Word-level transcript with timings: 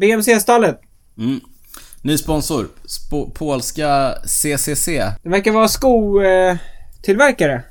BMC-stallet. 0.00 0.80
Mm. 1.18 1.40
Ny 2.02 2.18
sponsor. 2.18 2.68
Sp 2.96 3.10
polska 3.34 4.14
CCC. 4.24 4.86
Det 5.22 5.28
verkar 5.28 5.52
vara 5.52 5.68
skotillverkare. 5.68 7.62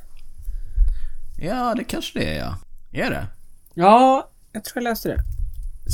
Ja, 1.42 1.74
det 1.78 1.84
kanske 1.84 2.20
det 2.20 2.26
är 2.26 2.38
ja. 2.40 2.58
Är 2.92 3.10
det? 3.10 3.28
Ja, 3.74 4.30
jag 4.52 4.64
tror 4.64 4.84
jag 4.84 4.90
läste 4.90 5.10
det. 5.10 5.24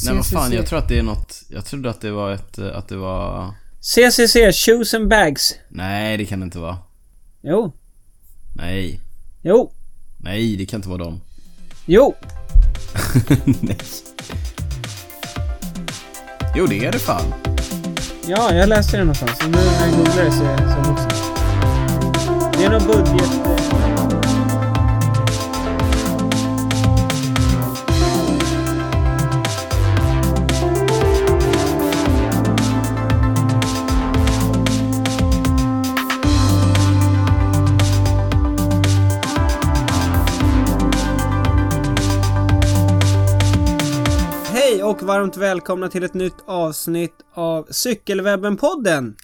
Nej 0.06 0.16
vad 0.16 0.26
fan, 0.28 0.50
CCC. 0.50 0.56
jag 0.56 0.66
tror 0.68 0.80
att 0.80 0.88
det 0.88 1.00
är 1.00 1.04
något... 1.04 1.44
Jag 1.50 1.66
trodde 1.66 1.90
att 1.90 2.02
det 2.02 2.12
var 2.12 2.32
ett... 2.32 2.58
eh, 2.58 2.78
Att 2.78 2.88
det 2.88 2.98
var... 2.98 3.54
CCC, 3.82 4.36
Shoes 4.66 4.94
and 4.94 5.08
Bags. 5.10 5.56
Nej, 5.70 6.18
det 6.18 6.26
kan 6.26 6.40
det 6.40 6.44
inte 6.44 6.60
vara. 6.60 6.78
Jo. 7.42 7.74
Nej. 8.56 9.00
Jo. 9.42 9.72
Nej, 10.18 10.56
det 10.56 10.66
kan 10.66 10.78
inte 10.78 10.90
vara 10.90 11.04
dem. 11.04 11.22
Jo. 11.86 12.16
Nej. 13.62 13.78
Jo, 16.56 16.66
det 16.66 16.86
är 16.86 16.92
det 16.92 17.00
fan. 17.00 17.34
Ja, 18.28 18.54
jag 18.54 18.70
läste 18.70 18.98
det 18.98 19.04
någonstans. 19.04 19.40
Och 19.44 19.50
nu 19.50 19.58
när 19.58 19.88
jag 19.88 19.98
googlar 19.98 20.24
det 20.24 20.32
så 20.32 20.44
är 20.44 20.58
det 20.58 20.84
som 20.84 20.94
också. 20.94 21.08
Det 22.58 22.64
är 22.66 22.70
någon 22.70 22.88
budget... 22.88 23.32
och 45.02 45.08
varmt 45.08 45.38
välkomna 45.38 45.90
till 45.90 46.04
ett 46.04 46.14
nytt 46.14 46.36
avsnitt 46.46 47.14
av 47.34 47.68
Cykelwebben-podden. 47.68 49.16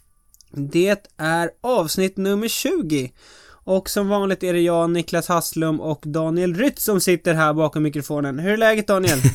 Det 0.51 1.11
är 1.17 1.49
avsnitt 1.63 2.17
nummer 2.17 2.47
20. 2.47 3.11
Och 3.49 3.89
som 3.89 4.07
vanligt 4.07 4.43
är 4.43 4.53
det 4.53 4.61
jag, 4.61 4.89
Niklas 4.89 5.27
Hasslum 5.27 5.81
och 5.81 6.03
Daniel 6.05 6.55
Rytz 6.55 6.83
som 6.83 7.01
sitter 7.01 7.33
här 7.33 7.53
bakom 7.53 7.83
mikrofonen. 7.83 8.39
Hur 8.39 8.51
är 8.53 8.57
läget 8.57 8.87
Daniel? 8.87 9.19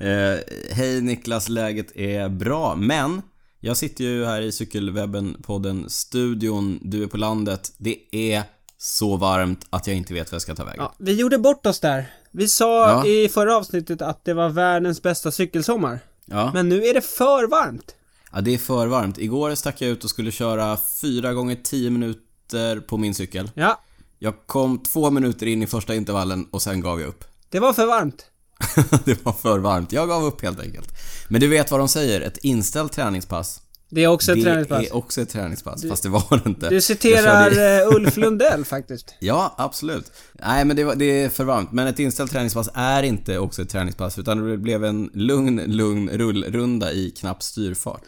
Eh, 0.00 0.38
Hej 0.70 1.00
Niklas, 1.00 1.48
läget 1.48 1.96
är 1.96 2.28
bra, 2.28 2.76
men 2.76 3.22
jag 3.60 3.76
sitter 3.76 4.04
ju 4.04 4.24
här 4.24 4.42
i 4.42 4.50
Cykelwebben-podden 4.50 5.88
studion, 5.88 6.78
du 6.82 7.02
är 7.02 7.06
på 7.06 7.16
landet. 7.16 7.72
Det 7.78 7.96
är 8.32 8.42
så 8.78 9.16
varmt 9.16 9.66
att 9.70 9.86
jag 9.86 9.96
inte 9.96 10.14
vet 10.14 10.32
vad 10.32 10.34
jag 10.34 10.42
ska 10.42 10.54
ta 10.54 10.64
vägen. 10.64 10.80
Ja, 10.82 10.94
vi 10.98 11.14
gjorde 11.14 11.38
bort 11.38 11.66
oss 11.66 11.80
där. 11.80 12.10
Vi 12.32 12.48
sa 12.48 12.88
Ja. 12.90 13.06
i 13.06 13.28
förra 13.28 13.56
avsnittet 13.56 14.02
att 14.02 14.24
det 14.24 14.34
var 14.34 14.48
världens 14.48 15.02
bästa 15.02 15.30
cykelsommar. 15.30 15.98
Ja. 16.26 16.50
Men 16.54 16.68
nu 16.68 16.84
är 16.84 16.94
det 16.94 17.00
för 17.00 17.46
varmt. 17.50 17.94
ja, 18.32 18.40
det 18.40 18.54
är 18.54 18.58
för 18.58 18.86
varmt. 18.86 19.18
Igår 19.18 19.54
stack 19.54 19.80
jag 19.80 19.90
ut 19.90 20.04
och 20.04 20.10
skulle 20.10 20.30
köra 20.30 20.78
4 21.00 21.32
gånger 21.32 21.56
10 21.64 21.90
minuter 21.90 22.80
på 22.80 22.96
min 22.96 23.14
cykel. 23.14 23.50
Ja, 23.54 23.80
Jag 24.18 24.34
kom 24.46 24.78
två 24.82 25.10
minuter 25.10 25.46
in 25.46 25.62
i 25.62 25.66
första 25.66 25.94
intervallen 25.94 26.46
och 26.50 26.62
sen 26.62 26.80
gav 26.80 27.00
jag 27.00 27.08
upp. 27.08 27.24
det 27.50 27.60
var 27.60 27.72
för 27.72 27.86
varmt. 27.86 28.26
det 29.04 29.24
var 29.24 29.32
för 29.32 29.58
varmt. 29.58 29.92
Jag 29.92 30.08
gav 30.08 30.24
upp 30.24 30.42
helt 30.42 30.60
enkelt. 30.60 30.88
Men 31.28 31.40
du 31.40 31.48
vet 31.48 31.70
vad 31.70 31.80
de 31.80 31.88
säger? 31.88 32.20
Ett 32.20 32.38
inställt 32.38 32.92
träningspass. 32.92 33.60
Det 33.90 34.04
är 34.04 34.08
också 34.08 34.32
ett 34.32 34.38
det 34.38 34.44
träningspass. 34.44 34.86
är 34.86 34.94
också 34.96 35.20
ett 35.20 35.28
träningspass, 35.28 35.84
fast 35.88 36.02
det 36.02 36.08
var 36.08 36.40
det 36.44 36.48
inte. 36.50 36.68
Du 36.68 36.80
citerar 36.80 37.50
körde- 37.50 37.80
eh, 37.82 37.88
Ulf 37.96 38.16
Lundell 38.16 38.64
faktiskt. 38.64 39.14
Ja, 39.18 39.54
absolut. 39.58 40.12
Nej, 40.32 40.64
men 40.64 40.76
det, 40.76 40.84
var, 40.84 40.94
det 40.94 41.04
är 41.04 41.28
för 41.28 41.44
varmt. 41.44 41.72
Men 41.72 41.86
ett 41.86 41.98
inställt 41.98 42.32
träningspass 42.32 42.68
är 42.74 43.02
inte 43.02 43.38
också 43.38 43.62
ett 43.62 43.68
träningspass, 43.68 44.18
utan 44.18 44.50
det 44.50 44.56
blev 44.56 44.84
en 44.84 45.10
lugn, 45.14 45.62
lugn 45.66 46.08
rullrunda 46.08 46.92
i 46.92 47.10
knapp 47.10 47.42
styrfart. 47.42 48.02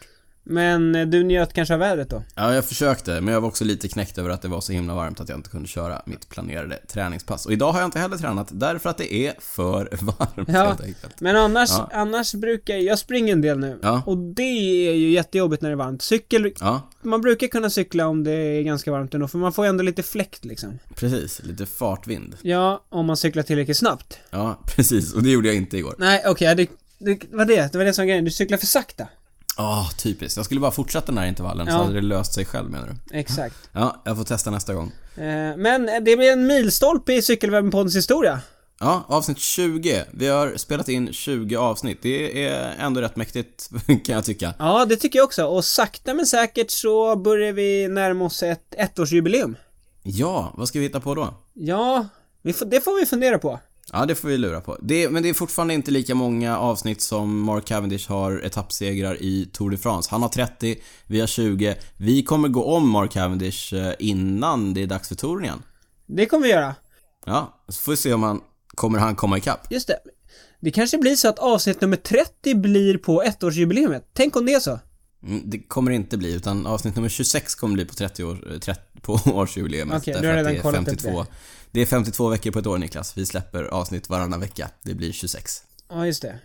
Men 0.45 0.95
eh, 0.95 1.07
du 1.07 1.23
njöt 1.25 1.53
kanske 1.53 1.75
av 1.75 1.81
vädret 1.81 2.11
då? 2.11 2.23
Ja, 2.35 2.55
jag 2.55 2.65
försökte, 2.65 3.21
men 3.21 3.35
jag 3.35 3.41
var 3.41 3.49
också 3.49 3.65
lite 3.65 3.89
knäckt 3.89 4.19
över 4.19 4.31
att 4.31 4.43
det 4.43 4.49
var 4.49 4.61
så 4.61 4.73
himla 4.73 4.95
varmt 4.95 5.21
att 5.21 5.29
jag 5.29 5.39
inte 5.39 5.51
kunde 5.51 5.69
köra 5.69 6.03
mitt 6.07 6.29
planerade 6.29 6.77
träningspass. 6.77 7.47
Och 7.47 7.53
idag 7.53 7.73
har 7.73 7.81
jag 7.81 7.87
inte 7.87 7.99
heller 7.99 8.17
tränat, 8.17 8.49
därför 8.53 8.91
att 8.91 8.99
det 8.99 9.15
är 9.15 9.35
för 9.41 9.89
varmt 10.03 10.49
Ja. 10.49 10.65
helt 10.67 10.81
enkelt. 10.81 11.21
Men 11.21 11.37
annars, 11.37 11.71
Ja. 11.71 11.91
annars 11.93 12.35
brukar 12.35 12.75
jag 12.77 12.99
springer 12.99 13.33
en 13.33 13.41
del 13.41 13.59
nu. 13.59 13.79
Ja. 13.83 14.03
Och 14.07 14.17
det 14.19 14.43
är 14.89 14.95
ju 14.95 15.11
jättejobbigt 15.11 15.63
när 15.63 15.69
det 15.69 15.75
är 15.75 15.77
varmt. 15.77 16.03
Cykel, 16.03 16.53
Ja, 16.61 16.91
man 17.03 17.21
brukar 17.21 17.47
kunna 17.47 17.71
cykla 17.71 18.07
om 18.07 18.25
det 18.25 18.33
är 18.33 18.63
ganska 18.63 18.91
varmt 18.93 19.15
ändå, 19.15 19.29
för 19.29 19.39
man 19.39 19.53
får 19.53 19.65
ju 19.65 19.69
ändå 19.69 19.83
lite 19.83 20.03
fläkt 20.03 20.45
liksom. 20.45 20.79
precis. 20.95 21.41
Lite 21.45 21.67
fartvind. 21.67 22.37
Ja, 22.43 22.85
om 22.89 23.07
man 23.07 23.17
cyklar 23.17 23.43
tillräckligt 23.43 23.77
snabbt. 23.77 24.19
Ja, 24.31 24.59
precis. 24.77 25.13
Och 25.15 25.23
det 25.23 25.31
gjorde 25.31 25.49
jag 25.49 25.57
inte 25.57 25.77
igår. 25.79 25.95
Nej, 25.99 26.23
okej, 26.27 26.55
det, 26.55 26.67
det 26.99 27.19
var 27.33 27.45
det. 27.45 27.73
Det 27.73 27.79
var 27.79 27.85
det 27.85 27.93
som 27.95 28.03
var 28.03 28.07
grejen. 28.07 28.25
Du 28.25 28.31
cyklar 28.31 28.59
för 28.59 28.67
sakta. 28.67 29.09
Ah, 29.57 29.85
typiskt. 29.99 30.37
Jag 30.37 30.45
skulle 30.47 30.61
bara 30.61 30.71
fortsätta 30.71 31.07
den 31.07 31.19
här 31.19 31.27
intervallen 31.27 31.67
så 31.67 31.73
Ja. 31.73 31.77
hade 31.77 31.95
det 31.95 32.01
löst 32.01 32.35
sig 32.35 32.45
själv 32.45 32.71
menar 32.71 32.87
du? 33.11 33.19
Exakt. 33.19 33.55
Ja, 33.73 34.03
jag 34.05 34.17
får 34.17 34.25
testa 34.25 34.51
nästa 34.51 34.75
gång. 34.75 34.93
Eh, 35.17 35.57
men 35.57 35.87
det 36.05 36.17
blir 36.17 36.33
en 36.33 36.47
milstolpe 36.47 37.13
i 37.13 37.21
Cykelwebben-poddens 37.23 37.97
historia. 37.97 38.41
Ja, 38.81 39.05
avsnitt 39.09 39.39
20. 39.39 40.05
Vi 40.13 40.29
har 40.29 40.57
spelat 40.57 40.89
in 40.89 41.13
20 41.13 41.57
avsnitt. 41.57 41.99
Det 42.03 42.47
är 42.49 42.75
ändå 42.79 43.01
rätt 43.01 43.17
mäktigt, 43.17 43.71
kan 43.87 44.15
jag 44.15 44.25
tycka. 44.25 44.55
Ja, 44.59 44.85
det 44.85 44.97
tycker 44.97 45.19
jag 45.19 45.25
också. 45.27 45.45
Och 45.47 45.65
sakta 45.65 46.15
men 46.15 46.27
säkert 46.27 46.71
så 46.71 47.17
börjar 47.17 47.53
vi 47.53 47.89
närma 47.89 48.25
oss 48.25 48.43
ett 48.43 48.75
ettårsjubileum. 48.79 49.57
Ja, 50.03 50.53
vad 50.57 50.69
ska 50.69 50.79
vi 50.79 50.85
hitta 50.85 51.01
på 51.01 51.15
då? 51.15 51.35
Ja, 51.55 52.07
det 52.43 52.81
får 52.85 53.01
vi 53.01 53.07
fundera 53.07 53.39
på. 53.39 53.61
Ja, 53.93 54.07
det 54.07 54.15
får 54.15 54.29
vi 54.29 54.39
lura 54.39 54.61
på. 54.61 54.77
Det, 54.83 55.09
men 55.11 55.23
det 55.23 55.29
är 55.29 55.35
fortfarande 55.35 55.75
inte 55.75 55.91
lika 55.91 56.15
många 56.15 56.59
avsnitt 56.59 57.01
som 57.01 57.41
Mark 57.41 57.65
Cavendish 57.65 58.09
har 58.09 58.41
etappsegrar 58.45 59.23
i 59.23 59.51
Tour 59.53 59.71
de 59.71 59.77
France. 59.77 60.09
Han 60.11 60.23
har 60.23 60.29
30, 60.29 60.77
vi 61.07 61.21
har 61.21 61.27
20. 61.27 61.77
Vi 61.97 62.23
kommer 62.23 62.49
gå 62.49 62.65
om 62.65 62.89
Mark 62.91 63.13
Cavendish 63.13 63.75
eh, 63.75 63.93
innan 63.99 64.75
det 64.75 64.83
är 64.83 64.87
dags 64.87 65.09
för 65.09 65.15
touren 65.15 65.45
igen. 65.45 65.63
Det 66.07 66.27
kommer 66.27 66.47
vi 66.47 66.53
göra. 66.53 66.75
Ja, 67.27 67.63
så 67.69 67.83
får 67.83 67.93
vi 67.93 67.97
se 67.97 68.13
om 68.13 68.23
han 68.23 68.41
kommer 68.75 68.99
han 68.99 69.17
komma 69.17 69.39
ikapp. 69.39 69.73
Just 69.73 69.87
det. 69.89 69.99
Det 70.61 70.71
kanske 70.71 70.99
blir 70.99 71.17
så 71.17 71.29
att 71.29 71.39
avsnitt 71.39 71.81
nummer 71.81 71.97
30 71.97 72.55
blir 72.55 72.99
på 72.99 73.23
ettårsjubileumet. 73.23 74.11
Tänk 74.13 74.37
om 74.37 74.47
det 74.47 74.53
är 74.55 74.61
så. 74.61 74.79
Mm, 75.27 75.43
Det 75.51 75.59
kommer 75.59 75.91
inte 75.91 76.17
bli, 76.19 76.35
utan 76.35 76.67
avsnitt 76.67 76.97
nummer 76.97 77.09
26 77.09 77.55
kommer 77.55 77.75
bli 77.75 77.85
på 77.85 77.95
30 77.95 78.25
år, 78.25 78.53
eh, 78.53 78.59
30, 78.59 78.81
på 79.03 79.13
årsjubileumet. 79.27 79.97
Okej, 80.03 80.15
du 80.15 80.21
därför 80.21 80.29
har 80.29 80.37
redan 80.37 80.55
det 80.55 80.61
kollat 80.61 80.81
upp 80.81 80.87
52, 81.01 81.23
det. 81.23 81.27
Det 81.73 81.81
är 81.81 81.87
52 81.87 82.29
veckor 82.29 82.51
på 82.51 82.59
ett 82.59 82.67
år 82.67 82.79
Niklas. 82.79 83.19
Vi 83.19 83.27
släpper 83.27 83.65
avsnitt 83.65 84.09
varannan 84.09 84.41
vecka. 84.41 84.71
Det 84.83 84.95
blir 84.95 85.13
26. 85.13 85.63
Ja, 85.91 86.07
just 86.07 86.23
det. 86.23 86.39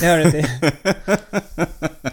Det 0.00 0.06
hör 0.06 0.18
det 0.18 0.30
till. 0.30 0.46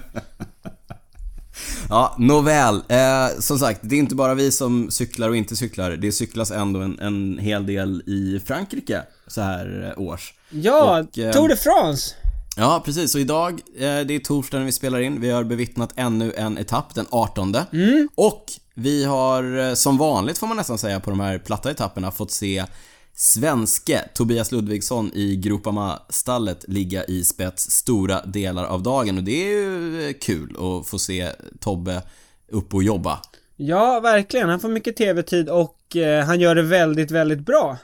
Ja, 1.90 2.16
nåväl. 2.20 2.84
Eh, 2.90 3.40
som 3.40 3.60
sagt, 3.60 3.80
det 3.84 3.96
är 3.96 4.00
inte 4.00 4.16
bara 4.16 4.34
vi 4.34 4.52
som 4.52 4.92
cyklar 4.92 5.30
och 5.30 5.36
inte 5.36 5.56
cyklar. 5.56 5.92
Det 5.92 6.12
cyklas 6.12 6.52
ändå 6.52 6.80
en, 6.80 7.00
en 7.00 7.38
hel 7.38 7.66
del 7.66 8.04
i 8.06 8.42
Frankrike 8.46 9.02
så 9.28 9.42
här 9.42 9.94
eh, 9.98 10.02
års. 10.02 10.34
Ja, 10.50 11.00
Och, 11.00 11.20
eh, 11.20 11.32
Tour 11.32 11.48
de 11.50 11.56
France. 11.56 12.16
Ja, 12.58 12.82
precis. 12.86 13.12
Så 13.12 13.20
idag, 13.20 13.62
eh, 13.76 13.80
det 13.80 14.16
är 14.16 14.20
torsdag 14.20 14.58
när 14.58 14.66
vi 14.66 14.72
spelar 14.72 15.00
in. 15.00 15.22
Vi 15.22 15.30
har 15.30 15.44
bevittnat 15.44 15.94
ännu 15.96 16.34
en 16.38 16.58
etapp, 16.58 16.96
den 16.96 17.06
18. 17.10 17.56
Mm. 17.74 18.10
Och 18.16 18.46
vi 18.74 19.04
har, 19.04 19.58
eh, 19.58 19.74
som 19.74 19.98
vanligt 19.98 20.38
får 20.38 20.48
man 20.48 20.58
nästan 20.58 20.78
säga, 20.78 21.00
på 21.00 21.10
de 21.10 21.20
här 21.20 21.40
platta 21.40 21.72
etapperna 21.72 22.12
fått 22.12 22.32
se 22.32 22.66
svenske 23.16 24.02
Tobias 24.14 24.52
Ludvigsson 24.52 25.12
i 25.14 25.36
Groupama-stallet 25.36 26.66
ligga 26.68 27.04
i 27.04 27.24
spets 27.24 27.72
stora 27.72 28.26
delar 28.26 28.66
av 28.66 28.84
dagen. 28.84 29.18
Och 29.18 29.24
det 29.24 29.44
är 29.44 29.50
ju 29.50 30.08
eh, 30.08 30.14
kul 30.22 30.50
att 30.52 30.88
få 30.88 31.00
se 31.00 31.30
Tobbe 31.60 32.02
upp 32.52 32.74
och 32.74 32.84
jobba. 32.84 33.20
Ja, 33.56 34.00
verkligen. 34.00 34.50
Han 34.50 34.60
får 34.60 34.70
mycket 34.70 34.98
TV-tid 34.98 35.50
och 35.50 35.80
han 36.26 36.40
gör 36.40 36.56
det 36.56 36.62
väldigt, 36.62 37.12
väldigt 37.12 37.40
bra. 37.40 37.78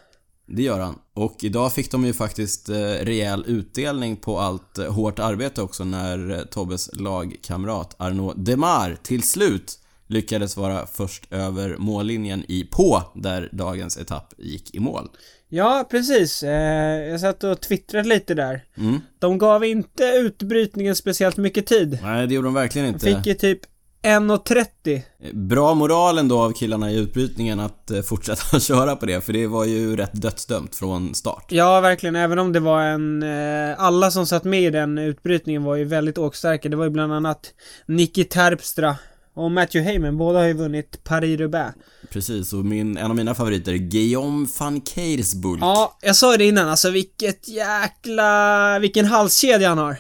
Det 0.51 0.61
gör 0.61 0.79
han. 0.79 0.95
Och 1.13 1.43
idag 1.43 1.73
fick 1.73 1.91
de 1.91 2.05
ju 2.05 2.13
faktiskt 2.13 2.69
eh, 2.69 2.75
rejäl 2.81 3.43
utdelning 3.47 4.15
på 4.17 4.39
allt 4.39 4.77
eh, 4.77 4.93
hårt 4.93 5.19
arbete 5.19 5.61
också 5.61 5.83
när 5.83 6.31
eh, 6.31 6.39
Tobbes 6.39 6.89
lagkamrat 6.93 7.95
Arnaud 7.99 8.39
Demar 8.39 8.97
till 9.03 9.23
slut 9.23 9.79
lyckades 10.07 10.57
vara 10.57 10.85
först 10.85 11.33
över 11.33 11.75
mållinjen 11.77 12.43
i 12.47 12.63
på 12.63 13.03
där 13.15 13.49
dagens 13.51 13.97
etapp 13.97 14.33
gick 14.37 14.75
i 14.75 14.79
mål. 14.79 15.09
Ja, 15.49 15.87
precis. 15.91 16.43
Jag 16.43 17.19
satt 17.19 17.43
och 17.43 17.61
twittrade 17.61 18.09
lite 18.09 18.33
där. 18.33 18.63
Mm. 18.77 18.99
De 19.19 19.37
gav 19.37 19.65
inte 19.65 20.03
utbrytningen 20.03 20.95
speciellt 20.95 21.37
mycket 21.37 21.65
tid. 21.65 21.99
Nej, 22.03 22.27
det 22.27 22.33
gjorde 22.33 22.47
de 22.47 22.53
verkligen 22.53 22.87
De 22.87 22.93
inte. 22.93 23.05
fick 23.05 23.25
ju 23.25 23.33
typ 23.33 23.59
1.30. 24.03 25.01
Bra 25.33 25.73
moral 25.73 26.17
ändå 26.17 26.41
av 26.41 26.51
killarna 26.51 26.91
i 26.91 26.97
utbrytningen 26.97 27.59
att 27.59 27.91
eh, 27.91 28.01
fortsätta 28.01 28.59
köra 28.59 28.95
på 28.95 29.05
det, 29.05 29.21
för 29.21 29.33
det 29.33 29.47
var 29.47 29.65
ju 29.65 29.95
rätt 29.95 30.21
dödsdömt 30.21 30.75
från 30.75 31.15
start. 31.15 31.45
Ja, 31.49 31.81
verkligen. 31.81 32.15
Även 32.15 32.39
om 32.39 32.53
det 32.53 32.59
var 32.59 32.81
en... 32.81 33.23
Eh, 33.23 33.75
alla 33.77 34.11
som 34.11 34.25
satt 34.25 34.43
med 34.43 34.61
i 34.61 34.69
den 34.69 34.97
utbrytningen 34.97 35.63
var 35.63 35.75
ju 35.75 35.85
väldigt 35.85 36.17
åkstarka. 36.17 36.69
Det 36.69 36.75
var 36.75 36.83
ju 36.83 36.89
bland 36.89 37.13
annat 37.13 37.53
Nicky 37.85 38.23
Terpstra 38.23 38.95
och 39.35 39.51
Matthew 39.51 39.91
Heyman. 39.91 40.17
Båda 40.17 40.39
har 40.39 40.45
ju 40.45 40.53
vunnit 40.53 41.03
Paris-Roubaix. 41.03 41.73
Precis, 42.09 42.53
och 42.53 42.65
min, 42.65 42.97
en 42.97 43.11
av 43.11 43.15
mina 43.15 43.35
favoriter, 43.35 43.73
Guillaume 43.73 44.47
van 44.59 44.81
Kersbulk. 44.81 45.61
Ja, 45.61 45.97
jag 46.01 46.15
sa 46.15 46.37
det 46.37 46.45
innan, 46.45 46.69
alltså 46.69 46.89
vilket 46.89 47.47
jäkla... 47.47 48.79
Vilken 48.79 49.05
halskedja 49.05 49.69
han 49.69 49.77
har. 49.77 49.97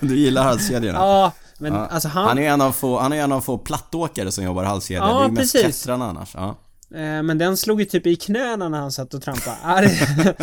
du 0.00 0.16
gillar 0.16 0.42
halskedjorna? 0.42 0.98
Ja, 0.98 1.32
men 1.58 1.72
Ja. 1.72 1.86
alltså 1.86 2.08
han... 2.08 2.28
Han 2.28 2.38
är 2.38 2.50
en 2.50 2.60
av 2.60 2.72
få, 2.72 2.98
han 2.98 3.12
är 3.12 3.22
en 3.22 3.32
av 3.32 3.40
få 3.40 3.58
plattåkare 3.58 4.32
som 4.32 4.44
jobbar 4.44 4.64
halskedja. 4.64 5.02
Ja, 5.02 5.18
det 5.18 5.24
är 5.24 5.28
mest 5.28 5.52
precis. 5.52 5.82
klättrarna 5.82 6.04
annars. 6.08 6.30
Ja. 6.34 6.56
Eh, 6.94 7.22
men 7.22 7.38
den 7.38 7.56
slog 7.56 7.80
ju 7.80 7.86
typ 7.86 8.06
i 8.06 8.16
knäna 8.16 8.68
när 8.68 8.78
han 8.78 8.92
satt 8.92 9.14
och 9.14 9.22
trampade. 9.22 9.56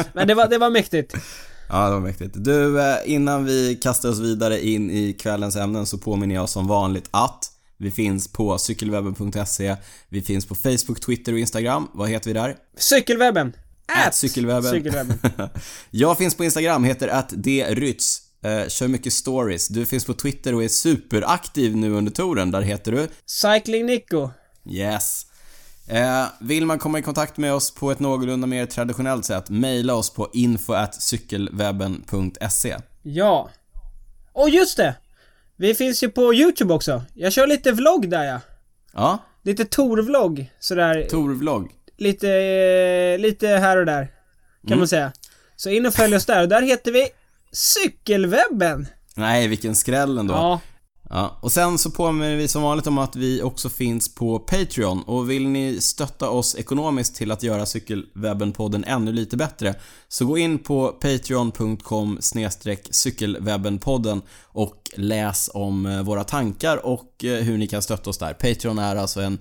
Men 0.14 0.28
det 0.28 0.34
var, 0.34 0.48
det 0.48 0.58
var 0.58 0.70
mäktigt. 0.70 1.16
Ja, 1.70 1.86
det 1.86 1.92
var 1.92 2.00
mäktigt. 2.00 2.36
Du, 2.38 2.82
eh, 2.82 2.98
innan 3.06 3.46
vi 3.46 3.76
kastar 3.76 4.10
oss 4.10 4.20
vidare 4.20 4.68
in 4.68 4.92
i 4.92 5.14
kvällens 5.14 5.56
ämnen 5.56 5.86
så 5.86 5.98
påminner 5.98 6.36
jag 6.36 6.50
som 6.50 6.68
vanligt 6.68 7.08
att 7.12 7.52
vi 7.78 7.92
finns 7.92 8.28
på 8.32 8.58
cykelwebben.se, 8.58 9.76
vi 10.10 10.22
finns 10.22 10.46
på 10.46 10.56
Facebook, 10.56 11.00
Twitter 11.06 11.34
och 11.34 11.40
Instagram. 11.40 11.88
Vad 11.94 12.10
heter 12.10 12.28
vi 12.30 12.34
där? 12.34 12.56
Cykelwebben. 12.78 13.54
Ät 14.08 14.16
cykelwebben. 14.16 14.72
Cykelwebben. 14.72 15.20
jag 15.90 16.18
finns 16.18 16.36
på 16.36 16.44
Instagram, 16.44 16.84
heter 16.84 17.08
att. 17.08 17.34
Eh, 18.46 18.68
kör 18.68 18.88
mycket 18.88 19.14
stories. 19.14 19.68
Du 19.68 19.86
finns 19.86 20.06
på 20.06 20.14
Twitter 20.14 20.56
och 20.56 20.64
är 20.64 20.68
superaktiv 20.68 21.76
nu 21.78 21.92
under 21.92 22.12
touren. 22.12 22.52
Där 22.52 22.62
heter 22.62 22.92
du 22.92 23.08
Cycling 23.26 23.86
Nico. 23.86 24.30
Yes. 24.70 25.26
Eh, 25.88 26.26
vill 26.42 26.66
man 26.66 26.80
komma 26.80 27.00
i 27.00 27.02
kontakt 27.02 27.38
med 27.38 27.54
oss 27.54 27.74
på 27.74 27.92
ett 27.92 28.00
någorlunda 28.00 28.48
mer 28.48 28.66
traditionellt 28.66 29.26
sätt, 29.26 29.50
mejla 29.50 29.94
oss 29.94 30.10
på 30.14 30.30
info.cykelwebben.se. 30.34 32.78
Ja. 33.04 33.50
Och 34.34 34.50
just 34.50 34.78
det! 34.78 34.96
Vi 35.58 35.74
finns 35.76 36.04
ju 36.04 36.10
på 36.10 36.34
YouTube 36.34 36.74
också. 36.74 37.04
Jag 37.14 37.34
kör 37.34 37.48
lite 37.48 37.72
vlogg 37.72 38.10
där 38.10 38.24
ja. 38.24 38.40
Ja, 38.94 39.18
Lite 39.44 39.66
Tor-vlogg. 39.66 40.52
Sådär. 40.60 41.08
Tor-vlogg. 41.10 41.72
Lite, 41.98 42.30
eh, 42.32 43.20
lite 43.20 43.48
här 43.48 43.78
och 43.78 43.86
där. 43.86 44.04
Kan 44.62 44.68
Mm. 44.68 44.80
man 44.80 44.88
säga. 44.88 45.12
Så 45.56 45.70
in 45.70 45.86
och 45.86 45.94
följ 45.94 46.16
oss 46.16 46.26
där. 46.26 46.42
Och 46.42 46.50
där 46.50 46.62
heter 46.62 46.92
vi 46.92 47.08
Cykelwebben. 47.56 48.88
Nej, 49.16 49.48
vilken 49.48 49.76
skräll 49.76 50.18
ändå. 50.18 50.34
Ja. 50.34 50.60
Ja, 51.10 51.40
och 51.42 51.52
sen 51.52 51.78
så 51.78 51.92
påminner 51.92 52.36
vi 52.36 52.48
som 52.48 52.62
vanligt 52.62 52.88
om 52.88 52.98
att 52.98 53.16
vi 53.16 53.42
också 53.42 53.70
finns 53.70 54.16
på 54.16 54.40
Patreon 54.40 55.04
och 55.04 55.30
vill 55.30 55.48
ni 55.48 55.82
stötta 55.82 56.30
oss 56.30 56.56
ekonomiskt 56.56 57.16
till 57.16 57.32
att 57.32 57.44
göra 57.44 57.66
Cykelwebben-podden 57.66 58.84
ännu 58.88 59.12
lite 59.12 59.38
bättre 59.38 59.76
så 60.08 60.26
gå 60.26 60.38
in 60.38 60.60
på 60.60 60.88
patreon.com 60.88 62.18
cykelwebbenpodden 62.92 64.22
och 64.44 64.90
läs 64.96 65.50
om 65.54 65.86
eh, 65.86 66.02
våra 66.02 66.24
tankar 66.24 66.86
och 66.86 67.24
eh, 67.24 67.44
hur 67.44 67.58
ni 67.58 67.68
kan 67.68 67.82
stötta 67.82 68.10
oss 68.10 68.18
där. 68.18 68.34
Patreon 68.34 68.80
är 68.80 68.96
alltså 68.96 69.22
en 69.22 69.40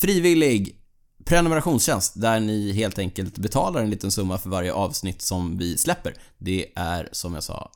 frivillig 0.00 0.79
prenumerationstjänst 1.24 2.20
där 2.20 2.40
ni 2.40 2.72
helt 2.72 2.98
enkelt 2.98 3.38
betalar 3.38 3.82
en 3.82 3.90
liten 3.90 4.10
summa 4.10 4.38
för 4.38 4.50
varje 4.50 4.72
avsnitt 4.72 5.22
som 5.22 5.58
vi 5.58 5.78
släpper. 5.78 6.14
Det 6.38 6.66
är 6.74 7.08
som 7.12 7.34
jag 7.34 7.42
sa 7.42 7.70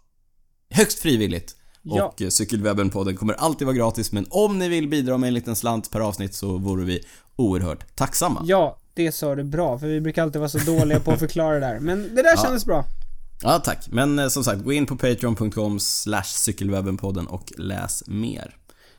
högst 0.71 0.99
frivilligt. 0.99 1.57
Ja. 1.83 2.05
Och 2.05 2.23
eh, 2.23 2.29
Cykelwebben-podden 2.29 3.17
kommer 3.17 3.35
alltid 3.35 3.67
vara 3.67 3.77
gratis 3.77 4.13
men 4.13 4.27
om 4.31 4.59
ni 4.59 4.69
vill 4.69 4.89
bidra 4.89 5.19
med 5.19 5.29
en 5.29 5.35
liten 5.35 5.57
slant 5.57 5.91
per 5.91 6.01
avsnitt 6.01 6.35
så 6.35 6.59
vore 6.59 6.85
vi 6.85 7.05
oerhört 7.37 7.97
tacksamma. 7.97 8.43
Ja, 8.45 8.79
det 8.95 9.13
sa 9.13 9.35
du 9.35 9.45
bra. 9.45 9.79
För 9.79 9.87
vi 9.87 10.01
brukar 10.01 10.23
alltid 10.23 10.41
vara 10.41 10.49
så 10.49 10.59
dåliga 10.59 11.01
på 11.01 11.13
att 11.13 11.19
förklara 11.19 11.55
det 11.55 11.61
där. 11.61 11.79
Men 11.81 12.15
det 12.15 12.23
där 12.23 12.43
kändes 12.43 12.67
bra. 12.67 12.85
Ja, 13.43 13.59
tack. 13.59 13.87
Men 13.91 14.19
eh, 14.19 14.29
som 14.29 14.45
sagt, 14.45 14.65
gå 14.65 14.73
in 14.73 14.87
på 14.87 14.97
patreon.com 14.97 15.81
cykelwebbenpodden 16.25 17.27
och 17.27 17.53
läs 17.59 18.07
mer. 18.07 18.57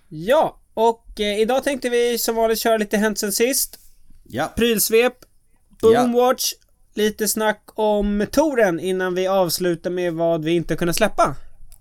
Ja, 0.07 0.59
och 0.73 1.19
eh, 1.19 1.39
idag 1.39 1.63
tänkte 1.63 1.89
vi 1.89 2.17
som 2.17 2.35
vanligt 2.35 2.59
köra 2.59 2.77
lite 2.77 2.97
hänt 2.97 3.19
sen 3.19 3.31
sist. 3.31 3.79
Ja. 4.27 4.53
Prylsvep, 4.55 5.13
Boomwatch, 5.81 6.53
lite 6.93 7.27
snack 7.27 7.63
om 7.75 8.25
touren 8.31 8.79
innan 8.79 9.15
vi 9.15 9.27
avslutar 9.27 9.89
med 9.89 10.13
vad 10.13 10.43
vi 10.43 10.51
inte 10.51 10.75
kunnat 10.75 10.95
släppa. 10.95 11.35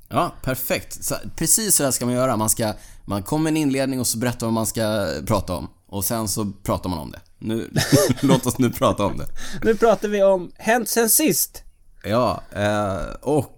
Ja, 0.08 0.32
perfekt. 0.42 1.04
Så, 1.04 1.14
precis 1.36 1.76
så 1.76 1.84
här 1.84 1.90
ska 1.90 2.06
man 2.06 2.14
göra. 2.14 2.36
Man 2.36 2.50
ska, 2.50 2.72
man 3.04 3.22
kommer 3.22 3.42
med 3.42 3.50
en 3.50 3.56
inledning 3.56 4.00
och 4.00 4.06
så 4.06 4.18
berättar 4.18 4.46
vad 4.46 4.52
man 4.52 4.66
ska 4.66 5.06
prata 5.26 5.54
om. 5.54 5.68
Och 5.86 6.04
sen 6.04 6.28
så 6.28 6.52
pratar 6.62 6.90
man 6.90 6.98
om 6.98 7.10
det. 7.10 7.20
Nu, 7.38 7.70
låt 8.20 8.46
oss 8.46 8.58
nu 8.58 8.70
prata 8.70 9.04
om 9.04 9.18
det. 9.18 9.26
Nu 9.62 9.74
pratar 9.74 10.08
vi 10.08 10.22
om 10.22 10.52
hänt 10.54 10.88
sen 10.88 11.10
sist. 11.10 11.62
Ja, 12.04 12.42
eh, 12.52 13.14
och 13.20 13.53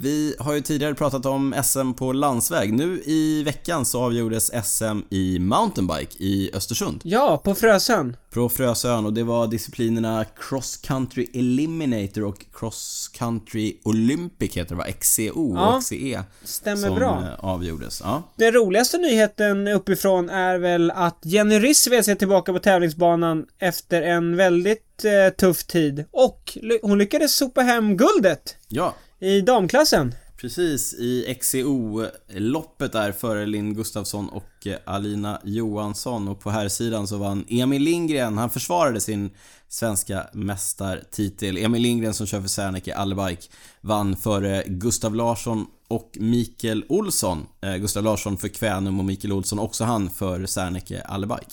vi 0.00 0.34
har 0.38 0.54
ju 0.54 0.60
tidigare 0.60 0.94
pratat 0.94 1.26
om 1.26 1.54
SM 1.64 1.92
på 1.92 2.12
landsväg. 2.12 2.72
Nu 2.72 3.02
i 3.04 3.42
veckan 3.42 3.84
så 3.86 4.02
avgjordes 4.02 4.50
SM 4.64 5.00
i 5.10 5.38
mountainbike 5.38 6.16
i 6.24 6.50
Östersund. 6.54 7.00
Ja, 7.04 7.40
på 7.44 7.54
Frösön. 7.54 8.16
På 8.30 8.48
Frösön 8.48 9.06
och 9.06 9.12
det 9.12 9.22
var 9.22 9.46
disciplinerna 9.46 10.24
Cross 10.48 10.76
Country 10.76 11.26
Eliminator 11.34 12.24
och 12.24 12.44
Cross 12.52 13.10
Country 13.14 13.76
Olympic 13.84 14.56
heter 14.56 14.70
det 14.70 14.78
va? 14.78 14.84
XCO 15.00 15.54
Ja, 15.56 15.76
och 15.76 15.82
XCE. 15.82 16.22
stämmer 16.44 16.86
som 16.88 16.94
bra. 16.94 17.22
eh, 17.22 17.44
avgjordes. 17.44 18.00
Ja. 18.04 18.22
Den 18.36 18.52
roligaste 18.52 18.98
nyheten 18.98 19.68
uppifrån 19.68 20.30
är 20.30 20.58
väl 20.58 20.90
att 20.90 21.18
Jenny 21.22 21.58
Rissveds 21.58 22.08
är 22.08 22.14
tillbaka 22.14 22.52
på 22.52 22.58
tävlingsbanan 22.58 23.46
efter 23.58 24.02
en 24.02 24.36
väldigt 24.36 25.04
eh, 25.04 25.34
tuff 25.36 25.64
tid. 25.64 26.04
Och 26.10 26.58
hon 26.82 26.98
lyckades 26.98 27.36
sopa 27.36 27.60
hem 27.60 27.96
guldet 27.96 28.56
ja, 28.68 28.94
i 29.24 29.40
damklassen. 29.40 30.14
Precis, 30.36 30.94
i 30.94 31.34
XCO-loppet 31.40 32.92
där 32.92 33.12
före 33.12 33.46
Linn 33.46 33.74
Gustafsson 33.74 34.28
och 34.28 34.66
eh, 34.66 34.76
Alina 34.84 35.40
Johansson 35.44 36.28
och 36.28 36.40
på 36.40 36.50
här 36.50 36.68
sidan 36.68 37.06
så 37.06 37.16
vann 37.16 37.44
Emil 37.48 37.82
Lindgren, 37.82 38.38
han 38.38 38.50
försvarade 38.50 39.00
sin 39.00 39.30
svenska 39.68 40.26
mästartitel. 40.32 41.56
Emil 41.56 41.82
Lindgren 41.82 42.14
som 42.14 42.26
kör 42.26 42.40
för 42.40 42.48
Serneke 42.48 42.94
Allebike 42.94 43.42
vann 43.80 44.16
före 44.16 44.64
Gustav 44.66 45.14
Larsson 45.14 45.66
och 45.88 46.10
Mikael 46.20 46.84
Olsson. 46.88 47.46
Eh, 47.60 47.76
Gustav 47.76 48.04
Larsson 48.04 48.36
för 48.36 48.48
Kvänum 48.48 48.98
och 48.98 49.04
Mikael 49.04 49.32
Olsson 49.32 49.58
också 49.58 49.84
han 49.84 50.10
för 50.10 50.46
Serneke 50.46 51.02
Allebike. 51.02 51.52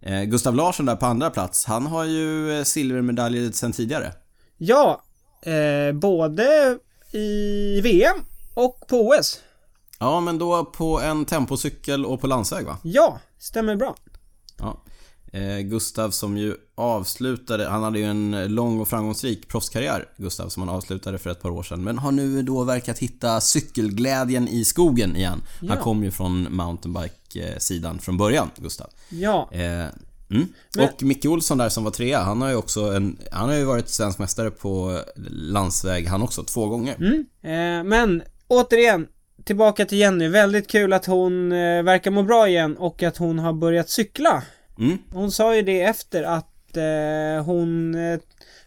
Eh, 0.00 0.22
Gustav 0.22 0.54
Larsson 0.54 0.86
där 0.86 0.96
på 0.96 1.06
andra 1.06 1.30
plats, 1.30 1.64
han 1.64 1.86
har 1.86 2.04
ju 2.04 2.64
silvermedaljer 2.64 3.50
sen 3.52 3.72
tidigare. 3.72 4.12
Ja, 4.56 5.02
eh, 5.52 5.92
både 5.94 6.78
i 7.12 7.80
VM 7.80 8.16
och 8.54 8.84
på 8.88 8.96
OS. 9.08 9.40
Ja, 9.98 10.20
men 10.20 10.38
då 10.38 10.64
på 10.64 11.00
en 11.00 11.24
tempocykel 11.24 12.06
och 12.06 12.20
på 12.20 12.26
landsväg 12.26 12.66
va? 12.66 12.78
Ja, 12.82 13.18
stämmer 13.38 13.76
bra. 13.76 13.94
Ja. 14.58 14.80
Eh, 15.32 15.58
Gustav 15.58 16.10
som 16.10 16.38
ju 16.38 16.54
avslutade, 16.74 17.68
han 17.68 17.82
hade 17.82 17.98
ju 17.98 18.04
en 18.04 18.54
lång 18.54 18.80
och 18.80 18.88
framgångsrik 18.88 19.48
proffskarriär, 19.48 20.08
Gustav, 20.16 20.48
som 20.48 20.62
han 20.68 20.76
avslutade 20.76 21.18
för 21.18 21.30
ett 21.30 21.42
par 21.42 21.50
år 21.50 21.62
sedan. 21.62 21.84
Men 21.84 21.98
har 21.98 22.12
nu 22.12 22.42
då 22.42 22.64
verkat 22.64 22.98
hitta 22.98 23.40
cykelglädjen 23.40 24.48
i 24.48 24.64
skogen 24.64 25.16
igen. 25.16 25.42
Han 25.60 25.68
Ja. 25.68 25.76
kom 25.82 26.04
ju 26.04 26.10
från 26.10 26.46
mountainbike-sidan 26.56 27.98
från 27.98 28.16
början, 28.16 28.50
Gustav. 28.56 28.90
Ja, 29.08 29.48
Eh, 29.52 29.86
mm. 30.34 30.48
Men- 30.76 30.88
Och 30.88 31.02
Micke 31.02 31.24
Olsson 31.24 31.58
där 31.58 31.68
som 31.68 31.84
var 31.84 31.90
trea, 31.90 32.20
han 32.20 32.42
har 32.42 32.48
ju 32.48 32.56
också 32.56 32.80
en, 32.80 33.18
han 33.32 33.48
har 33.48 33.56
ju 33.56 33.64
varit 33.64 33.88
svensk 33.88 34.18
mästare 34.18 34.50
på 34.50 35.00
landsväg 35.30 36.06
han 36.08 36.22
också, 36.22 36.42
två 36.44 36.66
gånger. 36.66 36.94
mm. 36.94 37.26
eh, 37.42 37.84
men 37.84 38.22
återigen, 38.48 39.06
tillbaka 39.44 39.84
till 39.86 39.98
Jenny. 39.98 40.28
Väldigt 40.28 40.68
kul 40.68 40.92
att 40.92 41.06
hon 41.06 41.52
eh, 41.52 41.82
verkar 41.82 42.10
må 42.10 42.22
bra 42.22 42.48
igen 42.48 42.76
och 42.76 43.02
att 43.02 43.16
hon 43.16 43.38
har 43.38 43.52
börjat 43.52 43.90
cykla. 43.90 44.42
Mm. 44.78 44.98
Hon 45.12 45.30
sa 45.32 45.56
ju 45.56 45.62
det 45.62 45.82
efter 45.82 46.22
att 46.22 46.76
eh, 46.76 47.44
hon 47.44 47.94
eh, 47.94 48.20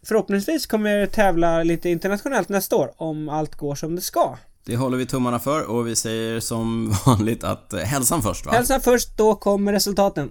förhoppningsvis 0.07 0.65
kommer 0.65 1.05
tävla 1.05 1.63
lite 1.63 1.89
internationellt 1.89 2.49
nästa 2.49 2.75
år 2.75 2.91
om 2.97 3.29
allt 3.29 3.55
går 3.55 3.75
som 3.75 3.95
det 3.95 4.01
ska. 4.01 4.37
Det 4.65 4.75
håller 4.75 4.97
vi 4.97 5.05
tummarna 5.05 5.39
för 5.39 5.69
och 5.69 5.87
vi 5.87 5.95
säger 5.95 6.39
som 6.39 6.95
vanligt 7.05 7.43
att 7.43 7.73
eh, 7.73 7.79
hälsan 7.79 8.21
först 8.21 8.45
va? 8.45 8.51
Hälsa 8.51 8.79
först, 8.79 9.17
då 9.17 9.35
kommer 9.35 9.73
resultaten. 9.73 10.29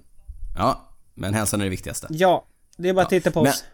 Ja, 0.58 0.80
men 1.16 1.34
hälsan 1.34 1.60
är 1.60 1.64
det 1.64 1.70
viktigaste. 1.70 2.06
Ja, 2.10 2.46
det 2.76 2.88
är 2.88 2.92
bara 2.94 3.02
att 3.02 3.10
titta 3.10 3.30
på 3.30 3.42
men- 3.42 3.52
oss. 3.52 3.64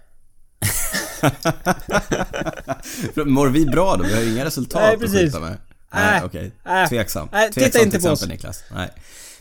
Mår 3.27 3.49
vi 3.49 3.67
bra 3.67 3.97
då? 3.97 4.05
Vi 4.05 4.15
har 4.15 4.23
ju 4.23 4.33
inga 4.33 4.45
resultat 4.45 4.83
Nej, 4.83 4.95
att 4.95 5.01
precis. 5.01 5.19
skylta 5.21 5.41
med. 5.41 5.51
Nej, 5.95 6.11
Nej. 6.13 6.23
okej. 6.25 6.53
Nej. 6.65 6.89
Tveksam. 6.89 7.29
Nej, 7.33 7.49
titta 7.53 7.61
Tveksam 7.61 7.83
inte 7.83 7.99
till 7.99 8.07
på 8.09 8.13
exempel, 8.13 8.37
Niklas. 8.37 8.63
Nej. 8.75 8.91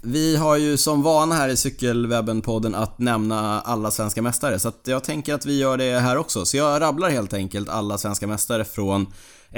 Vi 0.04 0.36
har 0.36 0.58
ju 0.58 0.78
som 0.78 1.02
vana 1.04 1.36
här 1.36 1.50
i 1.50 1.56
Cykelwebben-podden 1.56 2.76
att 2.76 3.00
nämna 3.00 3.62
alla 3.62 3.92
svenska 3.92 4.22
mästare, 4.22 4.60
så 4.60 4.68
att 4.68 4.80
jag 4.84 5.04
tänker 5.04 5.34
att 5.34 5.46
vi 5.46 5.58
gör 5.60 5.78
det 5.78 6.00
här 6.00 6.18
också. 6.18 6.46
Så 6.46 6.58
jag 6.58 6.82
rabblar 6.82 7.10
helt 7.10 7.34
enkelt 7.34 7.70
alla 7.70 7.98
svenska 7.98 8.28
mästare 8.28 8.66
från 8.66 9.14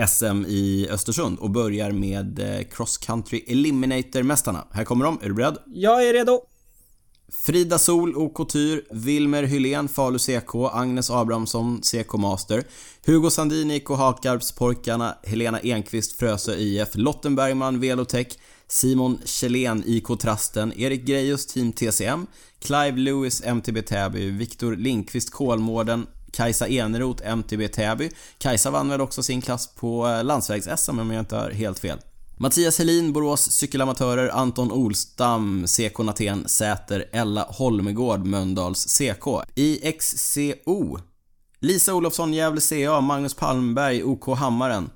SM 0.08 0.46
i 0.48 0.88
Östersund 0.92 1.40
och 1.40 1.50
börjar 1.50 1.92
med 1.92 2.40
eh, 2.40 2.64
Cross 2.72 2.98
Country 2.98 3.44
Eliminator-mästarna. 3.48 4.64
Här 4.72 4.84
kommer 4.84 5.06
de, 5.06 5.20
är 5.24 5.28
du 5.28 5.34
beredd? 5.34 5.58
Jag 5.66 6.08
är 6.08 6.14
redo. 6.14 6.42
Frida 7.32 7.80
Sol 7.80 8.16
och 8.16 8.34
Couture, 8.34 8.82
Wilmer 8.92 9.44
Hylén, 9.44 9.88
Falu 9.88 10.20
CK, 10.20 10.56
Agnes 10.72 11.10
Abrahamsson, 11.10 11.82
CK 11.82 12.14
Master, 12.14 12.64
Hugo 13.06 13.30
Sandin, 13.30 13.72
IK 13.72 13.90
Hakarpspojkarna, 13.90 15.18
Helena 15.24 15.60
Enqvist, 15.60 16.20
Frösö 16.20 16.56
IF, 16.56 16.90
Lotten 16.94 17.36
Bergman, 17.36 17.80
Velotech, 17.80 18.38
Simon 18.68 19.20
Kjellén, 19.26 19.84
IK 19.86 20.08
Trasten, 20.22 20.74
Erik 20.78 21.06
Grejus, 21.06 21.46
Team 21.46 21.72
TCM, 21.72 22.28
Clive 22.60 22.98
Lewis, 22.98 23.42
MTB 23.46 23.82
Täby, 23.82 24.32
Viktor 24.32 24.76
Linkvist, 24.76 25.32
Kolmården, 25.32 26.08
Kajsa 26.32 26.68
Eneroth, 26.68 27.28
MTB 27.28 27.68
Täby. 27.68 28.10
Kajsa 28.38 28.72
vann 28.72 28.90
väl 28.90 29.02
också 29.02 29.24
sin 29.24 29.42
klass 29.42 29.76
på 29.76 30.08
eh, 30.08 30.24
landsvägs-SM 30.24 31.00
om 31.00 31.12
jag 31.12 31.22
inte 31.22 31.36
har 31.36 31.52
helt 31.52 31.80
fel. 31.80 32.00
Mattias 32.38 32.80
Helin, 32.80 33.14
Borås 33.14 33.52
Cykelamatörer, 33.52 34.30
Anton 34.30 34.72
Olstam, 34.72 35.66
CK 35.68 35.98
Naten 35.98 36.48
Säter, 36.48 37.10
Ella 37.12 37.48
Holmegård, 37.50 38.26
Mölndals 38.26 38.86
CK. 38.86 39.28
I 39.56 39.92
XCO, 39.92 41.00
Lisa 41.60 41.94
Olofsson, 41.94 42.34
Gävle 42.34 42.62
CA, 42.62 43.02
Magnus 43.02 43.34
Palmberg, 43.34 44.08
OK 44.08 44.38
Hammaren. 44.38 44.90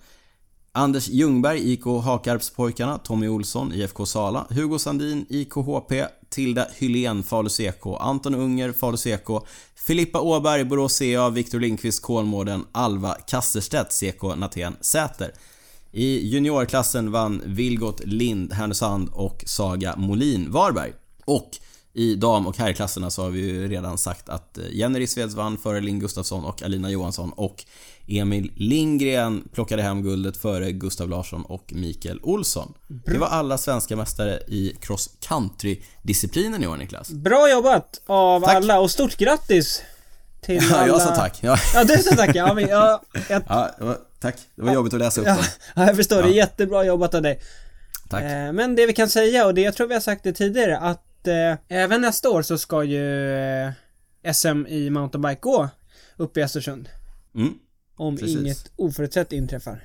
Anders 0.72 1.10
Ljungberg, 1.10 1.60
IK 1.60 1.86
Hakarpspojkarna, 1.86 2.98
Tommy 2.98 3.28
Olsson, 3.28 3.74
IFK 3.74 4.08
Sala, 4.08 4.48
Hugo 4.50 4.80
Sandin, 4.80 5.26
IKHP, 5.30 6.08
Tilda 6.30 6.68
Hylén, 6.78 7.24
Falu 7.24 7.50
CK, 7.50 7.86
Anton 8.00 8.36
Unger, 8.36 8.72
Falu 8.72 8.98
CK, 8.98 9.48
Filippa 9.88 10.20
Åberg, 10.20 10.68
Borås 10.68 10.98
CA, 10.98 11.30
Viktor 11.30 11.60
Lindqvist, 11.60 12.02
Kolmården, 12.02 12.66
Alva 12.72 13.18
Kasterstedt, 13.28 13.92
CK 13.92 14.22
Naten 14.36 14.76
Säter. 14.82 15.32
I 15.92 16.28
juniorklassen 16.28 17.12
vann 17.12 17.42
Vilgot 17.46 18.02
Lind, 18.06 18.54
Härnösand 18.54 19.10
och 19.10 19.44
Saga 19.46 19.96
Molin, 19.98 20.52
Varberg. 20.52 20.94
Och 21.26 21.50
i 21.94 22.16
dam 22.16 22.48
och 22.48 22.58
herrklasserna 22.58 23.10
så 23.10 23.24
har 23.24 23.30
vi 23.30 23.40
ju 23.40 23.68
redan 23.68 23.98
sagt 23.98 24.30
att 24.30 24.60
Jenny 24.72 25.00
Rissveds 25.00 25.36
vann 25.36 25.58
före 25.58 25.82
Linn 25.82 26.00
Gustafsson 26.00 26.46
och 26.46 26.64
Alina 26.64 26.90
Johansson 26.90 27.32
och 27.36 27.66
Emil 28.08 28.52
Lindgren 28.56 29.50
plockade 29.54 29.82
hem 29.82 30.04
guldet 30.04 30.38
före 30.38 30.72
Gustav 30.72 31.10
Larsson 31.10 31.46
och 31.46 31.74
Mikael 31.74 32.20
Olsson. 32.24 32.74
Det 32.88 33.18
var 33.18 33.28
alla 33.28 33.58
svenska 33.58 33.96
mästare 33.96 34.40
i 34.48 34.76
cross 34.82 35.10
country-disciplinen 35.20 36.64
i 36.64 36.68
år 36.68 36.78
Niklas. 36.78 37.10
Bra 37.10 37.52
jobbat 37.52 38.02
av 38.06 38.42
Tack. 38.42 38.56
alla 38.56 38.80
och 38.80 38.92
stort 38.92 39.18
grattis 39.18 39.82
till 40.42 40.56
Ja, 40.70 40.76
alla... 40.76 40.88
jag 40.88 41.02
sa 41.02 41.16
tack. 41.16 41.38
Ja, 41.42 41.58
Ja, 41.74 41.84
du 41.84 41.98
sa 41.98 42.16
tack. 42.16 42.36
Ja, 42.36 42.54
men 42.54 42.68
jag, 42.68 43.00
jag, 43.30 43.44
ja 43.48 43.98
tack. 44.20 44.36
Det 44.56 44.62
var 44.62 44.74
jobbigt 44.74 44.94
att 44.94 45.00
läsa 45.00 45.22
upp 45.22 45.28
ja, 45.28 45.38
ja, 45.76 45.86
jag 45.86 45.96
förstår. 45.96 46.24
Det 46.24 46.30
är 46.30 46.34
jättebra 46.34 46.86
jobbat 46.86 47.14
av 47.14 47.22
dig. 47.22 47.40
Tack. 48.10 48.24
Eh, 48.24 48.54
Men 48.54 48.76
det 48.76 48.86
vi 48.86 48.94
kan 48.94 49.10
säga, 49.10 49.46
och 49.46 49.54
det 49.54 49.62
jag 49.62 49.74
tror 49.76 49.88
vi 49.88 49.94
har 49.94 50.02
sagt 50.02 50.24
det 50.24 50.34
tidigare, 50.34 50.78
att 50.78 51.28
eh, 51.28 51.58
även 51.68 52.02
nästa 52.02 52.30
år 52.30 52.42
så 52.42 52.58
ska 52.58 52.84
ju 52.84 53.36
eh, 53.64 53.72
SM 54.34 54.66
i 54.68 54.90
mountainbike 54.90 55.40
gå 55.42 55.70
upp 56.18 56.38
i 56.38 56.44
Östersund. 56.44 56.90
Mm. 57.36 57.54
Om 57.98 58.18
Precis. 58.18 58.38
inget 58.38 58.72
oförutsett 58.76 59.32
inträffar. 59.32 59.84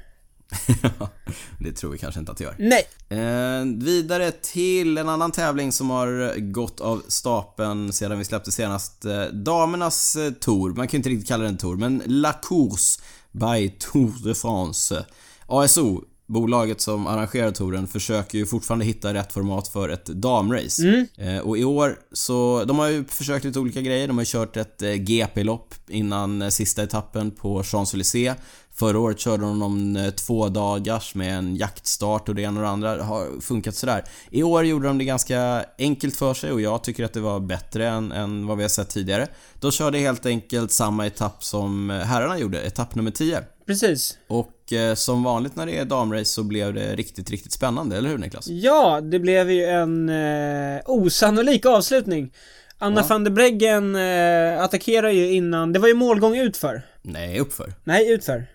det 1.61 1.73
tror 1.73 1.91
vi 1.91 1.99
kanske 1.99 2.21
inte 2.21 2.33
att 2.33 2.39
det 2.39 2.45
gör. 2.45 2.57
Nej! 2.59 2.87
Eh, 3.09 3.65
vidare 3.85 4.31
till 4.31 4.99
en 4.99 5.09
annan 5.09 5.33
tävling 5.33 5.73
som 5.73 5.91
har 5.91 6.41
gått 6.41 6.81
av 6.81 7.03
stapeln 7.09 7.93
sedan 7.93 8.19
vi 8.19 8.25
släppte 8.25 8.53
senast. 8.53 9.05
Eh, 9.05 9.25
damernas 9.25 10.17
eh, 10.17 10.33
Tour, 10.33 10.75
man 10.75 10.89
kan 10.89 10.93
ju 10.93 10.97
inte 10.99 11.09
riktigt 11.09 11.29
kalla 11.29 11.45
den 11.45 11.57
Tour, 11.57 11.77
men 11.77 12.03
La 12.07 12.33
Course 12.33 13.03
by 13.33 13.69
Tour 13.79 14.13
de 14.25 14.35
France. 14.35 15.05
ASO, 15.47 16.05
bolaget 16.27 16.81
som 16.81 17.07
arrangerar 17.07 17.51
touren, 17.51 17.87
försöker 17.87 18.39
ju 18.39 18.47
fortfarande 18.47 18.85
hitta 18.85 19.15
rätt 19.15 19.33
format 19.33 19.69
för 19.69 19.89
ett 19.89 20.07
damrace. 20.07 20.83
Mm. 20.83 21.07
Eh, 21.19 21.39
och 21.39 21.59
i 21.59 21.65
år 21.65 21.99
så, 22.13 22.65
de 22.65 22.79
har 22.79 22.89
ju 22.89 23.05
försökt 23.05 23.45
lite 23.45 23.59
olika 23.59 23.81
grejer. 23.81 24.09
De 24.09 24.17
har 24.17 24.23
ju 24.23 24.31
kört 24.31 24.57
ett 24.57 24.83
eh, 24.83 24.91
GP-lopp 24.91 25.75
innan 25.89 26.43
eh, 26.43 26.49
sista 26.49 26.83
etappen 26.83 27.31
på 27.31 27.63
Champs-Élysées. 27.63 28.35
Förra 28.83 28.99
året 28.99 29.21
körde 29.21 29.43
de 29.43 29.59
någon 29.59 29.97
eh, 29.97 30.11
två 30.11 30.49
dagars 30.49 31.15
med 31.15 31.39
en 31.39 31.57
jaktstart 31.57 32.29
och 32.29 32.35
det 32.35 32.43
ena 32.43 32.61
och 32.61 32.67
det 32.67 32.71
andra. 32.73 32.97
Det 32.97 33.03
har 33.03 33.41
funkat 33.41 33.75
sådär. 33.75 34.05
I 34.31 34.43
år 34.43 34.65
gjorde 34.65 34.87
de 34.87 34.99
det 34.99 35.05
ganska 35.05 35.65
enkelt 35.79 36.17
för 36.17 36.35
sig 36.35 36.53
och 36.53 36.61
jag 36.61 36.85
tycker 36.85 37.05
att 37.05 37.13
det 37.13 37.21
var 37.21 37.41
bättre 37.41 37.89
än, 37.89 38.13
än 38.13 38.47
vad 38.47 38.57
vi 38.57 38.63
har 38.65 38.69
sett 38.69 38.89
tidigare. 38.89 39.29
De 39.61 39.71
körde 39.71 39.99
helt 39.99 40.27
enkelt 40.27 40.73
samma 40.73 41.07
etapp 41.07 41.45
som 41.45 41.91
eh, 41.91 41.97
herrarna 41.97 42.39
gjorde, 42.39 42.61
etapp 42.63 42.95
nummer 42.95 43.11
10. 43.11 43.41
Precis. 43.67 44.19
Och 44.29 44.73
eh, 44.73 44.95
som 44.95 45.23
vanligt 45.23 45.57
när 45.57 45.67
det 45.67 45.79
är 45.79 45.85
damrace 45.85 46.25
så 46.25 46.43
blev 46.43 46.75
det 46.75 46.97
riktigt, 46.97 47.31
riktigt 47.31 47.53
spännande, 47.53 47.97
eller 47.97 48.09
hur 48.09 48.19
Niklas? 48.19 48.47
Ja, 48.49 49.01
det 49.01 49.19
blev 49.19 49.51
ju 49.51 49.65
en 49.65 50.09
eh, 50.09 50.81
osannolik 50.87 51.67
avslutning. 51.67 52.33
Anna 52.79 53.01
Ja. 53.01 53.07
van 53.09 53.25
der 53.25 53.31
Breggen 53.31 53.97
eh, 53.97 54.63
attackerar 54.65 55.11
ju 55.11 55.33
innan, 55.33 55.73
det 55.73 55.79
var 55.79 55.89
ju 55.89 55.95
målgång 55.95 56.37
utför. 56.37 56.83
Nej, 57.03 57.39
uppför. 57.39 57.75
Nej, 57.85 58.13
utför. 58.13 58.47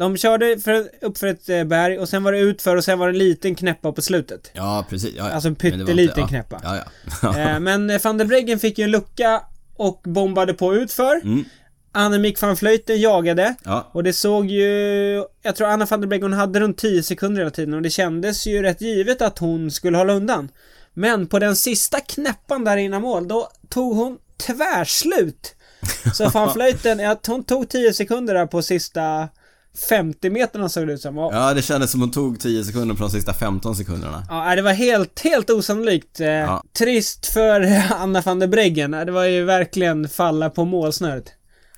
De 0.00 0.16
körde 0.16 0.58
för, 0.58 0.88
upp 1.00 1.18
för 1.18 1.26
ett 1.26 1.48
eh, 1.48 1.64
berg 1.64 1.98
och 1.98 2.08
sen 2.08 2.22
var 2.22 2.32
det 2.32 2.38
utför 2.38 2.76
och 2.76 2.84
sen 2.84 2.98
var 2.98 3.06
det 3.06 3.12
en 3.12 3.18
liten 3.18 3.54
knäppa 3.54 3.92
på 3.92 4.02
slutet. 4.02 4.50
Ja, 4.52 4.86
precis. 4.90 5.14
Ja, 5.16 5.28
ja. 5.28 5.34
Alltså 5.34 5.48
en 5.48 5.54
pytteliten 5.54 6.28
knäppa. 6.28 6.60
Ja, 6.64 6.76
ja. 7.22 7.38
Eh, 7.38 7.60
men 7.60 7.90
eh, 7.90 8.00
van 8.02 8.18
der 8.18 8.24
Breggen 8.24 8.58
fick 8.58 8.78
ju 8.78 8.84
en 8.84 8.90
lucka 8.90 9.42
och 9.76 10.00
bombade 10.04 10.54
på 10.54 10.74
utför. 10.74 11.16
Mm. 11.16 11.44
Annemiek 11.92 12.42
van 12.42 12.54
Vleuten 12.54 13.00
jagade. 13.00 13.54
Ja, 13.64 13.90
Och 13.92 14.04
det 14.04 14.12
såg 14.12 14.46
ju... 14.46 15.24
Jag 15.42 15.56
tror 15.56 15.68
Anna 15.68 15.84
van 15.84 16.00
der 16.00 16.08
Breggen 16.08 16.32
hade 16.32 16.60
runt 16.60 16.78
10 16.78 17.02
sekunder 17.02 17.40
hela 17.40 17.50
tiden 17.50 17.74
och 17.74 17.82
det 17.82 17.90
kändes 17.90 18.46
ju 18.46 18.62
rätt 18.62 18.80
givet 18.80 19.22
att 19.22 19.38
hon 19.38 19.70
skulle 19.70 19.98
hålla 19.98 20.12
undan. 20.12 20.48
Men 20.94 21.26
på 21.26 21.38
den 21.38 21.56
sista 21.56 22.00
knäppan 22.00 22.64
där 22.64 22.76
innan 22.76 23.02
mål, 23.02 23.28
då 23.28 23.48
tog 23.68 23.96
hon 23.96 24.18
tvärslut. 24.46 25.54
Så 26.14 26.28
van 26.34 26.52
Vleuten, 26.54 27.16
hon 27.26 27.44
tog 27.44 27.68
10 27.68 27.92
sekunder 27.92 28.34
där 28.34 28.46
på 28.46 28.62
sista 28.62 29.28
50 29.88 30.30
meterna 30.30 30.68
såg 30.68 30.86
det 30.86 30.92
ut 30.92 31.00
som. 31.00 31.18
Och, 31.18 31.34
ja, 31.34 31.54
det 31.54 31.62
kändes 31.62 31.90
som 31.90 32.00
hon 32.00 32.10
tog 32.10 32.40
10 32.40 32.64
sekunder 32.64 32.94
på 32.94 33.02
de 33.02 33.10
sista 33.10 33.34
15 33.34 33.76
sekunderna. 33.76 34.22
Ja, 34.28 34.56
det 34.56 34.62
var 34.62 34.72
helt, 34.72 35.20
helt 35.20 35.50
osannolikt. 35.50 36.20
Eh, 36.20 36.26
Ja. 36.28 36.62
Trist 36.78 37.26
för 37.26 37.60
Anna 37.94 38.20
van 38.20 38.38
der 38.38 38.46
Breggen. 38.46 38.90
Det 38.90 39.12
var 39.12 39.24
ju 39.24 39.44
verkligen 39.44 40.08
falla 40.08 40.50
på 40.50 40.64
målsnöret. 40.64 41.24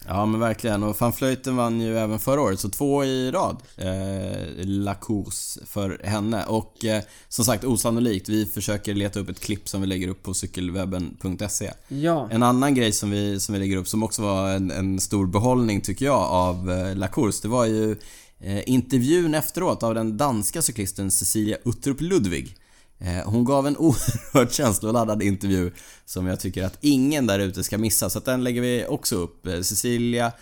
Ja, 0.07 0.27
men 0.27 0.41
verkligen. 0.41 0.83
Och 0.83 1.01
van 1.01 1.13
Vleuten 1.19 1.57
vann 1.57 1.81
ju 1.81 1.99
även 1.99 2.19
förra 2.19 2.41
året, 2.41 2.61
så 2.61 2.69
två 2.69 3.05
i 3.05 3.31
rad. 3.31 3.57
Eh, 3.77 4.65
La 4.65 4.95
Course 4.95 5.61
för 5.67 6.01
henne. 6.05 6.45
Och 6.45 6.85
eh, 6.85 7.03
som 7.29 7.45
sagt, 7.45 7.65
osannolikt. 7.65 8.29
Vi 8.29 8.47
försöker 8.47 8.95
leta 8.95 9.21
upp 9.21 9.29
ett 9.29 9.41
klipp 9.41 9.69
som 9.69 9.81
vi 9.81 9.87
lägger 9.87 10.09
upp 10.09 10.23
på 10.23 10.35
cykelwebben.se. 10.35 11.71
Ja. 11.89 12.29
En 12.31 12.43
annan 12.43 12.75
grej 12.75 12.93
som 12.93 13.11
vi, 13.11 13.41
som 13.41 13.53
vi 13.53 13.59
lägger 13.59 13.77
upp 13.77 13.89
som 13.89 14.03
också 14.03 14.23
var 14.23 14.51
en, 14.51 14.71
en 14.71 15.01
stor 15.01 15.27
behållning 15.27 15.81
tycker 15.81 16.05
jag 16.05 16.21
av 16.21 16.71
eh, 16.71 16.97
La 16.97 17.09
Course, 17.09 17.39
det 17.43 17.49
var 17.49 17.67
ju 17.67 17.97
eh, 18.41 18.69
intervjun 18.71 19.35
efteråt 19.35 19.83
av 19.83 19.95
den 19.95 20.17
danska 20.17 20.63
cyklisten 20.63 21.11
Cecilia 21.11 21.57
Uttrup 21.65 22.01
Ludvig. 22.01 22.57
Eh, 23.05 23.31
hon 23.31 23.45
gav 23.45 23.67
en 23.67 23.77
oerhört 23.79 24.53
känsloladdad 24.53 25.23
intervju 25.23 25.71
som 26.05 26.27
jag 26.27 26.41
tycker 26.41 26.65
att 26.65 26.79
ingen 26.81 27.27
där 27.27 27.39
ute 27.39 27.65
ska 27.65 27.79
missa, 27.79 28.11
så 28.11 28.19
att 28.19 28.25
den 28.25 28.45
lägger 28.45 28.61
vi 28.61 28.87
också 28.89 29.17
upp. 29.17 29.47
Eh, 29.47 29.61
Cecilia 29.61 30.33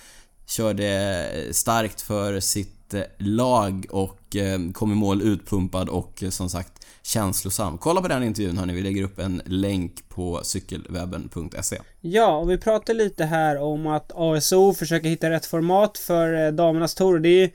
körde 0.47 0.89
eh, 1.35 1.53
starkt 1.53 2.01
för 2.01 2.41
sitt 2.41 2.77
lag 3.19 3.87
och 3.91 4.37
kom 4.73 4.93
i 4.93 4.95
mål 4.95 5.23
utpumpad 5.23 5.89
och 5.89 6.25
som 6.31 6.51
sagt 6.51 6.87
känslosam. 7.03 7.79
Kolla 7.79 8.03
på 8.03 8.09
den 8.09 8.23
intervjun 8.23 8.59
hörni, 8.59 8.73
vi 8.73 8.83
lägger 8.83 9.03
upp 9.03 9.19
en 9.19 9.43
länk 9.45 10.09
på 10.09 10.41
cykelwebben.se. 10.43 11.79
Ja, 12.01 12.37
och 12.37 12.51
vi 12.51 12.59
pratar 12.59 12.95
lite 12.95 13.25
här 13.25 13.59
om 13.63 13.87
att 13.87 14.13
ASO 14.15 14.75
försöker 14.75 15.09
hitta 15.09 15.31
rätt 15.31 15.47
format 15.47 15.99
för 15.99 16.53
damernas 16.53 16.95
tour. 16.95 17.19
Det 17.19 17.29
är 17.29 17.41
ju 17.41 17.51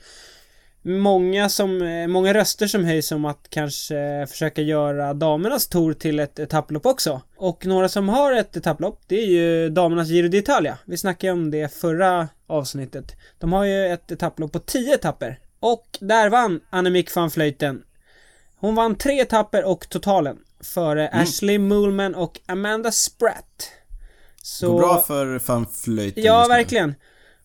många 0.86 1.50
som, 1.50 1.82
eh, 1.82 2.08
många 2.08 2.34
röster 2.34 2.68
som 2.68 2.86
höjs 2.86 3.12
om 3.12 3.25
att 3.25 3.48
kanske 3.50 4.27
försöka 4.30 4.62
göra 4.62 5.13
damernas 5.13 5.68
tour 5.68 5.94
till 5.94 6.20
ett 6.20 6.39
etapplopp 6.39 6.86
också. 6.86 7.22
Och 7.38 7.65
några 7.65 7.89
som 7.89 8.10
har 8.10 8.34
ett 8.34 8.58
etapplopp, 8.58 9.01
det 9.08 9.15
är 9.15 9.25
ju 9.25 9.70
damernas 9.70 10.08
Giro 10.08 10.27
d'Italia. 10.27 10.74
Vi 10.86 10.98
snackade 10.98 11.34
om 11.34 11.51
det 11.51 11.74
förra 11.74 12.27
avsnittet. 12.48 13.15
De 13.39 13.54
har 13.54 13.63
ju 13.63 13.88
ett 13.88 14.12
etapplopp 14.12 14.51
på 14.51 14.60
10 14.60 14.94
etapper. 14.94 15.39
Och 15.60 15.98
där 16.00 16.30
vann 16.30 16.60
Annemiek 16.70 17.15
van 17.15 17.30
Vleuten. 17.30 17.84
Hon 18.56 18.75
vann 18.75 18.96
tre 18.96 19.22
etapper 19.22 19.63
och 19.63 19.89
totalen. 19.89 20.38
Före 20.60 21.10
Ashley 21.10 21.60
Moolman 21.60 22.15
och 22.15 22.39
Amanda 22.46 22.92
Spratt. 22.92 23.72
Så... 24.42 24.72
Går 24.72 24.80
bra 24.80 25.01
för 25.01 25.42
van 25.46 25.65
Vleuten 25.86 26.24
Ja, 26.24 26.48
verkligen. 26.48 26.96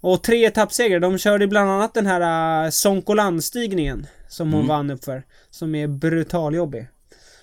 Och 0.01 0.23
tre 0.23 0.45
etappsegrar. 0.45 1.01
De 1.01 1.19
körde 1.19 1.47
bland 1.47 1.71
annat 1.71 1.95
den 1.95 2.07
här 2.07 2.65
uh, 2.65 2.71
Sonkolan-stigningen. 2.71 4.07
Som 4.29 4.53
hon 4.53 4.61
Mm. 4.61 4.69
vann 4.69 4.91
upp 4.91 5.05
för. 5.05 5.23
Som 5.51 5.75
är 5.75 5.87
brutaljobbig. 5.89 6.89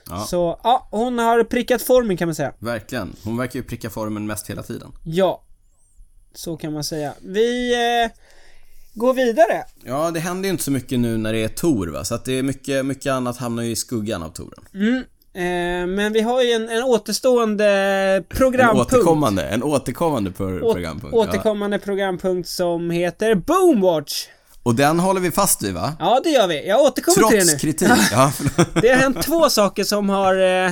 Ja, 0.10 0.20
Så, 0.30 0.60
ja, 0.64 0.88
hon 0.92 1.20
har 1.20 1.44
prickat 1.44 1.82
formen 1.82 2.18
kan 2.18 2.28
man 2.28 2.36
säga. 2.36 2.54
verkligen. 2.60 3.16
Hon 3.24 3.38
verkar 3.38 3.60
ju 3.60 3.64
pricka 3.64 3.90
formen 3.90 4.26
mest 4.28 4.50
hela 4.50 4.64
tiden. 4.64 4.92
Ja. 5.06 5.44
Så 6.34 6.58
kan 6.58 6.74
man 6.74 6.84
säga. 6.84 7.14
Vi 7.22 7.74
eh, 8.04 8.12
går 8.94 9.14
vidare. 9.14 9.64
Ja, 9.86 10.12
det 10.12 10.20
händer 10.20 10.48
ju 10.48 10.52
inte 10.52 10.64
så 10.64 10.72
mycket 10.72 11.00
nu 11.00 11.18
när 11.18 11.34
det 11.34 11.44
är 11.44 11.48
Tor 11.48 11.88
va, 11.88 12.04
så 12.04 12.16
att 12.16 12.26
det 12.26 12.34
är 12.34 12.44
mycket, 12.44 12.86
mycket 12.86 13.12
annat 13.12 13.38
hamnar 13.38 13.64
ju 13.64 13.72
i 13.72 13.76
skuggan 13.76 14.24
av 14.24 14.30
Toren. 14.30 14.64
Mm. 14.74 15.04
Eh, 15.38 15.88
men 15.88 16.13
vi 16.13 16.22
har 16.22 16.41
ju 16.44 16.51
en, 16.51 16.70
en 16.70 16.84
återstående 16.84 17.65
En 17.70 18.24
programpunkt. 18.24 18.94
återkommande, 18.94 19.44
en 19.44 19.63
återkommande 19.63 20.32
pro- 20.32 20.60
Å- 20.62 20.74
programpunkt. 20.74 21.15
Återkommande 21.15 21.79
programpunkt 21.79 22.50
som 22.50 22.89
heter 22.89 23.36
Boomwatch. 23.36 24.25
Ja. 24.27 24.34
Och 24.63 24.75
den 24.75 25.00
håller 25.00 25.22
vi 25.22 25.32
fast 25.32 25.63
vid 25.63 25.74
va? 25.74 25.94
Ja, 26.00 26.22
det 26.24 26.29
gör 26.29 26.48
vi. 26.48 26.67
Jag 26.67 26.82
återkommer 26.82 27.27
till 27.29 27.38
det 27.38 27.44
Trots 27.46 27.53
nu. 27.53 27.60
kritik. 27.60 27.89
Ja. 28.12 28.32
Det 28.82 28.89
har 28.89 28.96
hänt 28.98 29.22
två 29.24 29.50
saker 29.50 29.84
som 29.84 30.10
har 30.10 30.65
eh, 30.65 30.72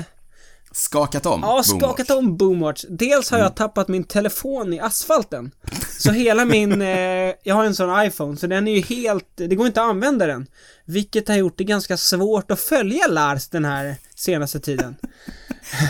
Skakat 0.76 1.26
om. 1.26 1.42
Ja, 1.42 1.64
skakat 1.64 2.10
om 2.10 2.38
Boomwatch. 2.38 2.86
Dels 2.90 3.32
har 3.32 3.40
jag 3.40 3.56
tappat 3.56 3.88
min 3.88 4.04
telefon 4.04 4.74
i 4.74 4.80
asfalten. 4.80 5.52
Så 6.00 6.12
hela 6.12 6.46
min, 6.46 6.82
eh, 6.82 7.34
jag 7.44 7.56
har 7.56 7.64
en 7.64 7.76
sån 7.76 8.06
iPhone, 8.06 8.38
så 8.38 8.48
den 8.48 8.68
är 8.68 8.76
ju 8.76 8.82
helt, 8.82 9.26
det 9.36 9.56
går 9.56 9.68
inte 9.68 9.82
att 9.82 9.90
använda 9.90 10.26
den. 10.28 10.48
Vilket 10.86 11.28
har 11.28 11.36
gjort 11.36 11.58
det 11.58 11.64
ganska 11.64 11.98
svårt 11.98 12.52
att 12.52 12.60
följa 12.60 13.08
Lars 13.08 13.48
den 13.48 13.66
här 13.66 13.96
senaste 14.16 14.60
tiden. 14.60 14.96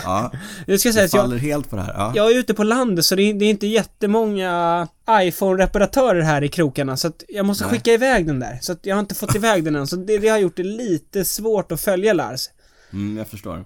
Ja, 0.04 0.32
Nu 0.66 0.78
ska 0.78 0.88
jag 0.88 0.94
säga 0.94 1.06
att 1.06 1.14
jag, 1.14 1.22
faller 1.22 1.36
helt 1.36 1.70
på 1.70 1.76
det 1.76 1.82
här. 1.82 1.94
Ja. 1.94 2.12
jag 2.14 2.32
är 2.32 2.38
ute 2.38 2.54
på 2.54 2.64
landet 2.64 3.04
så 3.04 3.14
det 3.14 3.22
är, 3.22 3.34
det 3.34 3.44
är 3.44 3.50
inte 3.50 3.66
jättemånga 3.66 4.88
iPhone-reparatörer 5.10 6.20
här 6.20 6.44
i 6.44 6.48
krokarna 6.48 6.96
så 6.96 7.08
att 7.08 7.24
jag 7.28 7.46
måste 7.46 7.64
Nej. 7.64 7.72
skicka 7.72 7.92
iväg 7.92 8.26
den 8.26 8.40
där. 8.40 8.58
Så 8.62 8.72
att 8.72 8.86
jag 8.86 8.96
har 8.96 9.00
inte 9.00 9.14
fått 9.14 9.34
iväg 9.34 9.64
den 9.64 9.76
än, 9.76 9.86
så 9.86 9.96
det, 9.96 10.18
det 10.18 10.28
har 10.28 10.38
gjort 10.38 10.56
det 10.56 10.62
lite 10.62 11.24
svårt 11.24 11.72
att 11.72 11.80
följa 11.80 12.12
Lars. 12.12 12.48
Mm, 12.92 13.16
jag 13.16 13.28
förstår. 13.28 13.64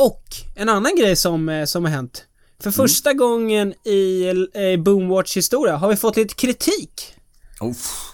Och 0.00 0.24
en 0.56 0.68
annan 0.68 0.96
grej 0.96 1.16
som, 1.16 1.48
eh, 1.48 1.64
som 1.64 1.84
har 1.84 1.90
hänt. 1.92 2.24
För 2.62 2.70
första 2.70 3.12
gången 3.12 3.74
i 3.86 4.26
eh, 4.54 4.82
Boomwatch 4.82 5.36
historia 5.36 5.76
har 5.76 5.88
vi 5.88 5.96
fått 5.96 6.16
lite 6.16 6.34
kritik. 6.34 7.14
Uff. 7.60 8.12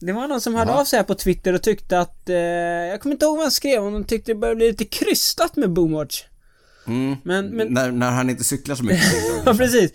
Det 0.00 0.12
var 0.12 0.28
någon 0.28 0.40
som 0.40 0.54
hörde 0.54 0.70
Jaha. 0.70 0.80
av 0.80 0.84
sig 0.84 0.96
här 0.96 1.04
på 1.04 1.14
Twitter 1.14 1.52
och 1.52 1.62
tyckte 1.62 2.00
att, 2.00 2.28
eh, 2.28 2.36
jag 2.36 3.00
kommer 3.00 3.14
inte 3.14 3.24
ihåg 3.26 3.36
vad 3.36 3.44
han 3.44 3.50
skrev, 3.50 3.82
om 3.82 3.92
de 3.92 4.04
tyckte 4.04 4.30
det 4.30 4.36
började 4.36 4.56
bli 4.56 4.66
lite 4.68 4.84
krystat 4.84 5.56
med 5.56 5.70
Boomwatch. 5.72 6.24
Mm. 6.86 7.16
Men, 7.24 7.46
men, 7.48 7.68
När, 7.68 7.90
när 7.90 8.10
han 8.10 8.30
inte 8.30 8.44
cyklar 8.44 8.74
så 8.74 8.84
mycket. 8.84 9.12
ja 9.46 9.54
precis. 9.54 9.90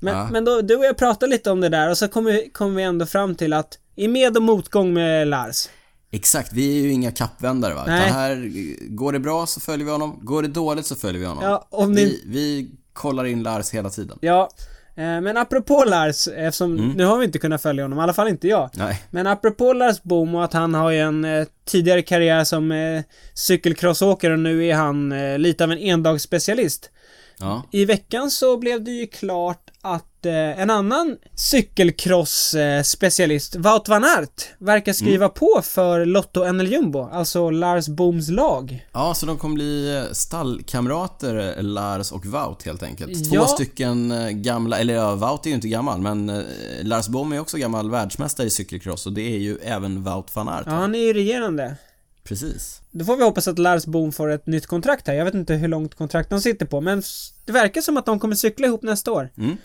Men, 0.00 0.14
Ja. 0.16 0.28
men 0.30 0.44
då, 0.44 0.60
du 0.60 0.76
och 0.76 0.84
jag 0.84 0.96
pratade 0.96 1.30
lite 1.30 1.50
om 1.50 1.60
det 1.60 1.68
där 1.68 1.90
och 1.90 1.98
så 1.98 2.08
kom 2.08 2.24
vi, 2.24 2.50
kom 2.52 2.74
vi 2.74 2.82
ändå 2.82 3.06
fram 3.06 3.34
till 3.34 3.52
att 3.52 3.78
i 3.96 4.08
med 4.08 4.36
och 4.36 4.42
motgång 4.42 4.92
med 4.94 5.28
Lars. 5.28 5.68
Exakt, 6.14 6.52
vi 6.52 6.78
är 6.78 6.82
ju 6.82 6.90
inga 6.92 7.10
kappvändare 7.10 7.74
va? 7.74 7.84
Nej. 7.86 8.06
Utan 8.06 8.18
här, 8.18 8.50
går 8.88 9.12
det 9.12 9.18
bra 9.18 9.46
så 9.46 9.60
följer 9.60 9.84
vi 9.86 9.92
honom, 9.92 10.18
går 10.22 10.42
det 10.42 10.48
dåligt 10.48 10.86
så 10.86 10.94
följer 10.94 11.20
vi 11.20 11.26
honom. 11.26 11.44
Ja, 11.44 11.66
om 11.70 11.92
ni, 11.92 12.04
vi, 12.04 12.22
vi 12.26 12.70
kollar 12.92 13.24
in 13.24 13.42
Lars 13.42 13.70
hela 13.70 13.90
tiden. 13.90 14.18
ja. 14.20 14.48
Eh, 14.96 15.02
men 15.20 15.36
apropå 15.36 15.84
Lars, 15.86 16.28
eftersom 16.28 16.72
Mm. 16.78 16.90
nu 16.92 17.04
har 17.04 17.18
vi 17.18 17.24
inte 17.24 17.38
kunnat 17.38 17.62
följa 17.62 17.84
honom, 17.84 17.98
i 17.98 18.02
alla 18.02 18.12
fall 18.12 18.28
inte 18.28 18.48
jag. 18.48 18.70
Nej. 18.74 19.02
Men 19.10 19.26
apropå 19.26 19.72
Lars 19.72 20.02
Boom 20.02 20.34
och 20.34 20.44
att 20.44 20.52
han 20.52 20.74
har 20.74 20.90
ju 20.90 20.98
en 20.98 21.24
eh, 21.24 21.46
tidigare 21.64 22.02
karriär 22.02 22.44
som 22.44 22.72
eh, 22.72 23.02
cykelcrossåkare 23.34 24.32
och 24.32 24.38
nu 24.38 24.66
är 24.66 24.74
han 24.74 25.12
eh, 25.12 25.38
lite 25.38 25.64
av 25.64 25.72
en 25.72 25.78
endagsspecialist. 25.78 26.90
Ja. 27.38 27.62
I 27.70 27.84
veckan 27.84 28.30
så 28.30 28.56
blev 28.56 28.84
det 28.84 28.90
ju 28.90 29.06
klart 29.06 29.70
att 29.80 30.26
eh, 30.26 30.60
en 30.60 30.70
annan 30.70 31.16
cykelcross-specialist, 31.36 33.56
Wout 33.56 33.88
van 33.88 34.04
Aert, 34.04 34.46
verkar 34.58 34.92
skriva 34.92 35.24
Mm. 35.24 35.34
på 35.34 35.60
för 35.64 36.04
Lotto 36.06 36.52
NL 36.52 36.72
Jumbo, 36.72 37.08
alltså 37.12 37.50
Lars 37.50 37.88
Booms 37.88 38.28
lag. 38.28 38.86
ja, 38.92 39.14
så 39.14 39.26
de 39.26 39.38
kommer 39.38 39.54
bli 39.54 39.96
eh, 39.96 40.02
stallkamrater, 40.12 41.62
Lars 41.62 42.12
och 42.12 42.26
Wout 42.26 42.62
helt 42.64 42.82
enkelt. 42.82 43.24
Två 43.28 43.34
Ja. 43.36 43.46
stycken 43.46 44.10
eh, 44.10 44.28
gamla, 44.30 44.78
eller 44.78 44.94
ja, 44.94 45.14
Wout 45.14 45.46
är 45.46 45.50
ju 45.50 45.54
inte 45.54 45.68
gammal, 45.68 46.00
men 46.00 46.28
eh, 46.28 46.42
Lars 46.82 47.08
Bohm 47.08 47.32
är 47.32 47.40
också 47.40 47.56
gammal 47.56 47.90
världsmästare 47.90 48.46
i 48.46 48.50
cykelcross 48.50 49.06
och 49.06 49.12
det 49.12 49.34
är 49.34 49.38
ju 49.38 49.58
även 49.58 50.02
Wout 50.02 50.36
van 50.36 50.48
Aert. 50.48 50.62
Ja, 50.66 50.72
han 50.72 50.94
är 50.94 50.98
ju 50.98 51.12
regerande. 51.12 51.76
Precis. 52.24 52.82
Då 52.90 53.04
får 53.04 53.16
vi 53.16 53.24
hoppas 53.24 53.48
att 53.48 53.58
Lars 53.58 53.86
Boom 53.86 54.12
får 54.12 54.28
ett 54.28 54.46
nytt 54.46 54.66
kontrakt 54.66 55.06
här. 55.06 55.14
Jag 55.14 55.24
vet 55.24 55.34
inte 55.34 55.54
hur 55.54 55.68
långt 55.68 55.94
kontrakt 55.94 56.30
de 56.30 56.40
sitter 56.40 56.66
på, 56.66 56.80
men 56.80 57.02
det 57.44 57.52
verkar 57.52 57.80
som 57.80 57.96
att 57.96 58.06
de 58.06 58.20
kommer 58.20 58.34
cykla 58.34 58.66
ihop 58.66 58.82
nästa 58.82 59.12
år. 59.12 59.30
Mm. 59.36 59.56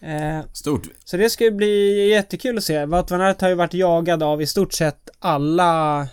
Eh, 0.00 0.44
Stort. 0.52 0.88
Så 1.04 1.16
det 1.16 1.30
ska 1.30 1.44
ju 1.44 1.50
bli 1.50 2.08
jättekul 2.08 2.58
att 2.58 2.64
se. 2.64 2.84
Wout 2.84 3.10
van 3.10 3.20
Aert 3.20 3.40
har 3.40 3.48
ju 3.48 3.54
varit 3.54 3.74
jagad 3.74 4.22
av 4.22 4.42
i 4.42 4.46
stort 4.46 4.72
sett 4.72 5.10
alla 5.18 6.08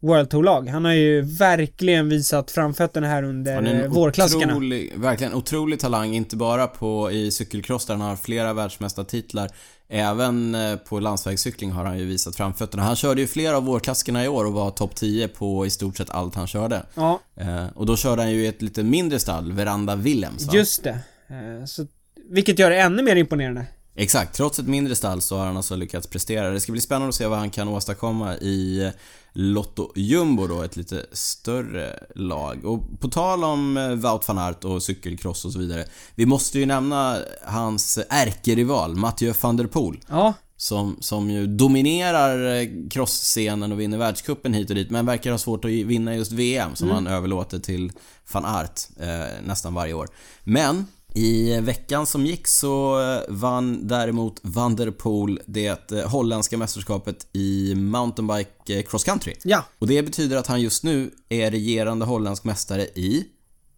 World 0.00 0.30
Tour-lag. 0.30 0.68
Han 0.68 0.84
har 0.84 0.92
ju 0.92 1.20
verkligen 1.20 2.08
visat 2.08 2.50
framfötterna 2.50 3.06
här 3.06 3.22
under 3.22 3.88
vårklassikerna. 3.88 4.52
otrolig, 4.52 4.92
verkligen 4.96 5.34
otrolig 5.34 5.80
talang, 5.80 6.14
inte 6.14 6.36
bara 6.36 6.66
på 6.66 7.10
i 7.10 7.30
cykelcross 7.30 7.86
där 7.86 7.94
han 7.94 8.08
har 8.08 8.16
flera 8.16 8.52
världsmästartitlar. 8.52 9.50
Även 9.92 10.54
eh, 10.54 10.76
på 10.76 11.00
landsvägscykling 11.00 11.70
har 11.72 11.84
han 11.84 11.98
ju 11.98 12.04
visat 12.04 12.36
framfötterna. 12.36 12.82
Han 12.82 12.96
körde 12.96 13.20
ju 13.20 13.26
flera 13.26 13.56
av 13.56 13.64
vårklassikerna 13.64 14.24
i 14.24 14.28
år 14.28 14.44
och 14.44 14.52
var 14.52 14.70
topp 14.70 14.94
10 14.94 15.28
på 15.28 15.66
i 15.66 15.70
stort 15.70 15.96
sett 15.96 16.10
allt 16.10 16.34
han 16.34 16.46
körde. 16.46 16.82
Ja, 16.94 17.20
Eh, 17.36 17.66
och 17.74 17.86
då 17.86 17.96
körde 17.96 18.22
han 18.22 18.30
ju 18.30 18.42
i 18.44 18.46
ett 18.46 18.62
lite 18.62 18.82
mindre 18.82 19.18
stall, 19.18 19.52
Veranda 19.52 19.96
Willems 19.96 20.46
va? 20.46 20.52
just 20.54 20.84
det. 20.84 20.98
Eh, 21.28 21.64
Så, 21.66 21.86
vilket 22.30 22.58
gör 22.58 22.70
det 22.70 22.80
ännu 22.80 23.02
mer 23.02 23.16
imponerande. 23.16 23.66
Exakt, 23.94 24.36
trots 24.36 24.58
ett 24.58 24.66
mindre 24.66 24.96
stall 24.96 25.20
så 25.20 25.36
har 25.36 25.46
han 25.46 25.56
alltså 25.56 25.76
lyckats 25.76 26.06
prestera. 26.06 26.50
Det 26.50 26.60
ska 26.60 26.72
bli 26.72 26.80
spännande 26.80 27.08
att 27.08 27.14
se 27.14 27.26
vad 27.26 27.38
han 27.38 27.50
kan 27.50 27.68
åstadkomma 27.68 28.36
i 28.36 28.92
Lotto 29.32 29.92
Jumbo 29.94 30.46
då, 30.46 30.62
ett 30.62 30.76
lite 30.76 31.06
större 31.12 32.04
lag. 32.14 32.64
Och 32.64 33.00
på 33.00 33.08
tal 33.08 33.44
om 33.44 33.76
eh, 33.76 33.88
Wout 33.88 34.28
van 34.28 34.38
Aert 34.38 34.64
och 34.64 34.82
cykelcross 34.82 35.44
och 35.44 35.52
så 35.52 35.58
vidare. 35.58 35.84
Vi 36.14 36.26
måste 36.26 36.58
ju 36.58 36.66
nämna 36.66 37.18
hans 37.44 37.98
ärkerival, 38.08 38.96
Mathieu 38.96 39.34
van 39.40 39.56
der 39.56 39.66
Poel. 39.66 40.00
Ja, 40.08 40.34
Som, 40.56 40.96
som 41.00 41.30
ju 41.30 41.46
dominerar 41.46 42.56
eh, 42.56 42.68
crossscenen 42.90 43.72
och 43.72 43.80
vinner 43.80 43.98
världscupen 43.98 44.54
hit 44.54 44.70
och 44.70 44.76
dit, 44.76 44.90
men 44.90 45.06
verkar 45.06 45.30
ha 45.30 45.38
svårt 45.38 45.64
att 45.64 45.70
vinna 45.70 46.16
just 46.16 46.32
VM 46.32 46.76
som 46.76 46.90
han 46.90 47.06
överlåter 47.06 47.58
till 47.58 47.92
van 48.32 48.44
Aert 48.44 48.80
eh, 49.00 49.44
nästan 49.44 49.74
varje 49.74 49.94
år. 49.94 50.08
Men 50.44 50.86
i 51.14 51.60
veckan 51.60 52.06
som 52.06 52.26
gick 52.26 52.46
så 52.46 53.00
eh, 53.02 53.20
vann 53.28 53.88
däremot 53.88 54.40
Van 54.42 54.76
der 54.76 54.90
Poel 54.90 55.40
det 55.46 55.92
eh, 55.92 56.08
holländska 56.08 56.56
mästerskapet 56.58 57.26
i 57.32 57.74
mountainbike 57.74 58.78
eh, 58.78 58.82
cross 58.82 59.04
country. 59.04 59.34
ja. 59.44 59.64
Och 59.78 59.86
det 59.86 60.02
betyder 60.02 60.36
att 60.36 60.46
han 60.46 60.60
just 60.60 60.84
nu 60.84 61.10
är 61.28 61.50
regerande 61.50 62.04
holländsk 62.06 62.44
mästare 62.44 62.82
i 62.82 63.26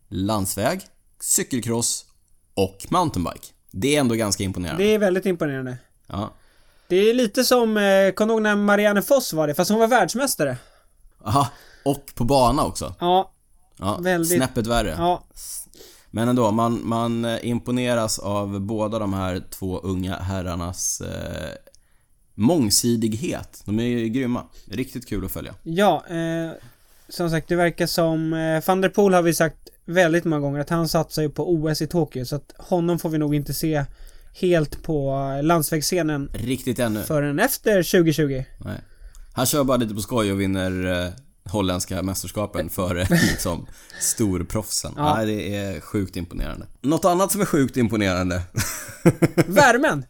landsväg, 0.09 0.81
cykelcross 1.21 2.05
och 2.55 2.87
mountainbike. 2.89 3.47
Det 3.71 3.97
är 3.97 4.01
ändå 4.01 4.15
ganska 4.15 4.45
imponerande. 4.45 4.85
Det 4.85 4.95
är 4.95 4.99
väldigt 4.99 5.27
imponerande. 5.27 5.77
Ja. 6.07 6.33
Det 6.89 6.97
är 6.97 7.15
lite 7.15 7.45
som, 7.45 7.69
kommer 8.17 8.27
du 8.27 8.33
ihåg 8.33 8.43
när 8.43 8.57
Marianne 8.57 9.03
Foss 9.03 9.33
var 9.33 9.47
det? 9.49 9.55
Fast 9.55 9.71
hon 9.71 9.81
var 9.81 9.87
världsmästare. 9.87 10.57
Aha, 11.25 11.49
och 11.85 12.13
på 12.15 12.25
bana 12.25 12.65
också. 12.65 12.95
Ja, 13.01 13.29
Ja, 13.77 13.99
Väldigt- 14.01 14.37
snäppet 14.39 14.67
värre. 14.67 14.95
ja. 14.99 15.25
Men 16.15 16.29
ändå, 16.29 16.51
man, 16.51 16.81
man 16.85 17.25
eh, 17.25 17.39
imponeras 17.49 18.19
av 18.19 18.61
båda 18.61 18.99
de 18.99 19.13
här 19.15 19.43
två 19.51 19.79
unga 19.79 20.17
herrarnas 20.17 21.01
eh, 21.01 21.51
mångsidighet. 22.35 23.63
De 23.65 23.79
är 23.81 23.85
ju 23.85 24.09
grymma. 24.09 24.43
Riktigt 24.71 25.09
kul 25.09 25.25
att 25.25 25.33
följa. 25.33 25.55
Ja, 25.63 26.05
eh, 26.09 26.51
som 27.09 27.31
sagt 27.31 27.49
det 27.49 27.57
verkar 27.57 27.87
som, 27.87 28.33
eh, 28.33 28.63
van 28.67 28.81
der 28.81 28.89
Poel 28.89 29.15
har 29.15 29.23
vi 29.23 29.35
sagt 29.35 29.57
väldigt 29.85 30.25
många 30.25 30.41
gånger 30.41 30.61
att 30.61 30.71
han 30.71 30.89
satsar 30.89 31.23
ju 31.23 31.31
på 31.31 31.53
OS 31.55 31.83
i 31.83 31.87
Tokyo 31.87 32.25
så 32.25 32.37
att 32.37 32.55
honom 32.59 32.99
får 32.99 33.09
vi 33.09 33.19
nog 33.19 33.35
inte 33.35 33.55
se 33.55 33.85
helt 34.41 34.83
på 34.83 35.11
eh, 35.39 35.43
landsvägsscenen 35.43 36.31
Riktigt 36.35 36.79
ännu. 36.79 37.03
förrän 37.03 37.39
efter 37.39 37.83
2020. 37.83 38.45
Nej. 38.65 38.81
Han 39.35 39.47
kör 39.47 39.65
bara 39.65 39.77
lite 39.77 39.95
på 39.95 40.01
skoj 40.01 40.33
och 40.33 40.41
vinner 40.41 41.05
eh, 41.07 41.13
holländska 41.53 42.03
mästerskapen 42.03 42.71
före 42.71 43.07
liksom 43.11 43.67
storproffsen. 44.01 44.93
Ja. 44.97 45.15
Nej, 45.15 45.27
det 45.27 45.57
är 45.57 45.81
sjukt 45.81 46.17
imponerande. 46.17 46.67
Något 46.81 47.05
annat 47.05 47.33
som 47.33 47.41
är 47.41 47.45
sjukt 47.45 47.77
imponerande 47.77 48.43
Värmen! 49.47 50.05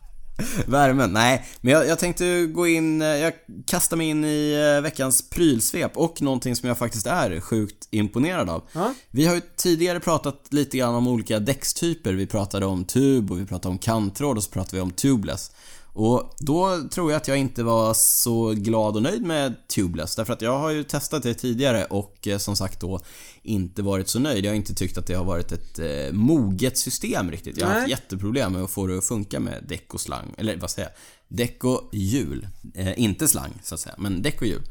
Värmen? 0.66 1.12
Nej, 1.12 1.46
men 1.60 1.72
jag, 1.72 1.86
jag 1.86 1.98
tänkte 1.98 2.46
gå 2.46 2.66
in, 2.66 3.00
jag 3.00 3.32
kastar 3.66 3.96
mig 3.96 4.08
in 4.08 4.24
i 4.24 4.74
eh, 4.76 4.82
veckans 4.82 5.30
prylsvep 5.30 5.96
och 5.96 6.22
någonting 6.22 6.56
som 6.56 6.68
jag 6.68 6.78
faktiskt 6.78 7.06
är 7.06 7.40
sjukt 7.40 7.88
imponerad 7.90 8.50
av. 8.50 8.62
Ja. 8.72 8.94
Vi 9.10 9.26
har 9.26 9.34
ju 9.34 9.40
tidigare 9.56 10.00
pratat 10.00 10.46
lite 10.50 10.78
grann 10.78 10.94
om 10.94 11.08
olika 11.08 11.38
däckstyper. 11.38 12.12
Vi 12.12 12.26
pratade 12.26 12.66
om 12.66 12.84
tub 12.84 13.30
och 13.30 13.40
vi 13.40 13.46
pratade 13.46 13.72
om 13.72 13.78
kanttråd 13.78 14.36
och 14.36 14.44
så 14.44 14.50
pratade 14.50 14.76
vi 14.76 14.82
om 14.82 14.90
tubeless. 14.90 15.50
Och 15.94 16.34
då 16.38 16.88
tror 16.88 17.10
jag 17.10 17.16
att 17.16 17.28
jag 17.28 17.38
inte 17.38 17.62
var 17.62 17.94
så 17.94 18.50
glad 18.50 18.96
och 18.96 19.02
nöjd 19.02 19.22
med 19.22 19.68
tubeless 19.68 20.16
därför 20.16 20.32
att 20.32 20.42
jag 20.42 20.58
har 20.58 20.70
ju 20.70 20.84
testat 20.84 21.22
det 21.22 21.34
tidigare 21.34 21.84
och 21.84 22.28
eh, 22.28 22.38
som 22.38 22.56
sagt 22.56 22.80
då 22.80 23.00
inte 23.42 23.82
varit 23.82 24.08
så 24.08 24.18
nöjd. 24.18 24.44
Jag 24.44 24.50
har 24.50 24.56
inte 24.56 24.74
tyckt 24.74 24.98
att 24.98 25.06
det 25.06 25.14
har 25.14 25.24
varit 25.24 25.52
ett 25.52 25.78
eh, 25.78 26.12
moget 26.12 26.78
system 26.78 27.30
riktigt. 27.30 27.56
Jag 27.56 27.66
har 27.66 27.74
haft 27.74 27.88
jätteproblem 27.88 28.52
med 28.52 28.62
att 28.62 28.70
få 28.70 28.86
det 28.86 28.98
att 28.98 29.04
funka 29.04 29.40
med 29.40 29.64
däck 29.68 29.94
och 29.94 30.00
slang, 30.00 30.34
eller 30.38 30.56
vad 30.56 30.70
säger 30.70 30.88
jag? 30.88 30.96
Däck 31.38 31.64
och 31.64 31.90
hjul. 31.92 32.48
Eh, 32.74 33.00
inte 33.00 33.28
slang 33.28 33.52
så 33.62 33.74
att 33.74 33.80
säga, 33.80 33.94
men 33.98 34.22
däck 34.22 34.40
och 34.40 34.46
hjul. 34.46 34.62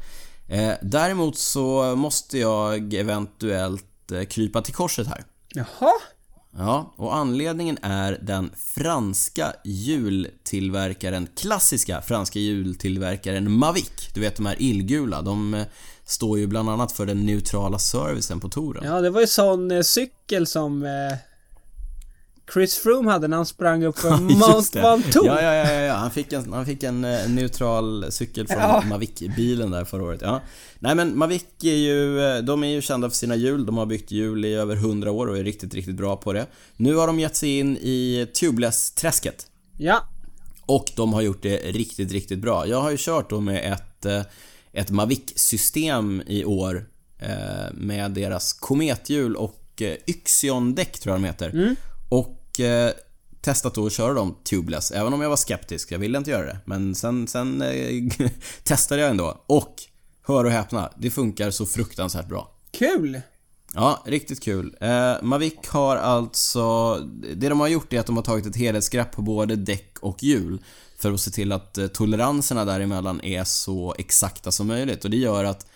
Eh, 0.48 0.72
däremot 0.82 1.38
så 1.38 1.96
måste 1.96 2.38
jag 2.38 2.94
eventuellt 2.94 4.12
eh, 4.12 4.24
krypa 4.24 4.62
till 4.62 4.74
korset 4.74 5.06
här. 5.06 5.24
Jaha? 5.54 5.92
Ja, 6.58 6.94
och 6.96 7.16
anledningen 7.16 7.78
är 7.82 8.18
den 8.22 8.50
franska 8.56 9.52
hjultillverkaren, 9.64 11.28
klassiska 11.36 12.02
franska 12.02 12.38
hjultillverkaren 12.38 13.52
Mavic. 13.52 14.10
Du 14.14 14.20
vet 14.20 14.36
de 14.36 14.46
här 14.46 14.56
illgula, 14.58 15.22
de 15.22 15.54
eh, 15.54 15.66
står 16.04 16.38
ju 16.38 16.46
bland 16.46 16.70
annat 16.70 16.92
för 16.92 17.06
den 17.06 17.26
neutrala 17.26 17.78
servicen 17.78 18.40
på 18.40 18.48
touren. 18.48 18.84
Ja, 18.84 19.00
det 19.00 19.10
var 19.10 19.20
ju 19.20 19.26
sån 19.26 19.70
eh, 19.70 19.82
cykel 19.82 20.46
som... 20.46 20.82
Eh, 20.82 21.18
Chris 22.54 22.78
Froome 22.78 23.10
hade 23.10 23.28
när 23.28 23.36
han 23.36 23.46
sprang 23.46 23.84
upp 23.84 23.98
för 23.98 24.10
Mount. 24.20 24.80
Ventoux. 24.82 25.26
Ja, 25.26 25.42
ja, 25.42 25.54
ja, 25.54 25.72
ja. 25.72 25.94
Han 25.94 26.10
fick 26.10 26.32
en, 26.32 26.52
han 26.52 26.66
fick 26.66 26.82
en 26.82 27.04
eh, 27.04 27.28
neutral 27.28 28.12
cykel 28.12 28.46
från 28.46 28.58
Ja. 28.60 28.82
Mavic-bilen 28.88 29.70
där 29.70 29.84
förra 29.84 30.02
året. 30.02 30.20
Ja. 30.22 30.40
Nej 30.78 30.94
men 30.94 31.18
Mavic 31.18 31.44
är 31.62 31.74
ju, 31.74 32.20
eh, 32.24 32.38
de 32.42 32.64
är 32.64 32.68
ju 32.68 32.82
kända 32.82 33.10
för 33.10 33.16
sina 33.16 33.36
hjul. 33.36 33.66
De 33.66 33.76
har 33.76 33.86
byggt 33.86 34.10
hjul 34.10 34.44
i 34.44 34.54
över 34.54 34.76
100 34.76 35.10
år 35.10 35.26
och 35.26 35.38
är 35.38 35.44
riktigt, 35.44 35.74
riktigt 35.74 35.96
bra 35.96 36.16
på 36.16 36.32
det. 36.32 36.46
Nu 36.76 36.94
har 36.94 37.06
de 37.06 37.20
gett 37.20 37.36
sig 37.36 37.58
in 37.58 37.76
i 37.76 38.26
tubeless-träsket. 38.34 39.46
Ja, 39.78 40.08
Och 40.66 40.92
de 40.96 41.12
har 41.12 41.20
gjort 41.22 41.42
det 41.42 41.56
riktigt, 41.56 42.12
riktigt 42.12 42.38
bra. 42.38 42.66
Jag 42.66 42.80
har 42.80 42.90
ju 42.90 42.96
kört 43.00 43.30
då 43.30 43.40
med 43.40 43.72
ett, 43.72 44.06
eh, 44.06 44.22
ett 44.72 44.90
Mavic-system 44.90 46.22
i 46.26 46.44
år 46.44 46.86
med 47.72 48.10
deras 48.10 48.52
komethjul 48.52 49.36
och 49.36 49.82
Yxion-däck 50.06 50.98
tror 50.98 51.12
jag 51.14 51.20
de 51.22 51.26
heter. 51.26 51.76
Och 52.12 52.60
eh, 52.60 52.92
testat 53.40 53.78
att 53.78 53.92
köra 53.92 54.14
dem 54.14 54.36
tubeless, 54.44 54.90
även 54.90 55.12
om 55.12 55.20
jag 55.20 55.28
var 55.28 55.36
skeptisk. 55.36 55.92
Jag 55.92 55.98
ville 55.98 56.18
inte 56.18 56.30
göra 56.30 56.46
det. 56.46 56.58
Men 56.64 56.94
sen, 56.94 57.26
sen 57.26 57.62
eh, 57.62 58.28
testade 58.64 59.00
jag 59.00 59.10
ändå. 59.10 59.42
Och, 59.46 59.74
hör 60.26 60.44
och 60.44 60.50
häpna, 60.50 60.92
det 60.98 61.10
funkar 61.10 61.50
så 61.50 61.66
fruktansvärt 61.66 62.28
bra. 62.28 62.50
kul! 62.70 63.20
Ja, 63.74 64.02
riktigt 64.06 64.42
kul. 64.42 64.76
Eh, 64.80 65.14
Mavic 65.22 65.54
har 65.68 65.96
alltså... 65.96 66.96
Det 67.34 67.48
de 67.48 67.60
har 67.60 67.68
gjort 67.68 67.92
är 67.92 68.00
att 68.00 68.06
de 68.06 68.16
har 68.16 68.24
tagit 68.24 68.46
ett 68.46 68.56
helhetsgrepp 68.56 69.12
på 69.12 69.22
både 69.22 69.56
däck 69.56 69.98
och 70.00 70.22
hjul 70.22 70.62
för 70.98 71.12
att 71.12 71.20
se 71.20 71.30
till 71.30 71.52
att 71.52 71.78
eh, 71.78 71.86
toleranserna 71.86 72.64
däremellan 72.64 73.20
är 73.20 73.44
så 73.44 73.94
exakta 73.98 74.52
som 74.52 74.66
möjligt 74.66 75.04
och 75.04 75.10
det 75.10 75.16
gör 75.16 75.44
att 75.44 75.66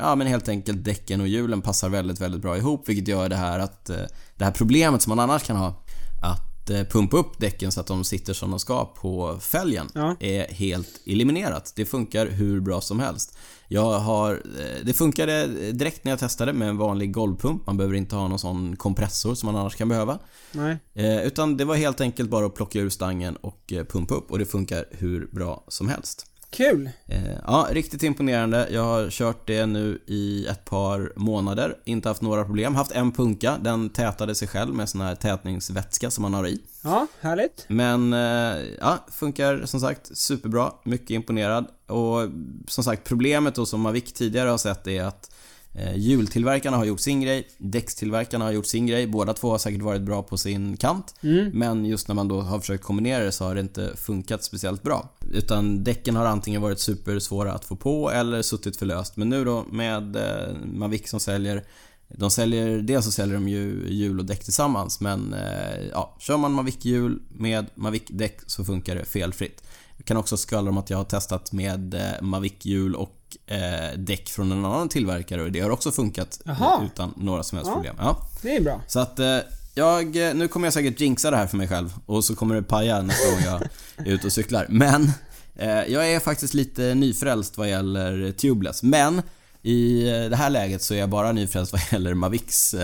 Ja 0.00 0.14
men 0.14 0.26
helt 0.26 0.48
enkelt 0.48 0.84
däcken 0.84 1.20
och 1.20 1.28
hjulen 1.28 1.62
passar 1.62 1.88
väldigt, 1.88 2.20
väldigt 2.20 2.42
bra 2.42 2.56
ihop 2.56 2.88
vilket 2.88 3.08
gör 3.08 3.28
det 3.28 3.36
här 3.36 3.58
att 3.58 3.90
eh, 3.90 3.96
Det 4.36 4.44
här 4.44 4.52
problemet 4.52 5.02
som 5.02 5.10
man 5.10 5.20
annars 5.30 5.42
kan 5.42 5.56
ha 5.56 5.84
Att 6.22 6.70
eh, 6.70 6.84
pumpa 6.84 7.16
upp 7.16 7.38
däcken 7.40 7.72
så 7.72 7.80
att 7.80 7.86
de 7.86 8.04
sitter 8.04 8.32
som 8.32 8.50
de 8.50 8.58
ska 8.60 8.84
på 8.84 9.38
fälgen 9.40 9.86
Ja. 9.94 10.16
är 10.20 10.46
helt 10.54 10.88
eliminerat. 11.06 11.72
Det 11.76 11.84
funkar 11.86 12.26
hur 12.26 12.60
bra 12.60 12.80
som 12.80 13.00
helst. 13.00 13.36
Jag 13.68 13.98
har, 13.98 14.32
eh, 14.32 14.84
det 14.84 14.92
funkade 14.92 15.46
direkt 15.72 16.04
när 16.04 16.12
jag 16.12 16.18
testade 16.18 16.52
med 16.52 16.68
en 16.68 16.76
vanlig 16.76 17.12
golvpump. 17.12 17.66
Man 17.66 17.76
behöver 17.76 17.96
inte 17.96 18.16
ha 18.16 18.28
någon 18.28 18.38
sån 18.38 18.76
kompressor 18.76 19.34
som 19.34 19.46
man 19.46 19.56
annars 19.56 19.74
kan 19.76 19.88
behöva. 19.88 20.18
Nej. 20.52 20.76
Eh, 20.94 21.22
Utan 21.26 21.56
det 21.56 21.64
var 21.64 21.74
helt 21.76 22.00
enkelt 22.00 22.30
bara 22.30 22.46
att 22.46 22.54
plocka 22.54 22.78
ur 22.78 22.90
stangen 22.90 23.36
och 23.36 23.72
eh, 23.72 23.84
pumpa 23.84 24.14
upp 24.14 24.30
och 24.30 24.38
det 24.38 24.46
funkar 24.46 24.84
hur 24.90 25.28
bra 25.32 25.64
som 25.68 25.88
helst. 25.88 26.26
Kul! 26.54 26.90
Eh, 27.06 27.22
Ja, 27.46 27.68
riktigt 27.70 28.02
imponerande. 28.02 28.68
Jag 28.70 28.84
har 28.84 29.10
kört 29.10 29.46
det 29.46 29.66
nu 29.66 29.98
i 30.06 30.46
ett 30.46 30.64
par 30.64 31.12
månader. 31.16 31.76
Inte 31.84 32.08
haft 32.08 32.22
några 32.22 32.44
problem. 32.44 32.74
Haft 32.74 32.90
en 32.92 33.12
punka. 33.12 33.56
Den 33.60 33.90
tätade 33.90 34.34
sig 34.34 34.48
själv 34.48 34.74
med 34.74 34.88
sån 34.88 35.00
här 35.00 35.14
tätningsvätska 35.14 36.10
som 36.10 36.22
man 36.22 36.34
har 36.34 36.46
i. 36.46 36.60
Ja, 36.82 37.06
härligt. 37.20 37.64
Men 37.68 38.12
eh, 38.12 38.62
ja, 38.80 38.98
funkar 39.12 39.62
som 39.66 39.80
sagt 39.80 40.16
superbra. 40.16 40.72
Mycket 40.84 41.10
imponerad. 41.10 41.66
Och 41.86 42.20
som 42.68 42.84
sagt, 42.84 43.04
problemet 43.04 43.54
då 43.54 43.66
som 43.66 43.80
Mavic 43.80 44.12
tidigare 44.12 44.48
har 44.48 44.58
sett 44.58 44.86
är 44.86 45.04
att 45.04 45.30
eh, 45.74 45.96
hjultillverkarna 45.96 46.76
har 46.76 46.84
gjort 46.84 47.00
sin 47.00 47.20
grej, 47.20 47.48
däckstillverkarna 47.58 48.44
har 48.44 48.52
gjort 48.52 48.66
sin 48.66 48.86
grej. 48.86 49.06
Båda 49.06 49.32
två 49.32 49.50
har 49.50 49.58
säkert 49.58 49.82
varit 49.82 50.02
bra 50.02 50.22
på 50.22 50.36
sin 50.36 50.76
kant. 50.76 51.14
Men 51.52 51.84
just 51.84 52.08
när 52.08 52.14
man 52.14 52.28
då 52.28 52.40
har 52.40 52.60
försökt 52.60 52.84
kombinera 52.84 53.24
det 53.24 53.32
så 53.32 53.44
har 53.44 53.54
det 53.54 53.60
inte 53.60 53.92
funkat 53.96 54.44
speciellt 54.44 54.82
bra. 54.82 55.08
Utan 55.32 55.84
däcken 55.84 56.16
har 56.16 56.26
antingen 56.26 56.62
varit 56.62 56.80
supersvåra 56.80 57.52
att 57.52 57.64
få 57.64 57.76
på 57.76 58.10
eller 58.10 58.42
suttit 58.42 58.76
för 58.76 58.86
löst. 58.86 59.16
Men 59.16 59.28
nu 59.28 59.44
då 59.44 59.64
med 59.70 60.16
eh, 60.16 60.56
Mavic 60.64 61.10
som 61.10 61.20
säljer 61.20 61.64
de 62.08 62.30
säljer, 62.30 62.82
dels 62.82 63.04
så 63.04 63.12
säljer 63.12 63.34
de 63.34 63.48
ju 63.48 63.86
hjul 63.88 64.18
och 64.18 64.24
däck 64.24 64.44
tillsammans 64.44 65.00
men 65.00 65.34
eh, 65.34 65.86
ja, 65.92 66.16
kör 66.18 66.36
man 66.36 66.52
Mavic-hjul 66.52 67.22
med 67.28 67.66
Mavic-däck 67.74 68.40
så 68.46 68.64
funkar 68.64 68.94
det 68.94 69.04
felfritt. 69.04 69.62
Jag 69.96 70.06
kan 70.06 70.16
också 70.16 70.36
skvallra 70.36 70.70
om 70.70 70.78
att 70.78 70.90
jag 70.90 70.96
har 70.96 71.04
testat 71.04 71.52
med 71.52 71.94
eh, 71.94 72.22
Mavic-hjul 72.22 72.94
och 72.94 73.23
eh, 73.46 73.98
däck 73.98 74.28
från 74.28 74.52
en 74.52 74.64
annan 74.64 74.88
tillverkare 74.88 75.42
och 75.42 75.52
det 75.52 75.60
har 75.60 75.70
också 75.70 75.92
funkat 75.92 76.40
eh, 76.46 76.56
Jaha. 76.60 76.84
utan 76.84 77.14
några 77.16 77.42
som 77.42 77.58
helst 77.58 77.68
Ja. 77.70 77.74
problem. 77.74 77.96
Ja. 77.98 78.28
Det 78.42 78.56
är 78.56 78.60
bra. 78.60 78.80
Så 78.88 79.00
att 79.00 79.18
eh, 79.18 79.38
jag, 79.74 80.16
eh, 80.28 80.34
nu 80.34 80.48
kommer 80.48 80.66
jag 80.66 80.74
säkert 80.74 81.00
jinxa 81.00 81.30
det 81.30 81.36
här 81.36 81.46
för 81.46 81.56
mig 81.56 81.68
själv 81.68 81.92
och 82.06 82.24
så 82.24 82.36
kommer 82.36 82.54
det 82.54 82.62
paja 82.62 83.02
nästa 83.02 83.30
gång 83.30 83.40
jag 83.44 83.62
är 84.06 84.10
ute 84.12 84.26
och 84.26 84.32
cyklar. 84.32 84.66
Men 84.68 85.10
eh, 85.56 85.68
jag 85.68 86.12
är 86.12 86.20
faktiskt 86.20 86.54
lite 86.54 86.94
nyfrälst 86.94 87.58
vad 87.58 87.68
gäller 87.68 88.32
tubeless. 88.32 88.82
Men 88.82 89.22
i 89.62 90.08
eh, 90.08 90.24
det 90.30 90.36
här 90.36 90.50
läget 90.50 90.82
så 90.82 90.94
är 90.94 90.98
jag 90.98 91.08
bara 91.10 91.32
nyfrälst 91.32 91.72
vad 91.72 91.82
gäller 91.92 92.14
Mavics 92.14 92.74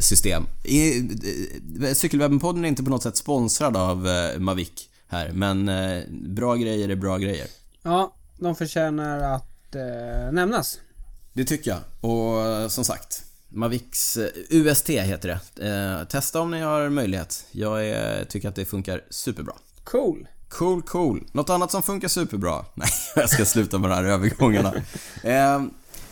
system. 0.00 0.46
Cykelwebben-podden 1.94 2.64
är 2.64 2.68
inte 2.68 2.82
på 2.82 2.90
något 2.90 3.02
sätt 3.02 3.16
sponsrad 3.16 3.76
av 3.76 4.08
Mavic 4.38 4.70
här, 5.08 5.30
men 5.32 5.70
bra 6.34 6.54
grejer 6.54 6.88
är 6.88 6.96
bra 6.96 7.18
grejer. 7.18 7.46
Ja, 7.82 8.14
de 8.38 8.56
förtjänar 8.56 9.34
att 9.34 9.74
eh, 9.74 10.32
nämnas. 10.32 10.80
Det 11.32 11.44
tycker 11.44 11.70
jag. 11.70 11.80
Och 12.00 12.40
eh, 12.40 12.68
som 12.68 12.84
sagt, 12.84 13.24
Mavics 13.48 14.16
eh, 14.16 14.28
UST 14.50 14.88
heter 14.88 15.40
det. 15.54 15.68
Eh, 15.68 16.08
testa 16.08 16.40
om 16.40 16.50
ni 16.50 16.60
har 16.60 16.88
möjlighet. 16.88 17.46
Jag 17.52 17.88
är, 17.88 18.24
tycker 18.24 18.48
att 18.48 18.54
det 18.54 18.64
funkar 18.64 19.00
superbra. 19.10 19.54
Cool. 19.84 20.28
Cool, 20.48 20.82
cool. 20.82 21.24
Något 21.32 21.50
annat 21.50 21.70
som 21.70 21.82
funkar 21.82 22.08
superbra? 22.08 22.64
Nej, 22.74 22.88
jag 23.16 23.30
ska 23.30 23.44
sluta 23.44 23.78
med 23.78 23.90
de 23.90 23.94
här 23.94 24.04
övergångarna. 24.04 24.72
Eh, 25.22 25.62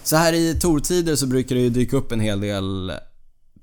så 0.03 0.17
här 0.17 0.33
i 0.33 0.61
tortider 0.61 1.17
så 1.17 1.27
brukar 1.27 1.55
det 1.55 1.61
ju 1.61 1.71
dyka 1.71 1.97
upp 1.97 2.13
en 2.13 2.21
hel 2.21 2.41
del 2.41 2.93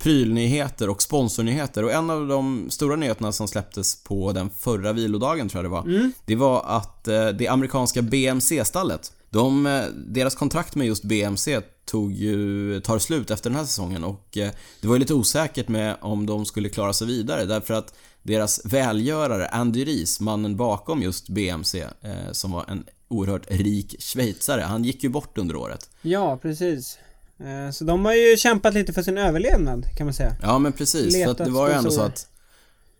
prylnyheter 0.01 0.89
och 0.89 1.01
sponsornyheter 1.01 1.83
och 1.83 1.91
en 1.91 2.09
av 2.09 2.27
de 2.27 2.69
stora 2.69 2.95
nyheterna 2.95 3.31
som 3.31 3.47
släpptes 3.47 4.03
på 4.03 4.31
den 4.31 4.49
förra 4.49 4.93
vilodagen 4.93 5.49
tror 5.49 5.63
jag 5.63 5.71
det 5.71 5.75
var. 5.75 6.11
Det 6.25 6.35
var 6.35 6.63
att 6.67 7.07
eh, 7.07 7.27
det 7.27 7.47
amerikanska 7.47 8.01
BMC-stallet, 8.01 9.11
de, 9.29 9.65
eh, 9.65 9.83
deras 10.07 10.35
kontrakt 10.35 10.75
med 10.75 10.87
just 10.87 11.03
BMC 11.03 11.61
tog 11.85 12.13
ju, 12.13 12.79
tar 12.79 12.99
slut 12.99 13.31
efter 13.31 13.49
den 13.49 13.59
här 13.59 13.65
säsongen 13.65 14.03
och 14.03 14.37
eh, 14.37 14.51
det 14.81 14.87
var 14.87 14.95
ju 14.95 14.99
lite 14.99 15.13
osäkert 15.13 15.67
med 15.67 15.97
om 16.01 16.25
de 16.25 16.45
skulle 16.45 16.69
klara 16.69 16.93
sig 16.93 17.07
vidare 17.07 17.45
därför 17.45 17.73
att 17.73 17.93
deras 18.23 18.65
välgörare 18.65 19.47
Andy 19.47 19.85
Ries, 19.85 20.19
mannen 20.19 20.57
bakom 20.57 21.01
just 21.01 21.29
BMC, 21.29 21.87
som 22.31 22.51
var 22.51 22.65
en 22.67 22.83
oerhört 23.07 23.45
rik 23.49 23.95
schweizare, 23.99 24.61
han 24.61 24.83
gick 24.83 25.03
ju 25.03 25.09
bort 25.09 25.37
under 25.37 25.55
året. 25.55 25.89
Ja, 26.01 26.37
precis. 26.41 26.97
Eh, 27.45 27.71
så 27.71 27.83
de 27.83 28.05
har 28.05 28.13
ju 28.13 28.37
kämpat 28.37 28.73
lite 28.73 28.93
för 28.93 29.01
sin 29.01 29.17
överlevnad, 29.17 29.85
kan 29.97 30.07
man 30.07 30.13
säga. 30.13 30.35
Ja 30.41 30.59
men 30.59 30.71
precis, 30.73 31.15
för 31.15 31.21
att 31.21 31.27
Letat 31.29 31.45
det 31.45 31.51
var 31.51 31.67
ju 31.67 31.73
ändå 31.73 31.91
så 31.91 32.01
att 32.01 32.27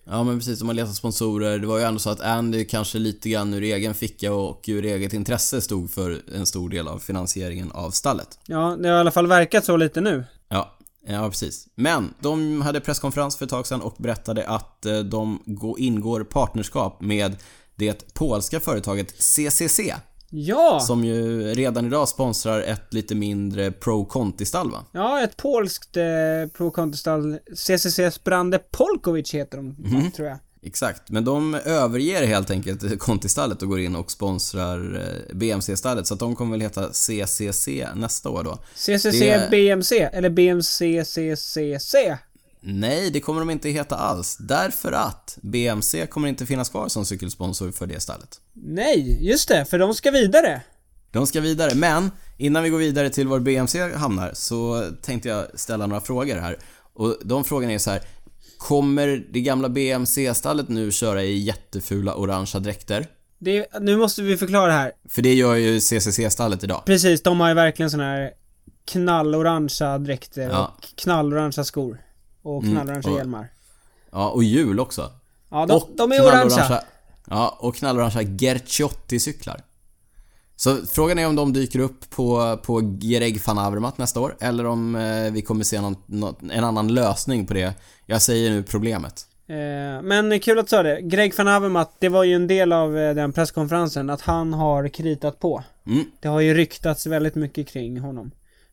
Ja 0.06 0.24
men 0.24 0.40
precis, 0.40 0.60
de 0.60 0.68
har 0.68 0.76
letat 0.76 0.96
sponsorer. 0.96 1.60
Det 1.60 1.68
var 1.68 1.78
ju 1.78 1.84
ändå 1.84 2.00
så 2.00 2.10
att 2.10 2.22
Andy 2.22 2.66
kanske 2.66 2.98
lite 2.98 3.30
grann 3.30 3.54
ur 3.54 3.64
egen 3.64 3.94
ficka 3.94 4.34
och 4.34 4.64
ur 4.68 4.86
eget 4.86 5.14
intresse 5.14 5.62
stod 5.62 5.92
för 5.92 6.22
en 6.36 6.46
stor 6.46 6.70
del 6.70 6.88
av 6.88 7.00
finansieringen 7.00 7.72
av 7.72 7.92
stallet. 7.92 8.40
Ja, 8.46 8.78
det 8.82 8.88
har 8.90 8.96
i 8.98 9.00
alla 9.00 9.12
fall 9.12 9.28
verkat 9.28 9.66
så 9.66 9.78
lite 9.78 10.02
nu. 10.02 10.24
Ja, 10.50 10.78
ja 11.08 11.30
precis. 11.30 11.68
Men 11.76 12.14
de 12.20 12.62
hade 12.62 12.80
presskonferens 12.80 13.38
för 13.38 13.46
ett 13.46 13.50
tag 13.52 13.68
sedan 13.68 13.82
och 13.82 13.96
berättade 13.98 14.48
att 14.48 14.86
eh, 14.86 15.00
de 15.00 15.40
gå- 15.46 15.78
ingår 15.80 16.24
partnerskap 16.24 17.02
med 17.02 17.36
det 17.76 18.14
polska 18.14 18.60
företaget 18.60 19.14
CCC. 19.24 19.80
Ja! 20.34 20.80
Som 20.80 21.04
ju 21.04 21.42
redan 21.54 21.86
idag 21.86 22.08
sponsrar 22.10 22.62
ett 22.62 22.94
lite 22.94 23.16
mindre 23.16 23.72
Pro 23.72 24.06
Conti-stall 24.06 24.72
va? 24.72 24.86
Ja, 24.92 25.24
ett 25.24 25.38
polskt 25.38 25.98
eh, 25.98 26.04
pro 26.58 26.72
contestall 26.72 27.38
CCC's 27.56 28.20
Brande 28.24 28.60
Polkovic 28.72 29.34
heter 29.34 29.58
de, 29.58 29.76
Mhm. 29.80 30.12
tror 30.12 30.28
jag. 30.28 30.38
Exakt, 30.64 31.10
men 31.10 31.26
de 31.26 31.54
överger 31.56 32.26
helt 32.28 32.52
enkelt 32.52 33.00
Conti-stallet 33.00 33.62
och 33.62 33.70
går 33.70 33.80
in 33.80 33.96
och 33.96 34.12
sponsrar 34.12 34.96
eh, 34.96 35.36
BMC-stallet 35.36 36.08
så 36.08 36.14
att 36.14 36.20
de 36.20 36.36
kommer 36.36 36.52
väl 36.52 36.62
heta 36.62 36.90
CCC 36.94 37.68
nästa 37.96 38.30
år 38.30 38.44
då. 38.44 38.58
CCC 38.76 39.20
Det- 39.20 39.48
BMC, 39.52 40.00
eller 40.14 40.30
BMC 40.30 41.06
CCC. 41.06 41.96
Nej, 42.64 43.10
det 43.12 43.20
kommer 43.20 43.40
de 43.40 43.50
inte 43.50 43.70
heta 43.70 43.96
alls. 43.96 44.38
Därför 44.40 44.92
att 44.92 45.38
BMC 45.42 46.08
kommer 46.08 46.28
inte 46.28 46.46
finnas 46.46 46.70
kvar 46.70 46.88
som 46.88 47.06
cykelsponsor 47.06 47.72
för 47.72 47.88
det 47.88 48.00
stallet. 48.00 48.42
Nej, 48.54 49.18
just 49.30 49.48
det, 49.48 49.66
för 49.66 49.80
de 49.80 49.94
ska 49.94 50.12
vidare. 50.12 50.62
De 51.12 51.28
ska 51.28 51.42
vidare, 51.42 51.76
men 51.76 52.12
innan 52.38 52.64
vi 52.64 52.70
går 52.70 52.78
vidare 52.78 53.10
till 53.10 53.28
var 53.28 53.40
BMC 53.40 53.94
hamnar 53.96 54.32
så 54.34 54.86
tänkte 55.02 55.30
jag 55.30 55.60
ställa 55.60 55.88
några 55.88 56.02
frågor 56.02 56.36
här. 56.36 56.58
Och 56.94 57.18
de 57.24 57.44
frågorna 57.44 57.74
är 57.74 57.78
så 57.78 57.92
här. 57.92 58.02
Kommer 58.58 59.26
det 59.34 59.42
gamla 59.42 59.70
BMC-stallet 59.70 60.70
nu 60.70 60.92
köra 60.92 61.24
i 61.24 61.38
jättefula 61.40 62.16
orangea 62.16 62.60
dräkter? 62.60 63.08
Det, 63.40 63.68
nu 63.82 63.98
måste 63.98 64.22
vi 64.22 64.38
förklara 64.38 64.72
här. 64.72 64.92
För 65.10 65.22
det 65.22 65.34
gör 65.34 65.56
ju 65.56 65.80
CCC-stallet 65.80 66.64
idag. 66.64 66.82
Precis, 66.86 67.22
de 67.24 67.40
har 67.40 67.48
ju 67.48 67.54
verkligen 67.54 67.92
såna 67.92 68.04
här 68.04 68.32
knallorangea 68.86 69.98
dräkter 69.98 70.50
Ja. 70.50 70.76
och 70.78 70.86
knallorangea 70.96 71.64
skor. 71.64 72.02
Och 72.42 72.64
Mm, 72.64 72.76
knallorangea 72.76 73.12
och- 73.12 73.18
hjälmar. 73.18 73.48
Ja, 74.12 74.30
och 74.30 74.44
hjul 74.44 74.80
också. 74.80 75.12
Ja, 75.50 75.66
de, 75.66 75.74
och 75.76 75.90
de 75.98 76.12
är 76.12 76.26
orangea. 76.28 76.82
Ja, 77.30 77.58
och 77.60 77.76
knallorangea 77.76 78.22
Gerciotti-cyklar. 78.24 79.62
Så 80.56 80.78
frågan 80.86 81.20
är 81.20 81.28
om 81.28 81.36
de 81.36 81.54
dyker 81.54 81.80
upp 81.80 82.10
på, 82.10 82.58
på 82.64 82.80
Greg 82.84 83.42
van 83.46 83.58
Avermaet 83.58 83.98
nästa 83.98 84.20
år 84.20 84.36
eller 84.40 84.66
om 84.66 84.96
eh, 84.96 85.32
vi 85.32 85.42
kommer 85.42 85.64
se 85.64 85.82
någon, 85.82 85.96
någon, 86.06 86.52
en 86.52 86.64
annan 86.64 86.88
lösning 86.94 87.46
på 87.46 87.54
det. 87.54 87.74
Jag 88.06 88.22
säger 88.22 88.50
nu 88.52 88.64
problemet. 88.64 89.28
Eh, 89.48 90.02
men 90.04 90.40
kul 90.40 90.60
att 90.60 90.66
du 90.66 90.70
sa 90.70 90.84
det. 90.84 91.02
Greg 91.02 91.34
van 91.38 91.48
Avermaet, 91.48 91.90
det 92.00 92.10
var 92.10 92.24
ju 92.24 92.34
en 92.36 92.48
del 92.48 92.72
av 92.74 92.98
eh, 92.98 93.16
den 93.16 93.34
presskonferensen, 93.34 94.10
att 94.10 94.22
han 94.22 94.54
har 94.54 94.88
kritat 94.88 95.40
på. 95.40 95.64
Mm. 95.88 96.04
Det 96.20 96.28
har 96.28 96.40
ju 96.40 96.54
ryktats 96.54 97.06
väldigt 97.06 97.36
mycket 97.36 97.68
kring 97.68 98.00
honom. 98.00 98.32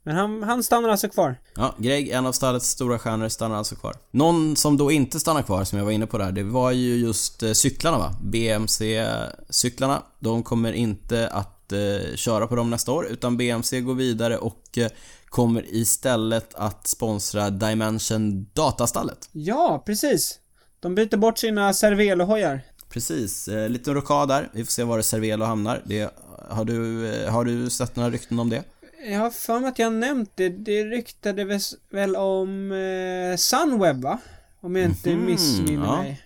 Men 0.08 0.16
han, 0.16 0.42
han 0.42 0.62
stannar 0.62 0.88
alltså 0.88 1.08
kvar. 1.08 1.36
Ja, 1.56 1.74
Greg, 1.78 2.08
en 2.08 2.26
av 2.26 2.32
stallets 2.32 2.68
stora 2.68 2.98
stjärnor, 2.98 3.28
stannar 3.28 3.56
alltså 3.56 3.76
kvar. 3.76 3.96
Någon 4.10 4.56
som 4.56 4.76
då 4.76 4.92
inte 4.92 5.20
stannar 5.20 5.42
kvar, 5.42 5.64
som 5.64 5.78
jag 5.78 5.84
var 5.84 5.92
inne 5.92 6.06
på 6.06 6.18
där, 6.18 6.32
det 6.32 6.42
var 6.42 6.70
ju 6.70 6.96
just 6.96 7.42
eh, 7.42 7.52
cyklarna 7.52 7.98
va? 7.98 8.14
BMC-cyklarna. 8.22 10.02
De 10.18 10.42
kommer 10.42 10.72
inte 10.72 11.28
att 11.28 11.72
eh, 11.72 12.16
köra 12.16 12.46
på 12.46 12.56
dem 12.56 12.70
nästa 12.70 12.92
år, 12.92 13.06
utan 13.06 13.36
BMC 13.36 13.80
går 13.80 13.94
vidare 13.94 14.38
och 14.38 14.78
eh, 14.78 14.88
kommer 15.28 15.64
istället 15.74 16.54
att 16.54 16.86
sponsra 16.86 17.50
Dimension 17.50 18.46
Datastallet. 18.52 19.28
Ja, 19.32 19.82
precis. 19.86 20.38
De 20.80 20.94
byter 20.94 21.16
bort 21.16 21.38
sina 21.38 21.72
Cervelo-hojar. 21.72 22.60
Precis, 22.88 23.48
eh, 23.48 23.68
lite 23.68 23.94
rockad 23.94 24.28
där. 24.28 24.48
Vi 24.52 24.64
får 24.64 24.72
se 24.72 24.84
var 24.84 25.02
Cervelo 25.02 25.44
hamnar. 25.44 25.82
Det, 25.84 26.14
har, 26.48 26.64
du, 26.64 27.08
eh, 27.14 27.32
har 27.32 27.44
du 27.44 27.70
sett 27.70 27.96
några 27.96 28.10
rykten 28.10 28.38
om 28.38 28.50
det? 28.50 28.64
Jag 29.12 29.18
har 29.20 29.30
för 29.30 29.60
mig 29.60 29.68
att 29.68 29.78
jag 29.78 29.92
nämnt 29.92 30.30
det. 30.34 30.48
Det 30.48 30.84
ryktades 30.84 31.74
väl 31.90 32.16
om 32.16 32.72
eh, 32.72 33.36
Sunweb 33.36 34.02
va? 34.02 34.18
Om 34.60 34.76
jag 34.76 34.84
inte 34.84 35.10
Mhm, 35.14 35.26
missminner 35.26 35.86
ja. 35.86 36.02
mig. 36.02 36.22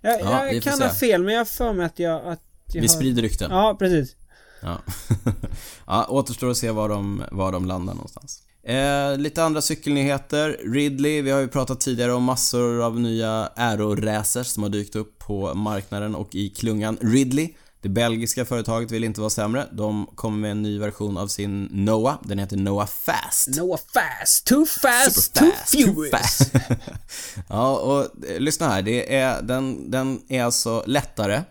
Jag, 0.00 0.20
Ja, 0.20 0.46
jag 0.52 0.62
kan 0.62 0.82
ha 0.82 0.88
fel, 0.90 1.22
men 1.22 1.34
jag 1.34 1.40
har 1.40 1.44
för 1.44 1.72
mig 1.72 1.86
att 1.86 1.98
jag... 1.98 2.26
Att 2.26 2.40
jag 2.66 2.80
Vi 2.82 2.88
har... 2.88 2.94
sprider 2.94 3.22
rykten. 3.22 3.50
Ja, 3.50 3.76
precis. 3.78 4.16
Ja. 4.62 4.78
ja, 5.86 6.06
återstår 6.08 6.50
att 6.50 6.56
se 6.56 6.70
var 6.70 6.88
de, 6.88 7.22
var 7.32 7.52
de 7.52 7.64
landar 7.64 7.94
någonstans. 7.94 8.42
Eh, 8.64 9.16
lite 9.18 9.44
andra 9.44 9.60
cykelnyheter. 9.62 10.60
Ridley, 10.74 11.22
vi 11.22 11.30
har 11.30 11.40
ju 11.40 11.48
pratat 11.48 11.80
tidigare 11.80 12.12
om 12.12 12.24
massor 12.24 12.82
av 12.82 13.00
nya 13.00 13.48
aero-racers 13.56 14.42
som 14.42 14.62
har 14.62 14.70
dykt 14.70 14.96
upp 14.96 15.18
på 15.18 15.54
marknaden 15.54 16.14
och 16.14 16.34
i 16.34 16.48
klungan. 16.50 16.98
Ridley, 17.00 17.48
det 17.82 17.88
belgiska 17.88 18.44
företaget, 18.44 18.90
vill 18.90 19.04
inte 19.04 19.20
vara 19.20 19.30
sämre. 19.30 19.66
De 19.72 20.06
kommer 20.14 20.38
med 20.38 20.50
en 20.50 20.62
ny 20.62 20.78
version 20.78 21.16
av 21.16 21.28
sin 21.28 21.68
Noah. 21.70 22.16
Den 22.24 22.38
heter 22.38 22.56
Noah 22.56 22.86
Fast. 22.86 23.48
Noah 23.56 23.80
fast, 23.94 24.46
too 24.46 24.66
fast, 24.66 25.34
too 25.34 25.50
too 25.72 25.94
furious. 25.94 26.10
fast. 26.10 26.50
ja, 27.48 27.76
och 27.76 28.00
eh, 28.30 28.40
lyssna 28.40 28.68
här. 28.68 28.82
Det 28.82 29.14
är, 29.16 29.42
den, 29.42 29.90
den 29.90 30.20
är 30.28 30.44
alltså 30.44 30.84
lättare, 30.86 31.42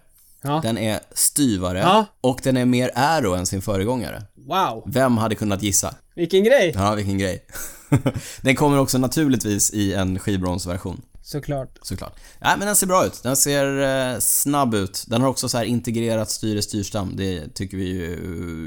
Ja. 0.44 0.60
den 0.64 0.78
är 0.78 1.00
styvare 1.12 1.80
Ja. 1.80 2.06
och 2.22 2.40
den 2.44 2.58
är 2.58 2.66
mer 2.66 2.92
aero 2.96 3.34
än 3.34 3.46
sin 3.46 3.62
föregångare. 3.62 4.24
Wow, 4.48 4.84
Vem 4.86 5.18
hade 5.18 5.36
kunnat 5.36 5.64
gissa? 5.64 5.96
vilken 6.16 6.44
grej. 6.44 6.72
Ja, 6.76 6.96
vilken 6.96 7.18
grej. 7.18 7.46
den 8.42 8.56
kommer 8.56 8.80
också 8.80 8.98
naturligtvis 8.98 9.74
i 9.74 9.94
en 9.94 10.20
skivbromsversion, 10.20 11.02
Såklart. 11.24 11.78
såklart. 11.82 12.16
Nej, 12.40 12.56
men 12.58 12.68
den 12.68 12.76
ser 12.76 12.88
bra 12.88 13.06
ut. 13.06 13.24
Den 13.24 13.36
ser 13.36 13.82
eh, 14.14 14.20
snabb 14.20 14.74
ut. 14.74 15.04
Den 15.08 15.22
har 15.22 15.30
också 15.30 15.50
så 15.50 15.58
här 15.58 15.66
integrerat 15.66 16.30
styre 16.32 16.62
styrstam. 16.62 17.16
Det 17.16 17.48
tycker 17.56 17.78
vi 17.78 17.88
ju 17.88 18.14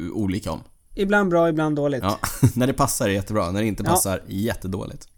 eh, 0.06 0.12
olika 0.12 0.50
om. 0.52 0.60
Ibland 0.94 1.30
bra, 1.30 1.48
ibland 1.48 1.76
dåligt. 1.76 2.02
Ja, 2.02 2.18
när 2.54 2.66
det 2.66 2.72
passar 2.72 3.08
är 3.08 3.12
jättebra. 3.12 3.50
När 3.50 3.60
det 3.60 3.66
inte 3.66 3.82
Ja. 3.86 3.90
passar, 3.90 4.22
jättedåligt. 4.28 5.08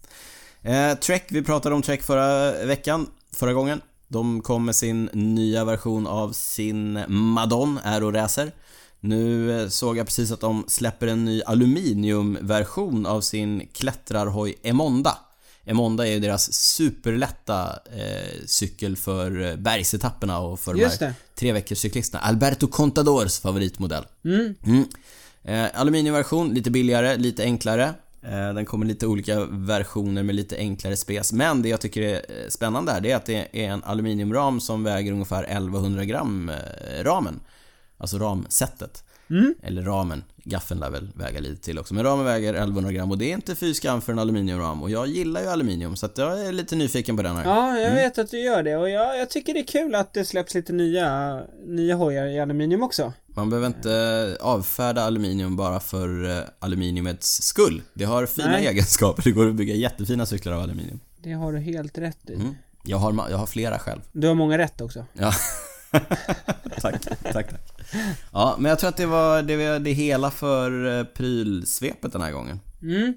Eh, 0.63 0.95
Trek, 0.95 1.25
vi 1.31 1.43
pratade 1.43 1.75
om 1.75 1.83
Trek 1.83 2.03
förra 2.03 2.53
veckan, 2.67 3.07
förra 3.33 3.53
gången. 3.53 3.81
De 4.09 4.41
kom 4.43 4.65
med 4.65 4.77
sin 4.77 5.05
nya 5.13 5.65
version 5.65 6.07
av 6.07 6.33
sin 6.33 7.01
Madon 7.09 7.79
Aero 7.85 8.11
Racer. 8.13 8.53
Nu 9.01 9.61
eh, 9.63 9.69
såg 9.69 9.97
jag 9.97 10.07
precis 10.07 10.33
att 10.33 10.41
de 10.41 10.65
släpper 10.69 11.07
en 11.07 11.25
ny 11.25 11.43
aluminiumversion 11.43 13.07
av 13.07 13.21
sin 13.21 13.69
klättrarhoj 13.73 14.59
Emonda. 14.63 15.19
Emonda 15.67 16.07
är 16.07 16.13
ju 16.13 16.21
deras 16.21 16.53
superlätta 16.53 17.79
eh, 17.97 18.45
cykel 18.47 18.97
för 18.97 19.41
eh, 19.41 19.57
bergsetapperna 19.57 20.39
och 20.39 20.61
för 20.61 20.75
Just 20.75 20.99
de 20.99 21.05
här 21.05 21.15
tre 21.35 21.53
veckors 21.53 21.79
cyklisterna. 21.79 22.23
Alberto 22.23 22.67
Contadors 22.67 23.39
favoritmodell. 23.39 24.05
Mm. 24.25 24.55
Mm. 24.67 24.85
Eh, 25.45 25.81
aluminiumversion, 25.81 26.55
lite 26.55 26.71
billigare, 26.71 27.17
lite 27.17 27.43
enklare. 27.43 27.95
Eh, 28.23 28.55
den 28.55 28.65
kommer 28.65 28.87
lite 28.87 29.07
olika 29.07 29.45
versioner 29.45 30.23
med 30.23 30.35
lite 30.35 30.57
enklare 30.57 30.97
spes. 30.97 31.33
Men 31.33 31.63
det 31.63 31.69
jag 31.69 31.81
tycker 31.81 32.03
är 32.03 32.15
eh, 32.15 32.49
spännande 32.49 32.93
här, 32.93 33.01
det 33.01 33.11
är 33.11 33.17
att 33.17 33.27
det 33.27 33.49
är 33.53 33.69
en 33.69 33.85
aluminiumram 33.85 34.61
som 34.61 34.85
väger 34.85 35.13
ungefär 35.13 35.45
1100 35.45 36.05
gram, 36.05 36.49
eh, 36.49 37.05
ramen. 37.05 37.41
Alltså 37.99 38.19
ramsättet. 38.19 39.05
Mm. 39.31 39.55
Eller 39.63 39.83
ramen. 39.83 40.25
Gaffeln 40.45 40.81
lär 40.81 40.91
väl 40.91 41.09
väga 41.15 41.41
lite 41.41 41.63
till 41.63 41.79
också. 41.79 41.95
Men 41.95 42.05
ramen 42.05 42.25
väger 42.25 42.55
1100 42.55 42.93
gram 42.93 43.11
och 43.11 43.19
det 43.19 43.31
är 43.31 43.35
inte 43.35 43.55
fy 43.55 43.75
skam 43.75 44.01
för 44.01 44.13
en 44.13 44.19
aluminiumram. 44.19 44.83
Och 44.83 44.91
jag 44.91 45.07
gillar 45.07 45.43
ju 45.43 45.49
aluminium 45.49 45.97
så 45.97 46.07
att 46.07 46.19
jag 46.19 46.47
är 46.47 46.53
lite 46.53 46.77
nyfiken 46.77 47.17
på 47.17 47.23
den 47.23 47.37
här. 47.37 47.45
Ja, 47.45 47.79
jag 47.79 47.91
vet 47.91 48.19
att 48.19 48.31
du 48.31 48.39
gör 48.39 48.63
det 48.63 48.77
och 48.77 48.91
jag, 48.91 49.19
jag 49.19 49.31
tycker 49.31 49.55
det 49.55 49.61
är 49.61 49.67
kul 49.67 49.95
att 49.95 50.13
det 50.13 50.25
släpps 50.25 50.55
lite 50.55 50.73
nya, 50.73 51.41
nya 51.67 51.95
hojar 51.95 52.27
i 52.27 52.41
aluminium 52.41 52.83
också. 52.83 53.13
Man 53.27 53.51
behöver 53.51 53.67
inte 53.67 54.37
avfärda 54.41 55.03
aluminium 55.03 55.57
bara 55.57 55.81
för 55.81 56.31
eh, 56.31 56.45
aluminiumets 56.59 57.43
skull. 57.43 57.83
Det 57.95 58.05
har 58.05 58.27
fina 58.27 58.49
Nej. 58.49 58.67
egenskaper. 58.67 59.23
Det 59.23 59.31
går 59.31 59.49
att 59.49 59.55
bygga 59.55 59.75
jättefina 59.75 60.27
cyklar 60.27 60.53
av 60.53 60.63
aluminium. 60.63 61.01
Det 61.23 61.33
har 61.33 61.53
du 61.53 61.59
helt 61.59 61.99
rätt 61.99 62.31
i. 62.31 62.35
Mm. 62.35 62.55
Jag, 62.83 62.97
har, 62.97 63.31
jag 63.31 63.39
har 63.39 63.47
flera 63.47 63.79
själv. 63.79 64.01
Du 64.13 64.29
har 64.29 64.35
många 64.35 64.59
rätt 64.59 64.81
också. 64.81 65.07
Ja. 65.13 65.33
tack, 66.81 67.03
tack, 67.03 67.33
tack. 67.33 67.47
Ja, 68.33 68.57
men 68.59 68.69
jag 68.69 68.79
tror 68.79 68.89
att 68.89 68.97
det 68.97 69.07
var 69.07 69.43
det, 69.43 69.57
var 69.57 69.79
det 69.79 69.93
hela 69.93 70.31
för 70.31 70.99
eh, 70.99 71.05
prylsvepet 71.05 72.13
den 72.13 72.23
här 72.23 72.33
gången. 72.33 72.61
Mm. 72.83 73.15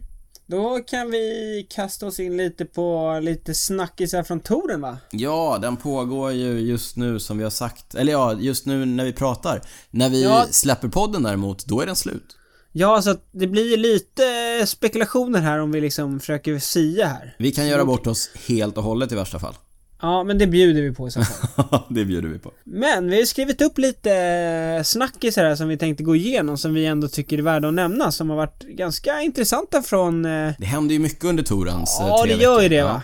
Då 0.47 0.79
kan 0.79 1.11
vi 1.11 1.67
kasta 1.69 2.07
oss 2.07 2.19
in 2.19 2.37
lite 2.37 2.65
på 2.65 3.19
lite 3.23 3.53
snackisar 3.53 4.23
från 4.23 4.39
touren 4.39 4.81
va? 4.81 4.97
Ja, 5.11 5.57
den 5.61 5.77
pågår 5.77 6.31
ju 6.31 6.59
just 6.59 6.95
nu 6.97 7.19
som 7.19 7.37
vi 7.37 7.43
har 7.43 7.51
sagt. 7.51 7.95
Eller 7.95 8.11
ja, 8.11 8.33
just 8.33 8.65
nu 8.65 8.85
när 8.85 9.05
vi 9.05 9.13
pratar. 9.13 9.61
När 9.89 10.09
vi 10.09 10.23
Ja. 10.23 10.45
släpper 10.51 10.87
podden 10.87 11.23
däremot, 11.23 11.65
då 11.65 11.81
är 11.81 11.85
den 11.85 11.95
slut. 11.95 12.35
Ja, 12.71 12.95
alltså 12.95 13.11
att 13.11 13.27
det 13.31 13.47
blir 13.47 13.77
lite 13.77 14.23
spekulationer 14.67 15.39
här 15.39 15.59
om 15.59 15.71
vi 15.71 15.81
liksom 15.81 16.19
försöker 16.19 16.59
sia 16.59 17.07
här. 17.07 17.35
Vi 17.39 17.51
kan 17.51 17.67
göra 17.67 17.85
bort 17.85 18.07
oss 18.07 18.29
helt 18.47 18.77
och 18.77 18.83
hållet 18.83 19.11
i 19.11 19.15
värsta 19.15 19.39
fall. 19.39 19.55
Ja, 20.01 20.23
men 20.23 20.37
det 20.37 20.47
bjuder 20.47 20.81
vi 20.81 20.93
på 20.93 21.07
i 21.07 21.11
så 21.11 21.21
fall. 21.23 21.79
det 21.89 22.05
bjuder 22.05 22.29
vi 22.29 22.39
på. 22.39 22.51
Men 22.63 23.09
vi 23.09 23.17
har 23.17 23.25
skrivit 23.25 23.61
upp 23.61 23.77
lite 23.77 24.81
snackisar 24.85 25.43
här 25.45 25.55
som 25.55 25.67
vi 25.67 25.77
tänkte 25.77 26.03
gå 26.03 26.15
igenom 26.15 26.57
som 26.57 26.73
vi 26.73 26.85
ändå 26.85 27.07
tycker 27.07 27.37
är 27.37 27.41
värda 27.41 27.67
att 27.67 27.73
nämna 27.73 28.11
som 28.11 28.29
har 28.29 28.37
varit 28.37 28.63
ganska 28.63 29.21
intressanta 29.21 29.81
från... 29.81 30.25
Eh, 30.25 30.51
Det 30.59 30.65
händer 30.65 30.93
ju 30.93 30.99
mycket 30.99 31.23
under 31.25 31.43
Torans 31.43 31.99
eh, 32.01 32.07
ja, 32.07 32.23
tre 32.23 32.35
det 32.35 32.43
gör 32.43 32.61
ju 32.61 32.69
det 32.69 32.83
va. 32.83 33.01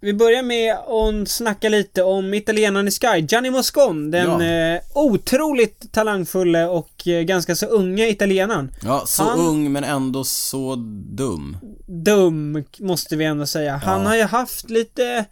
Vi 0.00 0.14
börjar 0.14 0.42
med 0.42 0.74
att 0.74 1.28
snacka 1.28 1.68
lite 1.68 2.02
om 2.02 2.34
italienaren 2.34 2.88
i 2.88 2.90
Sky, 2.90 3.26
Gianni 3.28 3.50
Moscon, 3.50 4.10
den 4.10 4.40
Ja. 4.40 4.74
eh, 4.74 4.80
otroligt 4.94 5.92
talangfulla 5.92 6.70
och 6.70 7.08
eh, 7.08 7.22
ganska 7.22 7.56
så 7.56 7.66
unga 7.66 8.06
italienaren. 8.08 8.72
Ja, 8.84 9.02
så 9.06 9.22
Han- 9.22 9.38
ung 9.38 9.72
men 9.72 9.84
ändå 9.84 10.24
så 10.24 10.74
dum. 11.10 11.56
Dum, 11.86 12.64
måste 12.78 13.16
vi 13.16 13.24
ändå 13.24 13.46
säga. 13.46 13.76
Han 13.84 14.02
Ja. 14.02 14.08
har 14.08 14.16
ju 14.16 14.22
haft 14.22 14.70
lite... 14.70 15.24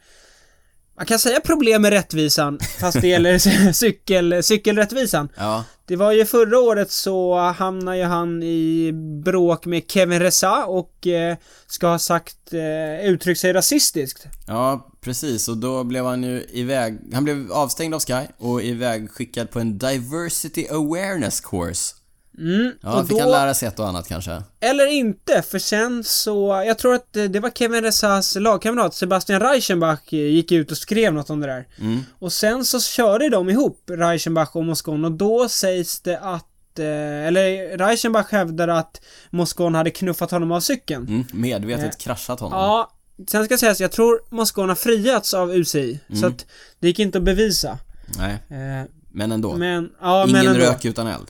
Man 1.01 1.07
kan 1.07 1.19
säga 1.19 1.41
problem 1.41 1.83
med 1.83 1.93
rättvisan, 1.93 2.59
fast 2.81 3.01
det 3.01 3.09
gäller 3.09 3.39
cykel, 3.73 4.43
cykelrättvisan. 4.43 5.29
Ja, 5.37 5.65
Det 5.87 5.97
var 5.97 6.13
ju 6.13 6.25
förra 6.25 6.59
året 6.59 6.91
så 6.91 7.39
hamnade 7.39 7.97
ju 7.97 8.05
han 8.05 8.43
i 8.43 8.93
bråk 9.25 9.67
med 9.67 9.83
Kevin 9.89 10.21
Reza 10.21 10.65
och 10.65 11.07
eh, 11.07 11.37
ska 11.67 11.87
ha 11.87 11.99
sagt, 11.99 12.53
eh, 12.53 13.07
uttryckt 13.11 13.41
sig 13.41 13.53
rasistiskt. 13.53 14.27
ja 14.47 14.91
precis. 15.01 15.49
Och 15.49 15.57
då 15.57 15.85
blev 15.85 16.05
han 16.05 16.23
ju 16.23 16.47
iväg... 16.53 16.99
Han 17.13 17.25
blev 17.25 17.53
avstängd 17.53 17.95
av 17.95 18.01
Sky 18.01 18.27
och 18.39 18.63
ivägskickad 18.63 19.51
på 19.51 19.61
en 19.61 19.79
Diversity 19.79 20.67
Awareness 20.71 21.41
Course. 21.41 21.95
Mm, 22.41 22.73
Ja, 22.83 23.01
och 23.01 23.09
fick 23.09 23.17
då, 23.17 23.23
han 23.23 23.31
lära 23.31 23.55
sig 23.55 23.69
ett 23.69 23.79
och 23.79 23.89
annat 23.89 24.09
kanske. 24.09 24.43
eller 24.61 24.87
inte, 24.87 25.43
för 25.43 25.59
sen 25.59 26.05
så, 26.05 26.63
jag 26.67 26.79
tror 26.79 26.95
att 26.95 27.17
eh, 27.17 27.25
det 27.25 27.41
var 27.41 27.51
Kevin 27.51 27.83
Rezas 27.83 28.35
lagkamrat 28.37 28.95
Sebastian 28.95 29.41
Reichenbach 29.41 29.99
eh, 30.13 30.19
gick 30.19 30.53
ut 30.53 30.71
och 30.71 30.77
skrev 30.79 31.13
något 31.15 31.31
om 31.31 31.41
det 31.41 31.47
där. 31.47 31.67
Mm. 31.81 32.01
Och 32.19 32.33
sen 32.33 32.65
så 32.65 32.81
körde 32.81 33.29
de 33.29 33.51
ihop, 33.51 33.83
Reichenbach 33.91 34.49
och 34.53 34.65
Moscon, 34.65 35.05
och 35.05 35.13
då 35.13 35.49
sägs 35.49 36.01
det 36.01 36.19
att 36.19 36.79
eh, 36.79 37.27
eller 37.27 37.79
Reichenbach 37.79 38.27
hävdar 38.31 38.69
att 38.69 39.01
Moscon 39.31 39.75
hade 39.75 39.91
knuffat 39.91 40.31
honom 40.31 40.53
av 40.53 40.61
cykeln. 40.61 41.09
Mm, 41.09 41.25
medvetet 41.33 41.85
Eh, 41.85 41.99
kraschat 41.99 42.41
honom. 42.41 42.59
Ja, 42.59 42.91
sen 43.29 43.45
ska 43.45 43.59
sägas, 43.59 43.81
jag 43.81 43.93
tror 43.93 44.21
Moscon 44.31 44.69
har 44.69 44.77
friats 44.77 45.35
av 45.35 45.51
UCI. 45.55 46.01
Så 46.09 46.15
Mm. 46.17 46.29
att 46.33 46.47
det 46.79 46.87
gick 46.87 46.99
inte 46.99 47.19
att 47.19 47.25
bevisa. 47.25 47.79
Nej, 48.19 48.33
Eh, 48.33 48.87
men 49.13 49.33
ändå. 49.33 49.57
men, 49.57 49.91
ja 50.01 50.23
Ingen 50.29 50.33
men 50.45 50.47
ändå. 50.55 50.61
rök 50.67 50.85
utan 50.85 51.07
eld. 51.07 51.27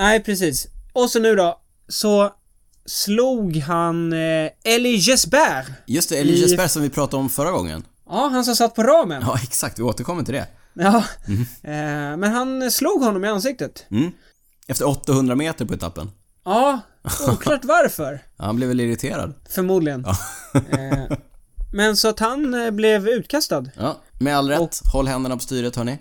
Nej, 0.00 0.20
precis. 0.22 0.66
Och 0.92 1.10
så 1.10 1.18
nu 1.18 1.34
då, 1.36 1.60
så 1.88 2.32
slog 2.86 3.56
han 3.56 4.12
eh, 4.12 4.50
Elie 4.64 4.96
Jesper. 4.96 5.74
Just 5.86 6.08
det, 6.08 6.16
Elie 6.16 6.34
I- 6.36 6.40
Jesper 6.40 6.66
som 6.66 6.82
vi 6.82 6.90
pratade 6.90 7.22
om 7.22 7.28
förra 7.30 7.50
gången. 7.50 7.84
Ja, 8.06 8.28
han 8.32 8.44
som 8.44 8.56
satt 8.56 8.74
på 8.74 8.82
ramen. 8.82 9.22
Ja, 9.26 9.38
exakt. 9.42 9.78
Vi 9.78 9.82
återkommer 9.82 10.22
till 10.22 10.34
det. 10.34 10.46
Ja. 10.74 10.96
Eh, 11.62 12.16
men 12.16 12.24
han 12.24 12.70
slog 12.70 13.02
honom 13.02 13.24
i 13.24 13.28
ansiktet. 13.28 13.86
Mm. 13.90 14.10
Efter 14.66 14.88
800 14.88 15.34
meter 15.36 15.64
på 15.64 15.74
etappen. 15.74 16.10
Ja, 16.44 16.80
oklart 17.28 17.64
varför. 17.64 18.12
Ja, 18.36 18.44
han 18.44 18.56
blev 18.56 18.68
väl 18.68 18.80
irriterad. 18.80 19.34
Förmodligen. 19.50 20.04
Ja. 20.06 20.16
Eh, 20.70 21.16
men 21.72 21.96
så 21.96 22.08
att 22.08 22.18
han 22.20 22.54
eh, 22.64 22.70
blev 22.70 23.08
utkastad. 23.08 23.64
Ja, 23.76 24.00
med 24.20 24.36
all 24.36 24.48
rätt. 24.48 24.60
Och- 24.60 24.70
Håll 24.92 25.06
händerna 25.08 25.36
på 25.36 25.42
styret 25.42 25.76
hörni. 25.76 25.98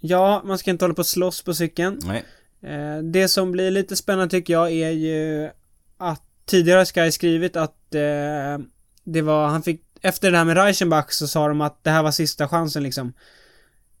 Ja, 0.00 0.42
man 0.44 0.58
ska 0.58 0.70
inte 0.70 0.84
hålla 0.84 0.94
på 0.94 1.00
och 1.00 1.06
slåss 1.06 1.42
på 1.42 1.54
cykeln. 1.54 1.98
Nej. 2.04 2.24
Eh, 2.64 2.98
det 3.02 3.28
som 3.28 3.52
blir 3.52 3.70
lite 3.70 3.96
spännande 3.96 4.30
tycker 4.30 4.52
jag 4.52 4.72
är 4.72 4.90
ju 4.90 5.50
att 5.98 6.22
tidigare 6.46 6.78
har 6.78 6.84
Sky 6.84 7.10
skrivit 7.12 7.56
att 7.56 7.94
eh, 7.94 8.64
det 9.04 9.22
var, 9.22 9.46
han 9.48 9.62
fick, 9.62 9.82
efter 10.02 10.30
det 10.30 10.38
här 10.38 10.44
med 10.44 10.56
Reichenbach 10.56 11.10
så 11.10 11.28
sa 11.28 11.48
de 11.48 11.60
att 11.60 11.84
det 11.84 11.90
här 11.90 12.02
var 12.02 12.10
sista 12.10 12.48
chansen 12.48 12.82
liksom. 12.82 13.12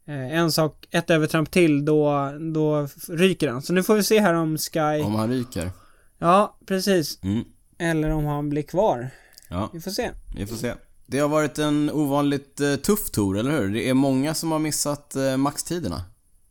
Eh, 0.06 0.38
en 0.38 0.52
sak, 0.52 0.86
ett 0.90 1.10
övertramp 1.10 1.50
till, 1.50 1.84
då, 1.84 2.32
då 2.54 2.88
ryker 3.08 3.48
han. 3.48 3.62
Så 3.62 3.72
nu 3.72 3.82
får 3.82 3.94
vi 3.94 4.02
se 4.02 4.20
här 4.20 4.34
om 4.34 4.58
Sky, 4.58 5.02
Om 5.04 5.14
han 5.14 5.30
ryker. 5.30 5.70
ja 6.18 6.58
precis, 6.66 7.18
Mm. 7.22 7.44
eller 7.78 8.10
om 8.10 8.24
han 8.24 8.48
blir 8.48 8.62
kvar. 8.62 9.10
Ja, 9.48 9.70
Vi 9.72 9.80
får 9.80 9.90
se. 9.90 10.10
vi 10.36 10.46
får 10.46 10.56
se. 10.56 10.74
Det 11.06 11.18
har 11.18 11.28
varit 11.28 11.58
en 11.58 11.90
ovanligt 11.90 12.60
eh, 12.60 12.74
tuff 12.76 13.10
tour, 13.10 13.38
eller 13.38 13.50
hur? 13.50 13.68
Det 13.74 13.88
är 13.88 13.94
många 13.94 14.34
som 14.34 14.52
har 14.52 14.58
missat 14.58 15.16
eh, 15.16 15.36
maxtiderna. 15.36 16.02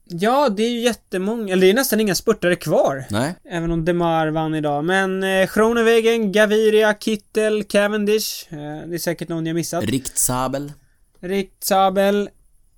Ja, 0.05 0.49
det 0.49 0.63
är 0.63 0.69
ju 0.69 0.79
jättemånga, 0.79 1.53
eller 1.53 1.61
det 1.61 1.69
är 1.69 1.73
nästan 1.73 1.99
inga 1.99 2.15
spurtare 2.15 2.55
kvar. 2.55 3.05
Nej? 3.09 3.35
Även 3.49 3.71
om 3.71 3.85
Demar 3.85 4.27
vann 4.27 4.55
idag. 4.55 4.85
Men 4.85 5.23
eh, 5.23 5.47
Schronewegen, 5.47 6.31
Gaviria, 6.31 6.93
Kittel, 6.93 7.63
Cavendish. 7.63 8.47
Eh, 8.53 8.87
det 8.87 8.95
är 8.95 8.97
säkert 8.97 9.29
någon 9.29 9.45
jag 9.45 9.53
missat. 9.55 9.83
Riktsabel. 9.83 10.71
Rikt 11.21 11.63
Sabel. 11.63 12.21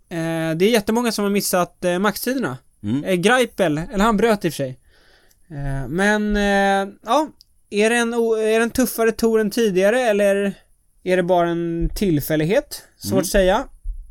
Eh, 0.10 0.18
det 0.56 0.66
är 0.66 0.70
jättemånga 0.70 1.12
som 1.12 1.24
har 1.24 1.32
missat 1.32 1.86
eh, 1.86 2.00
maxtiderna. 2.00 2.58
Mm. 2.84 3.04
Eh, 3.04 3.16
Greipel, 3.16 3.78
eller 3.78 4.04
han 4.06 4.18
bröt 4.18 4.46
i 4.46 4.50
och 4.50 4.54
för 4.54 4.58
sig. 4.58 4.80
Eh, 5.50 5.88
men, 5.88 6.36
eh, 6.36 6.94
ja. 7.06 7.28
Är 7.70 7.90
det, 7.90 7.96
en, 7.96 8.14
är 8.14 8.58
det 8.60 8.64
en 8.64 8.70
tuffare 8.70 9.12
tour 9.12 9.40
än 9.40 9.52
tidigare 9.52 10.02
eller 10.02 10.54
är 11.04 11.18
det 11.18 11.24
bara 11.24 11.50
en 11.50 11.90
tillfällighet? 11.96 12.84
Svårt 12.98 13.12
Mm. 13.12 13.22
att 13.22 13.28
säga. 13.28 13.64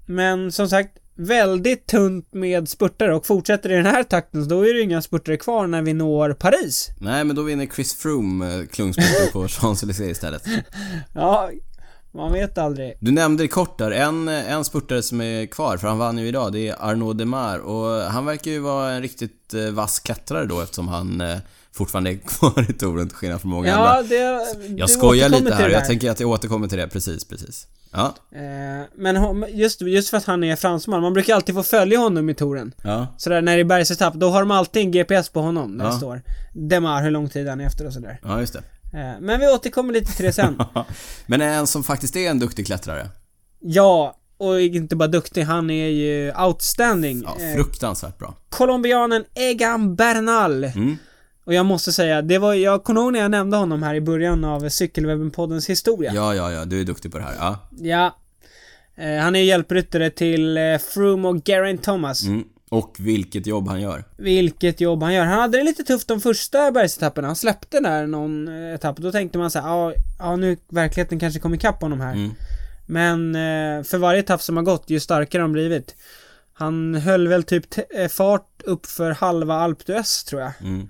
Men 0.06 0.52
som 0.52 0.68
sagt, 0.68 0.98
väldigt 1.16 1.86
tunt 1.86 2.34
med 2.34 2.68
spurtare 2.68 3.14
och 3.14 3.26
fortsätter 3.26 3.72
i 3.72 3.74
den 3.74 3.86
här 3.86 4.02
takten 4.02 4.42
så 4.44 4.50
då 4.50 4.66
är 4.66 4.74
det 4.74 4.80
inga 4.80 5.02
spurtare 5.02 5.36
kvar 5.36 5.66
när 5.66 5.82
vi 5.82 5.92
når 5.92 6.32
Paris. 6.32 6.90
Nej, 7.00 7.24
men 7.24 7.36
då 7.36 7.42
vinner 7.42 7.66
Chris 7.66 7.94
Froome 7.94 8.60
eh, 8.60 8.66
klungspurten 8.66 9.32
på 9.32 9.46
Champs-Élysées 9.48 10.10
istället. 10.10 10.42
Ja, 11.14 11.50
man 12.14 12.32
vet 12.32 12.58
aldrig. 12.58 12.94
Du 13.00 13.10
nämnde 13.10 13.44
det 13.44 13.48
kort 13.48 13.78
där, 13.78 13.90
en, 13.90 14.28
en 14.28 14.64
spurtare 14.64 15.02
som 15.02 15.20
är 15.20 15.46
kvar, 15.46 15.76
för 15.76 15.88
han 15.88 15.98
vann 15.98 16.18
ju 16.18 16.28
idag, 16.28 16.52
det 16.52 16.68
är 16.68 16.76
Arnaud 16.90 17.16
Demar 17.16 17.58
och 17.58 18.02
han 18.02 18.24
verkar 18.26 18.50
ju 18.50 18.58
vara 18.58 18.92
en 18.92 19.02
riktigt 19.02 19.54
eh, 19.54 19.70
vass 19.70 19.98
klättrare 19.98 20.46
då 20.46 20.60
eftersom 20.60 20.88
han 20.88 21.20
eh, 21.20 21.36
fortfarande 21.74 22.10
är 22.10 22.14
kvar 22.18 22.66
i 22.70 22.72
touren 22.72 23.08
till 23.08 23.16
skillnad 23.16 23.40
från 23.40 23.50
många 23.50 23.68
Ja, 23.68 23.74
andra. 23.98 24.02
det... 24.02 24.44
Jag 24.76 24.90
skojar 24.90 25.28
lite 25.28 25.54
här, 25.54 25.68
jag 25.68 25.84
tänker 25.84 26.10
att 26.10 26.20
jag 26.20 26.30
återkommer 26.30 26.68
till 26.68 26.78
det, 26.78 26.88
precis, 26.88 27.24
precis. 27.24 27.66
Ja, 27.92 28.14
Eh, 28.32 28.86
men 28.96 29.16
hon- 29.16 29.44
just, 29.48 29.80
just 29.82 30.08
för 30.10 30.16
att 30.16 30.24
han 30.24 30.44
är 30.44 30.56
fransman, 30.56 31.02
man 31.02 31.12
brukar 31.12 31.34
alltid 31.34 31.54
få 31.54 31.62
följa 31.62 31.98
honom 31.98 32.30
i 32.30 32.34
touren. 32.34 32.74
ja, 32.84 33.06
Sådär 33.18 33.42
när 33.42 33.54
det 33.56 33.62
är 33.62 33.64
bergsetapp, 33.64 34.14
då 34.14 34.30
har 34.30 34.40
de 34.40 34.50
alltid 34.50 34.82
en 34.82 34.90
GPS 34.90 35.28
på 35.28 35.40
honom 35.40 35.78
där 35.78 35.84
Ja. 35.84 35.90
det 35.90 35.96
står 35.96 36.22
Demar, 36.52 37.02
hur 37.02 37.10
lång 37.10 37.28
tid 37.28 37.48
han 37.48 37.60
är 37.60 37.66
efter 37.66 37.86
och 37.86 37.92
sådär. 37.92 38.20
ja 38.22 38.40
just 38.40 38.52
det. 38.52 38.62
Eh, 38.98 39.20
men 39.20 39.40
vi 39.40 39.46
återkommer 39.46 39.92
lite 39.92 40.12
till 40.12 40.24
det 40.24 40.32
sen. 40.32 40.58
Men 41.26 41.40
en 41.40 41.66
som 41.66 41.84
faktiskt 41.84 42.16
är 42.16 42.30
en 42.30 42.38
duktig 42.38 42.66
klättrare. 42.66 43.08
ja, 43.60 44.16
och 44.36 44.60
inte 44.60 44.96
bara 44.96 45.08
duktig, 45.08 45.42
han 45.42 45.70
är 45.70 45.88
ju 45.88 46.32
outstanding. 46.46 47.22
Ja, 47.26 47.44
Eh, 47.44 47.54
fruktansvärt 47.54 48.18
bra. 48.18 48.34
Colombianen 48.48 49.24
Egan 49.34 49.96
Bernal. 49.96 50.64
Mm. 50.64 50.96
Och 51.44 51.54
jag 51.54 51.66
måste 51.66 51.92
säga, 51.92 52.22
det 52.22 52.38
var, 52.38 52.54
jag 52.54 52.84
kommer 52.84 53.00
ihåg 53.00 53.12
när 53.12 53.20
jag 53.20 53.30
nämnde 53.30 53.56
honom 53.56 53.82
här 53.82 53.94
i 53.94 54.00
början 54.00 54.44
av 54.44 54.68
Cykelwebben-poddens 54.68 55.68
historia. 55.68 56.12
Ja, 56.14 56.34
ja, 56.34 56.52
ja, 56.52 56.64
du 56.64 56.80
är 56.80 56.84
duktig 56.84 57.12
på 57.12 57.18
det 57.18 57.24
här. 57.24 57.34
Ja. 57.38 57.58
Ja. 57.80 58.16
Eh, 58.96 59.18
han 59.18 59.36
är 59.36 59.40
ju 59.40 59.46
hjälpryttare 59.46 60.10
till 60.10 60.56
eh, 60.56 60.78
Froome 60.78 61.28
och 61.28 61.46
Geraint 61.46 61.82
Thomas. 61.82 62.24
Mm. 62.24 62.44
Och 62.70 62.96
vilket 62.98 63.46
jobb 63.46 63.68
han 63.68 63.80
gör. 63.80 64.04
Vilket 64.16 64.80
jobb 64.80 65.02
han 65.02 65.14
gör. 65.14 65.24
Han 65.24 65.40
hade 65.40 65.58
det 65.58 65.64
lite 65.64 65.84
tufft 65.84 66.08
de 66.08 66.20
första 66.20 66.72
bergsetapperna. 66.72 67.28
Han 67.28 67.36
släppte 67.36 67.80
där 67.80 68.06
någon 68.06 68.48
eh, 68.48 68.74
etapp. 68.74 68.96
Då 68.96 69.12
tänkte 69.12 69.38
man 69.38 69.50
så 69.50 69.60
här, 69.60 69.68
ja, 69.68 69.92
ja 70.18 70.36
nu 70.36 70.56
verkligheten 70.68 71.18
kanske 71.18 71.40
kom 71.40 71.54
ikapp 71.54 71.82
honom 71.82 72.00
här. 72.00 72.12
Mm. 72.12 72.34
Men 72.86 73.34
eh, 73.34 73.84
för 73.84 73.98
varje 73.98 74.20
etapp 74.20 74.42
som 74.42 74.56
har 74.56 74.64
gått, 74.64 74.90
ju 74.90 75.00
starkare 75.00 75.42
han 75.42 75.52
blivit. 75.52 75.94
Han 76.52 76.94
höll 76.94 77.28
väl 77.28 77.42
typ 77.42 77.64
eh, 77.94 78.08
fart 78.08 78.62
upp 78.64 78.86
för 78.86 79.10
halva 79.10 79.54
Alpe 79.54 79.92
d'Huez 79.92 80.28
tror 80.28 80.42
jag. 80.42 80.52
Mm. 80.60 80.88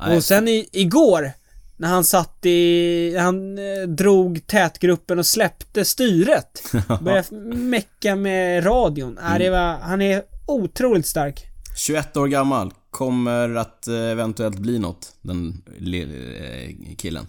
Nej, 0.00 0.16
Och 0.16 0.24
sen 0.24 0.48
i, 0.48 0.68
igår, 0.72 1.32
när 1.76 1.88
han 1.88 2.04
satt 2.04 2.46
i, 2.46 3.16
han 3.18 3.58
eh, 3.58 3.88
drog 3.88 4.46
tätgruppen 4.46 5.18
och 5.18 5.26
släppte 5.26 5.84
styret. 5.84 6.62
Började 7.00 7.36
mecka 7.56 8.16
med 8.16 8.66
radion. 8.66 9.18
Mm. 9.18 9.32
Äh, 9.32 9.38
det 9.38 9.50
var, 9.50 9.76
han 9.78 10.02
är 10.02 10.22
otroligt 10.46 11.06
stark. 11.06 11.46
21 11.76 12.16
år 12.16 12.26
gammal, 12.26 12.72
kommer 12.90 13.54
att 13.54 13.88
eh, 13.88 13.94
eventuellt 13.94 14.58
bli 14.58 14.78
något, 14.78 15.14
den 15.22 15.62
eh, 15.94 16.96
killen. 16.96 17.26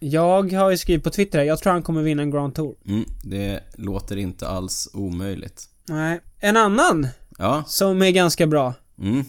Jag 0.00 0.52
har 0.52 0.70
ju 0.70 0.76
skrivit 0.78 1.04
på 1.04 1.10
Twitter 1.10 1.38
här, 1.38 1.44
jag 1.46 1.58
tror 1.58 1.72
han 1.72 1.82
kommer 1.82 2.02
vinna 2.02 2.22
en 2.22 2.30
Grand 2.30 2.54
Tour. 2.54 2.74
Mm. 2.86 3.04
Det 3.24 3.60
låter 3.74 4.16
inte 4.16 4.48
alls 4.48 4.88
omöjligt. 4.92 5.62
Nej. 5.88 6.20
En 6.40 6.56
annan 6.56 7.06
Ja, 7.38 7.64
som 7.66 8.02
är 8.02 8.10
ganska 8.10 8.46
bra. 8.46 8.74
mm. 9.00 9.24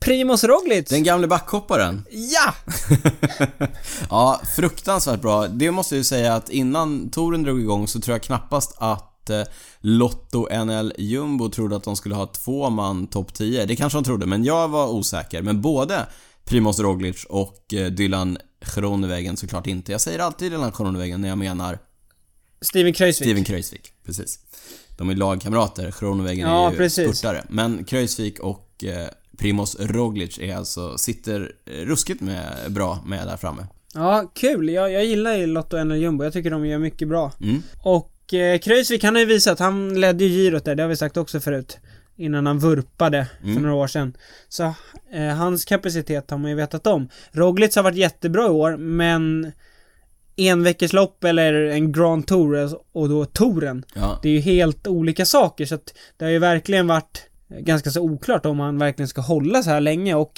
Primoz 0.00 0.44
Roglic. 0.44 0.88
Den 0.88 1.02
gamle 1.02 1.26
backhopparen. 1.26 2.04
Ja! 2.10 2.54
Ja, 4.10 4.40
fruktansvärt 4.56 5.20
bra. 5.20 5.46
Det 5.48 5.70
måste 5.70 5.94
jag 5.94 5.98
ju 5.98 6.04
säga 6.04 6.34
att 6.34 6.48
innan 6.50 7.10
touren 7.10 7.42
drog 7.42 7.60
igång 7.60 7.88
så 7.88 8.00
tror 8.00 8.14
jag 8.14 8.22
knappast 8.22 8.74
att 8.78 9.30
eh, 9.30 9.42
Lotto 9.80 10.64
NL 10.64 10.92
Jumbo 10.98 11.48
trodde 11.48 11.76
att 11.76 11.84
de 11.84 11.96
skulle 11.96 12.14
ha 12.14 12.26
två 12.26 12.70
man 12.70 13.06
topp 13.06 13.34
10. 13.34 13.66
Det 13.66 13.76
kanske 13.76 13.96
de 13.98 14.04
trodde, 14.04 14.26
men 14.26 14.44
jag 14.44 14.68
var 14.68 14.88
osäker. 14.88 15.42
Men 15.42 15.60
både 15.60 16.06
Primoz 16.44 16.78
Roglic 16.78 17.24
och 17.24 17.74
eh, 17.74 17.86
Dylan 17.86 18.38
Groenewegen 18.74 19.36
såklart 19.36 19.66
inte. 19.66 19.92
Jag 19.92 20.00
säger 20.00 20.18
alltid 20.18 20.52
Dylan 20.52 20.72
Groenewegen 20.76 21.20
när 21.20 21.28
jag 21.28 21.38
menar 21.38 21.78
Steven 22.62 22.92
Kruijswijk. 22.92 23.26
Steven 23.28 23.44
Kruijsvik. 23.44 23.92
Precis. 24.06 24.38
De 24.98 25.10
är 25.10 25.14
lagkamrater. 25.14 25.94
Groenewegen 26.00 26.48
Ja, 26.48 26.66
är 26.66 26.70
ju 26.70 26.76
precis. 26.76 27.18
spurtare. 27.18 27.44
Men 27.48 27.84
Kruijsvik 27.84 28.38
och 28.38 28.84
eh, 28.84 29.08
Primoz 29.40 29.76
Roglic 29.80 30.38
är 30.38 30.56
alltså, 30.56 30.98
sitter 30.98 31.52
eh, 31.66 31.72
ruskigt 31.86 32.20
med, 32.20 32.44
bra 32.68 32.98
med 33.06 33.26
där 33.26 33.36
framme. 33.36 33.66
Ja, 33.94 34.30
kul. 34.34 34.68
Jag, 34.68 34.92
jag 34.92 35.04
gillar 35.04 35.34
ju 35.36 35.46
Lotto 35.46 35.84
NL 35.84 35.96
Jumbo. 35.96 36.24
Jag 36.24 36.32
tycker 36.32 36.50
de 36.50 36.66
gör 36.66 36.78
mycket 36.78 37.08
bra. 37.08 37.32
Mm. 37.40 37.62
Och 37.82 38.34
eh, 38.34 38.58
Kruijsvik, 38.58 39.04
han 39.04 39.14
har 39.14 39.20
ju 39.20 39.26
visat, 39.26 39.58
han 39.58 40.00
ledde 40.00 40.24
ju 40.24 40.30
girot 40.30 40.64
där, 40.64 40.74
det 40.74 40.82
har 40.82 40.88
vi 40.88 40.96
sagt 40.96 41.16
också 41.16 41.40
förut. 41.40 41.78
Innan 42.16 42.46
han 42.46 42.58
vurpade 42.58 43.26
för 43.40 43.48
Mm. 43.48 43.62
några 43.62 43.74
år 43.74 43.86
sedan. 43.86 44.16
Så 44.48 44.62
eh, 45.12 45.26
hans 45.36 45.64
kapacitet 45.64 46.30
har 46.30 46.38
man 46.38 46.50
ju 46.50 46.56
vetat 46.56 46.86
om. 46.86 47.08
Roglic 47.32 47.76
har 47.76 47.82
varit 47.82 47.96
jättebra 47.96 48.46
i 48.46 48.50
år, 48.50 48.76
men 48.76 49.52
enveckorslopp 50.36 51.24
eller 51.24 51.54
en 51.54 51.92
Grand 51.92 52.26
Tour 52.26 52.78
och 52.92 53.08
då 53.08 53.24
touren. 53.24 53.84
Ja. 53.94 54.18
Det 54.22 54.28
är 54.28 54.32
ju 54.32 54.40
helt 54.40 54.86
olika 54.86 55.24
saker 55.24 55.66
så 55.66 55.74
att 55.74 55.94
det 56.16 56.24
har 56.24 56.32
ju 56.32 56.38
verkligen 56.38 56.86
varit 56.86 57.22
ganska 57.58 57.90
så 57.90 58.00
oklart 58.00 58.46
om 58.46 58.60
han 58.60 58.78
verkligen 58.78 59.08
ska 59.08 59.20
hålla 59.20 59.62
så 59.62 59.70
här 59.70 59.80
länge 59.80 60.14
och 60.14 60.32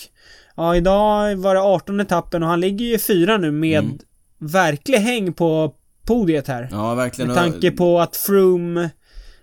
ja, 0.57 0.77
idag 0.77 1.37
var 1.37 1.55
det 1.55 1.61
18 1.61 2.01
etappen 2.01 2.43
och 2.43 2.49
han 2.49 2.61
ligger 2.61 2.85
ju 2.87 2.99
fyra 2.99 3.37
nu 3.37 3.51
med 3.51 3.79
Mm. 3.85 3.99
verklig 4.39 4.99
häng 4.99 5.33
på 5.33 5.75
podiet 6.07 6.49
här. 6.49 6.69
Ja, 6.71 6.95
verkligen. 6.95 7.29
Med 7.29 7.37
tanke 7.37 7.71
på 7.71 8.01
att 8.01 8.17
Froome 8.17 8.91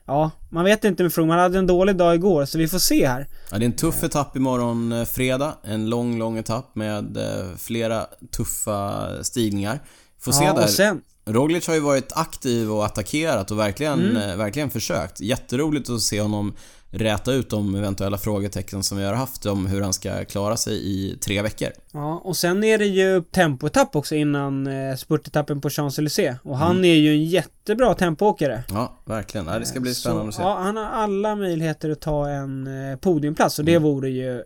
Ja, 0.05 0.31
man 0.49 0.65
vet 0.65 0.83
inte 0.83 1.03
med 1.03 1.13
Froome. 1.13 1.33
Han 1.33 1.41
hade 1.41 1.57
en 1.57 1.67
dålig 1.67 1.95
dag 1.95 2.15
igår, 2.15 2.45
så 2.45 2.57
vi 2.57 2.67
får 2.67 2.79
se 2.79 3.07
här. 3.07 3.27
Ja, 3.51 3.57
det 3.57 3.63
är 3.63 3.65
en 3.65 3.75
tuff 3.75 4.03
etapp 4.03 4.35
imorgon 4.37 4.91
eh, 4.91 5.05
fredag. 5.05 5.53
En 5.63 5.89
lång, 5.89 6.17
lång 6.19 6.37
etapp 6.37 6.75
med 6.75 7.17
eh, 7.17 7.55
flera 7.57 8.05
tuffa 8.37 9.07
stigningar. 9.23 9.79
Får 10.19 10.31
se 10.31 10.43
ja, 10.43 10.53
där. 10.53 10.63
och 10.63 10.69
sen... 10.69 11.01
Roglic 11.25 11.67
har 11.67 11.73
ju 11.73 11.79
varit 11.79 12.11
aktiv 12.15 12.71
och 12.71 12.85
attackerat 12.85 13.51
och 13.51 13.59
verkligen, 13.59 13.99
Mm. 14.09 14.29
eh, 14.29 14.35
verkligen 14.35 14.69
försökt. 14.69 15.21
Jätteroligt 15.21 15.89
att 15.89 16.01
se 16.01 16.21
honom 16.21 16.55
räta 16.91 17.33
ut 17.33 17.49
de 17.49 17.75
eventuella 17.75 18.17
frågetecken 18.17 18.83
som 18.83 18.97
vi 18.97 19.03
har 19.05 19.13
haft 19.13 19.45
om 19.45 19.65
hur 19.65 19.81
han 19.81 19.93
ska 19.93 20.25
klara 20.25 20.57
sig 20.57 20.73
i 20.91 21.17
tre 21.17 21.41
veckor. 21.41 21.69
Ja, 21.91 22.21
och 22.23 22.37
sen 22.37 22.63
är 22.63 22.77
det 22.77 22.85
ju 22.85 23.21
tempoetapp 23.21 23.95
också 23.95 24.15
innan 24.15 24.67
eh, 24.67 24.95
spurtetappen 24.95 25.61
på 25.61 25.69
Champs-Élysées. 25.69 26.35
Och 26.43 26.57
han 26.57 26.71
Mm. 26.71 26.85
är 26.85 26.95
ju 26.95 27.09
en 27.11 27.25
jättebra 27.25 27.93
tempoåkare. 27.93 28.63
Ja, 28.69 28.93
verkligen. 29.05 29.47
Ja, 29.47 29.59
det 29.59 29.65
ska 29.65 29.79
bli 29.79 29.93
Så, 29.95 29.99
spännande 30.01 30.29
att 30.29 30.35
se. 30.35 30.41
Ja, 30.41 30.57
han 30.59 30.77
har 30.77 30.85
alla 30.85 31.35
möjligheter 31.35 31.89
att 31.89 32.01
ta 32.01 32.29
en 32.29 32.67
eh, 32.91 32.97
podiumplats 32.97 33.59
och 33.59 33.65
det 33.65 33.71
Mm. 33.75 33.83
vore 33.83 34.09
ju 34.09 34.43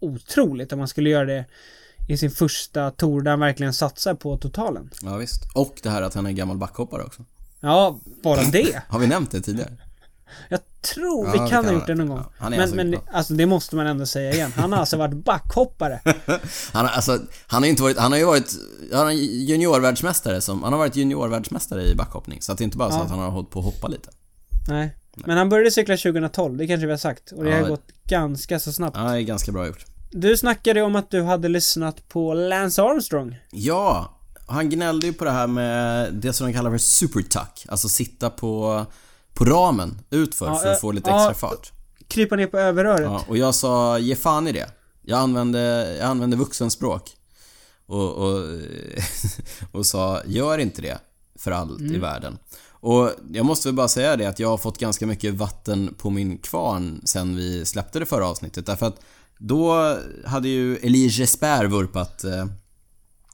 otroligt 0.00 0.72
om 0.72 0.78
man 0.78 0.88
skulle 0.88 1.10
göra 1.10 1.24
det 1.24 1.44
i 2.08 2.16
sin 2.16 2.30
första 2.30 2.90
tour 2.90 3.20
där 3.22 3.30
han 3.30 3.40
verkligen 3.40 3.72
satsar 3.72 4.14
på 4.14 4.36
totalen. 4.36 4.90
Ja, 5.02 5.16
visst. 5.16 5.42
Och 5.54 5.74
det 5.82 5.90
här 5.90 6.02
att 6.02 6.14
han 6.14 6.26
är 6.26 6.32
gammal 6.32 6.56
backhoppare 6.56 7.02
också. 7.02 7.22
Ja, 7.60 7.98
bara 8.22 8.42
det. 8.42 8.82
Har 8.88 8.98
vi 8.98 9.06
nämnt 9.06 9.30
det 9.30 9.40
tidigare? 9.40 9.70
Jag 10.48 10.60
tror 10.82 11.26
Ja, 11.26 11.32
vi 11.32 11.50
kan 11.50 11.64
ha 11.64 11.72
gjort 11.72 11.86
det 11.86 11.94
någon 11.94 12.08
gång. 12.08 12.24
Ja, 12.38 12.46
är 12.46 12.50
men, 12.50 12.60
alltså 12.60 12.76
men 12.76 12.96
alltså 13.12 13.34
det 13.34 13.46
måste 13.46 13.76
man 13.76 13.86
ändå 13.86 14.06
säga 14.06 14.32
igen. 14.32 14.52
Han 14.56 14.72
har 14.72 14.80
alltså 14.80 14.96
varit 14.96 15.14
backhoppare. 15.14 16.00
Han 16.72 16.86
har, 16.86 16.92
alltså, 16.92 17.18
han 17.46 17.62
har 17.62 17.68
inte 17.70 17.82
varit, 17.82 17.98
han 17.98 18.12
har 18.12 18.18
ju 18.18 18.24
varit, 18.24 18.54
han 18.92 19.08
en 19.08 19.16
juniorvärldsmästare 19.16 20.40
som, 20.40 20.62
han 20.62 20.72
har 20.72 20.78
varit 20.78 20.96
juniorvärldsmästare 20.96 21.82
i 21.82 21.94
backhoppning. 21.94 22.42
Så 22.42 22.52
att 22.52 22.58
det 22.58 22.62
är 22.62 22.64
inte 22.64 22.78
bara 22.78 22.90
så 22.90 22.96
Ja. 22.96 23.02
att 23.02 23.10
han 23.10 23.18
har 23.18 23.30
hållit 23.30 23.50
på 23.50 23.58
att 23.58 23.64
hoppa 23.64 23.88
lite. 23.88 24.10
Nej. 24.68 24.96
Men 25.14 25.36
han 25.38 25.48
började 25.48 25.70
cykla 25.70 25.96
2012, 25.96 26.56
det 26.56 26.66
kanske 26.66 26.86
vi 26.86 26.92
har 26.92 26.98
sagt. 26.98 27.32
Och 27.32 27.44
det 27.44 27.54
har 27.54 27.68
gått 27.68 27.86
ganska 28.08 28.58
så 28.60 28.72
snabbt. 28.72 28.96
Ja, 28.96 29.02
det 29.02 29.18
är 29.18 29.20
ganska 29.22 29.52
bra 29.52 29.66
gjort. 29.66 29.84
Du 30.10 30.36
snackade 30.36 30.82
om 30.82 30.96
att 30.96 31.10
du 31.10 31.22
hade 31.22 31.48
lyssnat 31.48 32.08
på 32.08 32.34
Lance 32.34 32.82
Armstrong. 32.82 33.36
Ja, 33.50 34.18
han 34.46 34.70
gnällde 34.70 35.06
ju 35.06 35.12
på 35.12 35.24
det 35.24 35.30
här 35.30 35.46
med 35.46 36.14
det 36.14 36.32
som 36.32 36.46
de 36.46 36.52
kallar 36.52 36.70
för 36.70 36.78
supertuck. 36.78 37.66
Alltså 37.68 37.88
sitta 37.88 38.30
på, 38.30 38.86
på 39.36 39.44
ramen 39.44 39.98
utför 40.10 40.46
Ja, 40.46 40.54
för 40.54 40.68
att 40.68 40.76
eh, 40.76 40.80
få 40.80 40.92
lite 40.92 41.10
ja. 41.10 41.16
extra 41.30 41.48
fart. 41.48 41.72
Krypa 42.08 42.36
ner 42.36 42.46
på 42.46 42.58
överröret. 42.58 43.00
Ja, 43.04 43.24
och 43.28 43.36
jag 43.36 43.54
sa, 43.54 43.98
ge 43.98 44.16
fan 44.16 44.48
i 44.48 44.52
det. 44.52 44.66
Jag 45.02 45.18
använde, 45.18 45.94
jag 45.98 46.06
använde 46.06 46.36
vuxenspråk. 46.36 47.10
Och, 47.86 48.12
och, 48.14 48.42
och 49.72 49.86
sa, 49.86 50.22
gör 50.26 50.58
inte 50.58 50.82
det 50.82 50.98
för 51.38 51.50
allt 51.50 51.80
Mm. 51.80 51.94
i 51.94 51.98
världen. 51.98 52.38
Och 52.70 53.10
jag 53.32 53.46
måste 53.46 53.68
väl 53.68 53.74
bara 53.74 53.88
säga 53.88 54.16
det 54.16 54.26
att 54.26 54.38
jag 54.38 54.48
har 54.48 54.58
fått 54.58 54.78
ganska 54.78 55.06
mycket 55.06 55.34
vatten 55.34 55.94
på 55.98 56.10
min 56.10 56.38
kvarn 56.38 57.00
sen 57.04 57.36
vi 57.36 57.64
släppte 57.64 57.98
det 57.98 58.06
förra 58.06 58.26
avsnittet. 58.26 58.66
Därför 58.66 58.86
att 58.86 59.00
då 59.38 59.96
hade 60.24 60.48
ju 60.48 60.76
Elie 60.76 61.06
Jesper 61.08 61.64
vurpat 61.66 62.24
eh, 62.24 62.46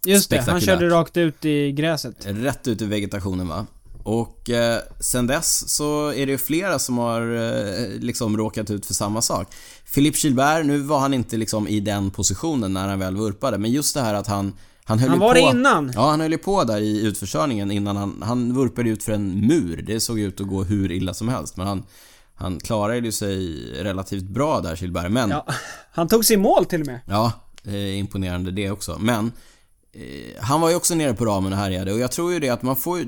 Just 0.06 0.30
det, 0.30 0.40
han 0.40 0.60
körde 0.60 0.88
rakt 0.90 1.16
ut 1.16 1.44
i 1.44 1.72
gräset. 1.72 2.16
rätt 2.26 2.68
ut 2.68 2.82
i 2.82 2.84
vegetationen 2.86 3.48
va. 3.48 3.66
Och 4.04 4.50
eh, 4.50 4.80
sen 5.00 5.26
dess 5.26 5.68
så 5.68 6.08
är 6.08 6.26
det 6.26 6.32
ju 6.32 6.38
flera 6.38 6.78
som 6.78 6.98
har 6.98 7.20
eh, 7.34 7.88
liksom 8.00 8.36
råkat 8.36 8.70
ut 8.70 8.86
för 8.86 8.94
samma 8.94 9.22
sak. 9.22 9.48
Philippe 9.94 10.18
Gilbert, 10.18 10.66
nu 10.66 10.78
var 10.78 10.98
han 10.98 11.14
inte 11.14 11.36
liksom 11.36 11.68
i 11.68 11.80
den 11.80 12.10
positionen 12.10 12.72
när 12.72 12.88
han 12.88 12.98
väl 12.98 13.16
vurpade, 13.16 13.58
men 13.58 13.70
just 13.70 13.94
det 13.94 14.00
här 14.00 14.14
att 14.14 14.26
han 14.26 14.52
han 14.84 14.98
höll 14.98 15.08
Han 15.08 15.18
ju 15.18 15.20
var 15.20 15.34
på, 15.34 15.34
det 15.34 15.58
innan. 15.58 15.92
Ja, 15.94 16.10
han 16.10 16.20
höll 16.20 16.32
ju 16.32 16.38
på 16.38 16.64
där 16.64 16.80
i 16.80 17.06
utförsörjningen 17.06 17.70
innan 17.70 17.96
han, 17.96 18.22
han 18.22 18.54
vurpade 18.54 18.90
ut 18.90 19.02
för 19.02 19.12
en 19.12 19.46
mur. 19.46 19.82
Det 19.86 20.00
såg 20.00 20.20
ut 20.20 20.40
att 20.40 20.46
gå 20.46 20.64
hur 20.64 20.92
illa 20.92 21.14
som 21.14 21.28
helst, 21.28 21.56
men 21.56 21.66
han, 21.66 21.82
han 22.34 22.60
klarade 22.60 22.98
ju 22.98 23.12
sig 23.12 23.64
relativt 23.82 24.22
bra 24.22 24.60
där, 24.60 24.76
Gilbert. 24.76 25.10
Men, 25.10 25.30
Ja, 25.30 25.46
han 25.92 26.08
tog 26.08 26.24
sig 26.24 26.34
i 26.34 26.38
mål 26.38 26.64
till 26.64 26.80
och 26.80 26.86
med. 26.86 27.00
Ja, 27.06 27.32
imponerande 27.74 28.50
det 28.50 28.70
också. 28.70 28.98
Men 29.00 29.32
han 30.40 30.60
var 30.60 30.70
ju 30.70 30.76
också 30.76 30.94
nere 30.94 31.14
på 31.14 31.24
ramen 31.24 31.52
och 31.52 31.58
härjade 31.58 31.92
och 31.92 31.98
jag 31.98 32.12
tror 32.12 32.32
ju 32.32 32.38
det 32.40 32.48
att 32.48 32.62
man 32.62 32.76
får 32.76 32.98
ju, 32.98 33.04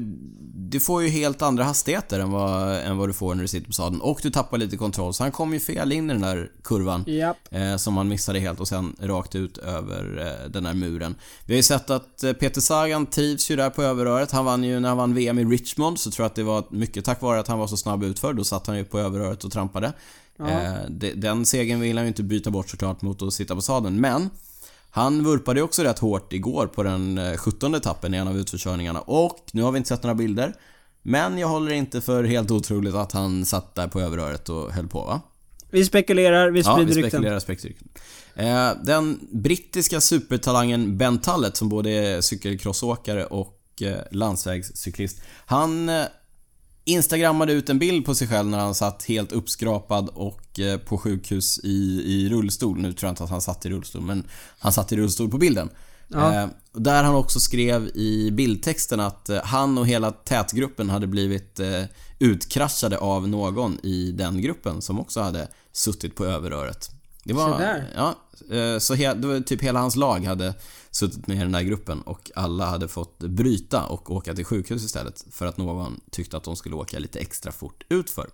du 0.54 0.80
får 0.80 1.02
ju 1.02 1.08
helt 1.08 1.42
andra 1.42 1.64
hastigheter 1.64 2.20
än 2.20 2.30
vad, 2.30 2.76
än 2.78 2.96
vad 2.96 3.08
du 3.08 3.12
får 3.12 3.34
när 3.34 3.42
du 3.42 3.48
sitter 3.48 3.66
på 3.66 3.72
sadeln 3.72 4.00
och 4.00 4.20
du 4.22 4.30
tappar 4.30 4.58
lite 4.58 4.76
kontroll. 4.76 5.14
Så 5.14 5.22
han 5.22 5.32
kom 5.32 5.52
ju 5.54 5.60
fel 5.60 5.92
in 5.92 6.10
i 6.10 6.12
den 6.12 6.22
där 6.22 6.50
kurvan 6.64 7.04
Japp. 7.06 7.36
eh, 7.50 7.76
som 7.76 7.96
han 7.96 8.08
missade 8.08 8.38
helt 8.40 8.60
och 8.60 8.68
sen 8.68 8.96
rakt 9.00 9.34
ut 9.34 9.58
över 9.58 10.26
eh, 10.44 10.50
den 10.50 10.66
här 10.66 10.74
muren. 10.74 11.14
Vi 11.46 11.54
har 11.54 11.56
ju 11.56 11.62
sett 11.62 11.90
att 11.90 12.22
eh, 12.24 12.32
Peter 12.32 12.60
Sagan 12.60 13.06
trivs 13.06 13.50
ju 13.50 13.56
där 13.56 13.70
på 13.70 13.82
överröret. 13.82 14.30
Han 14.30 14.44
vann 14.44 14.64
ju 14.64 14.80
när 14.80 14.88
han 14.88 14.98
vann 14.98 15.14
VM 15.14 15.38
i 15.38 15.44
Richmond 15.44 15.98
så 16.00 16.10
tror 16.10 16.24
jag 16.24 16.30
att 16.30 16.36
det 16.36 16.42
var 16.42 16.64
mycket 16.70 17.04
tack 17.04 17.20
vare 17.22 17.40
att 17.40 17.48
han 17.48 17.58
var 17.58 17.66
så 17.66 17.76
snabb 17.76 18.04
utför. 18.04 18.32
Då 18.32 18.44
satt 18.44 18.66
han 18.66 18.76
ju 18.76 18.84
på 18.84 18.98
överröret 18.98 19.44
och 19.44 19.52
trampade. 19.52 19.92
Ja. 20.36 20.48
Eh, 20.50 20.72
de- 20.88 21.14
den 21.14 21.46
segern 21.46 21.80
vill 21.80 21.96
han 21.96 22.04
ju 22.06 22.08
inte 22.08 22.22
byta 22.22 22.50
bort 22.50 22.70
såklart 22.70 23.02
mot 23.02 23.22
att 23.22 23.32
sitta 23.34 23.54
på 23.54 23.60
sadeln. 23.62 24.00
Men 24.00 24.30
han 24.96 25.24
vurpade 25.24 25.62
också 25.62 25.82
rätt 25.82 25.98
hårt 25.98 26.32
igår 26.32 26.66
på 26.66 26.82
den 26.82 27.18
eh, 27.18 27.36
17 27.36 27.74
etappen 27.74 28.14
i 28.14 28.16
en 28.16 28.28
av 28.28 28.38
utförskörningarna 28.38 29.00
och 29.00 29.38
nu 29.52 29.62
har 29.62 29.72
vi 29.72 29.76
inte 29.78 29.88
sett 29.88 30.02
några 30.02 30.14
bilder. 30.14 30.54
Men 31.02 31.38
jag 31.38 31.48
håller 31.48 31.72
inte 31.72 32.00
för 32.00 32.24
helt 32.24 32.50
otroligt 32.50 32.94
att 32.94 33.12
han 33.12 33.44
satt 33.44 33.74
där 33.74 33.88
på 33.88 34.00
överröret 34.00 34.48
och 34.48 34.72
höll 34.72 34.88
på 34.88 34.98
va? 35.04 35.20
Vi 35.70 35.84
spekulerar, 35.84 36.50
vi 36.50 36.60
Ja, 36.60 36.72
sprider 36.74 36.94
vi 36.94 37.02
rykten. 37.02 37.10
spekulerar 37.10 37.40
spekulerar. 37.40 38.70
Eh, 38.70 38.76
den 38.84 39.20
brittiska 39.32 40.00
supertalangen 40.00 40.98
Ben 40.98 41.18
Tullett 41.20 41.56
som 41.56 41.68
både 41.68 41.90
är 41.90 42.20
cykelcrossåkare 42.20 43.24
och 43.26 43.60
eh, 43.82 43.96
landsvägscyklist. 44.10 45.22
Han 45.46 45.88
eh, 45.88 46.04
instagrammade 46.84 47.52
ut 47.52 47.68
en 47.68 47.78
bild 47.78 48.06
på 48.06 48.14
sig 48.14 48.28
själv 48.28 48.48
när 48.48 48.58
han 48.58 48.74
satt 48.74 49.04
helt 49.04 49.32
uppskrapad 49.32 50.08
och 50.08 50.60
eh, 50.60 50.78
på 50.78 50.98
sjukhus 50.98 51.60
i, 51.62 52.02
i 52.04 52.28
rullstol. 52.28 52.80
Nu 52.80 52.92
tror 52.92 53.08
jag 53.08 53.12
inte 53.12 53.24
att 53.24 53.30
han 53.30 53.40
satt 53.40 53.66
i 53.66 53.70
rullstol, 53.70 54.02
men 54.02 54.26
han 54.58 54.72
satt 54.72 54.92
i 54.92 54.96
rullstol 54.96 55.30
på 55.30 55.38
bilden. 55.38 55.70
Ja. 56.08 56.34
Eh, 56.34 56.48
där 56.72 57.02
han 57.04 57.14
också 57.14 57.40
skrev 57.40 57.86
i 57.86 58.30
bildtexten 58.30 59.00
att 59.00 59.28
eh, 59.28 59.40
han 59.44 59.78
och 59.78 59.86
hela 59.86 60.10
tätgruppen 60.12 60.90
hade 60.90 61.06
blivit 61.06 61.60
utkraschade 62.18 62.98
av 62.98 63.28
någon 63.28 63.78
i 63.82 64.12
den 64.12 64.42
gruppen 64.42 64.82
som 64.82 65.00
också 65.00 65.20
hade 65.20 65.48
suttit 65.72 66.16
på 66.16 66.24
överröret. 66.24 66.93
Det 67.24 67.32
var... 67.32 67.58
Se 67.58 67.64
där. 67.64 67.92
Ja, 67.94 68.14
eh, 68.56 68.78
så 68.78 68.94
he, 68.94 69.14
det 69.14 69.26
var 69.26 69.40
typ 69.40 69.62
hela 69.62 69.80
hans 69.80 69.96
lag 69.96 70.24
hade 70.24 70.54
suttit 70.90 71.26
med 71.26 71.36
i 71.36 71.40
den 71.40 71.52
där 71.52 71.62
gruppen 71.62 72.00
och 72.00 72.30
alla 72.34 72.64
hade 72.66 72.88
fått 72.88 73.18
bryta 73.18 73.82
och 73.86 74.10
åka 74.10 74.34
till 74.34 74.44
sjukhus 74.44 74.84
istället 74.84 75.24
för 75.30 75.46
att 75.46 75.56
någon 75.56 76.00
tyckte 76.10 76.36
att 76.36 76.44
de 76.44 76.56
skulle 76.56 76.74
åka 76.74 76.98
lite 76.98 77.18
extra 77.18 77.52
fort 77.52 77.84
utför. 77.88 78.30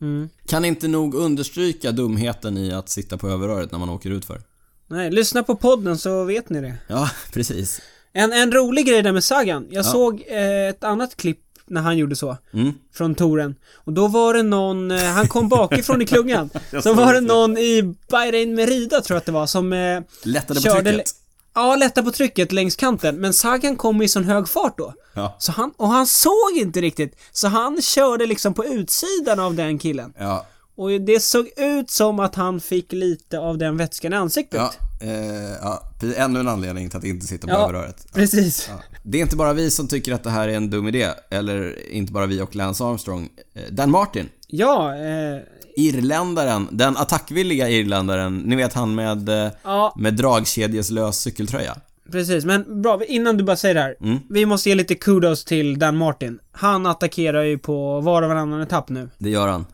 Mm. 0.00 0.28
Kan 0.46 0.64
inte 0.64 0.88
nog 0.88 1.14
understryka 1.14 1.92
dumheten 1.92 2.56
i 2.58 2.72
att 2.72 2.88
sitta 2.88 3.18
på 3.18 3.28
överröret 3.28 3.72
när 3.72 3.78
man 3.78 3.90
åker 3.90 4.10
utför. 4.10 4.42
Nej, 4.86 5.10
lyssna 5.10 5.42
på 5.42 5.56
podden 5.56 5.98
så 5.98 6.24
vet 6.24 6.50
ni 6.50 6.60
det. 6.60 6.74
Ja, 6.86 7.10
precis. 7.32 7.80
En, 8.12 8.32
en 8.32 8.52
rolig 8.52 8.86
grej 8.86 9.02
där 9.02 9.12
med 9.12 9.24
Sagan. 9.24 9.66
Jag 9.70 9.84
Ja. 9.84 9.90
såg 9.92 10.24
eh, 10.28 10.68
ett 10.68 10.84
annat 10.84 11.16
klipp 11.16 11.40
när 11.66 11.80
han 11.80 11.96
gjorde 11.98 12.16
så. 12.16 12.36
Mm. 12.52 12.72
Från 12.94 13.14
touren. 13.14 13.54
Och 13.74 13.92
då 13.92 14.08
var 14.08 14.34
det 14.34 14.42
någon, 14.42 14.90
eh, 14.90 15.04
han 15.04 15.28
kom 15.28 15.48
bakifrån 15.48 16.02
i 16.02 16.06
klungan. 16.06 16.50
Så 16.82 16.94
var 16.94 17.14
det 17.14 17.20
någon 17.20 17.58
i 17.58 17.94
Bahrain 18.10 18.54
Merida 18.54 19.00
tror 19.00 19.14
jag 19.14 19.18
att 19.20 19.26
det 19.26 19.32
var 19.32 19.46
som 19.46 19.72
eh, 19.72 20.00
Lättade 20.22 20.60
på 20.60 20.64
Körde 20.64 20.90
trycket. 20.90 21.10
Ja, 21.54 21.76
lätta 21.76 22.02
på 22.02 22.10
trycket 22.10 22.52
längs 22.52 22.76
kanten, 22.76 23.16
men 23.16 23.34
Sagan 23.34 23.76
kom 23.76 24.02
i 24.02 24.08
sån 24.08 24.24
hög 24.24 24.48
fart 24.48 24.78
då. 24.78 24.94
Ja. 25.14 25.36
Så 25.38 25.52
han, 25.52 25.72
och 25.76 25.88
han 25.88 26.06
såg 26.06 26.52
inte 26.56 26.80
riktigt, 26.80 27.16
så 27.32 27.48
han 27.48 27.82
körde 27.82 28.26
liksom 28.26 28.54
på 28.54 28.64
utsidan 28.64 29.40
av 29.40 29.54
den 29.54 29.78
killen. 29.78 30.12
Ja, 30.18 30.46
Och 30.76 30.90
det 31.00 31.20
såg 31.22 31.48
ut 31.56 31.90
som 31.90 32.20
att 32.20 32.34
han 32.34 32.60
fick 32.60 32.92
lite 32.92 33.38
av 33.38 33.58
den 33.58 33.76
vätskan 33.76 34.12
i 34.12 34.16
ansiktet. 34.16 34.60
ja, 34.60 34.72
eh, 35.06 35.52
ja. 35.62 35.82
Ännu 36.16 36.40
en 36.40 36.48
anledning 36.48 36.90
till 36.90 36.98
att 36.98 37.04
inte 37.04 37.26
sitta 37.26 37.46
på 37.46 37.52
Ja. 37.52 37.64
överröret. 37.68 38.06
Precis. 38.14 38.68
Ja. 38.70 38.82
Det 39.08 39.18
är 39.18 39.22
inte 39.22 39.36
bara 39.36 39.52
vi 39.52 39.70
som 39.70 39.88
tycker 39.88 40.12
att 40.12 40.24
det 40.24 40.30
här 40.30 40.48
är 40.48 40.52
en 40.54 40.70
dum 40.70 40.88
idé, 40.88 41.08
eller 41.30 41.88
inte 41.92 42.12
bara 42.12 42.26
vi 42.26 42.40
och 42.42 42.56
Lance 42.56 42.84
Armstrong. 42.84 43.28
Eh, 43.54 43.62
Dan 43.70 43.90
Martin, 43.90 44.28
Ja, 44.48 44.94
eh, 44.94 45.40
irländaren, 45.76 46.68
den 46.70 46.96
attackvilliga 46.96 47.68
irländaren, 47.68 48.38
ni 48.38 48.56
vet 48.56 48.72
han 48.72 48.94
med, 48.94 49.28
eh, 49.28 49.52
ja, 49.62 49.94
med 49.96 50.14
dragkedjeslös 50.14 51.20
cykeltröja. 51.20 51.76
precis. 52.12 52.44
Men 52.44 52.82
bra, 52.82 53.04
innan 53.04 53.36
du 53.36 53.44
bara 53.44 53.56
säger 53.56 53.74
det 53.74 53.80
här. 53.80 53.96
Mm. 54.00 54.18
Vi 54.30 54.46
måste 54.46 54.68
ge 54.68 54.74
lite 54.74 54.94
kudos 54.94 55.44
till 55.44 55.78
Dan 55.78 55.96
Martin. 55.96 56.38
Han 56.52 56.86
attackerar 56.86 57.42
ju 57.42 57.58
på 57.58 58.00
var 58.00 58.22
och 58.22 58.28
varannan 58.28 58.60
etapp 58.62 58.88
nu. 58.88 59.10
Det 59.18 59.30
gör 59.30 59.48
han. 59.48 59.66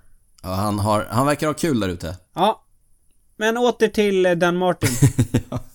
Ja, 0.42 0.48
han, 0.48 0.78
har, 0.78 1.06
han 1.10 1.26
verkar 1.26 1.46
ha 1.46 1.54
kul 1.54 1.80
där 1.80 1.88
ute. 1.88 2.16
Ja. 2.34 2.64
Men 3.36 3.56
åter 3.58 3.88
till 3.88 4.26
eh, 4.26 4.32
Dan 4.32 4.56
Martin. 4.56 4.90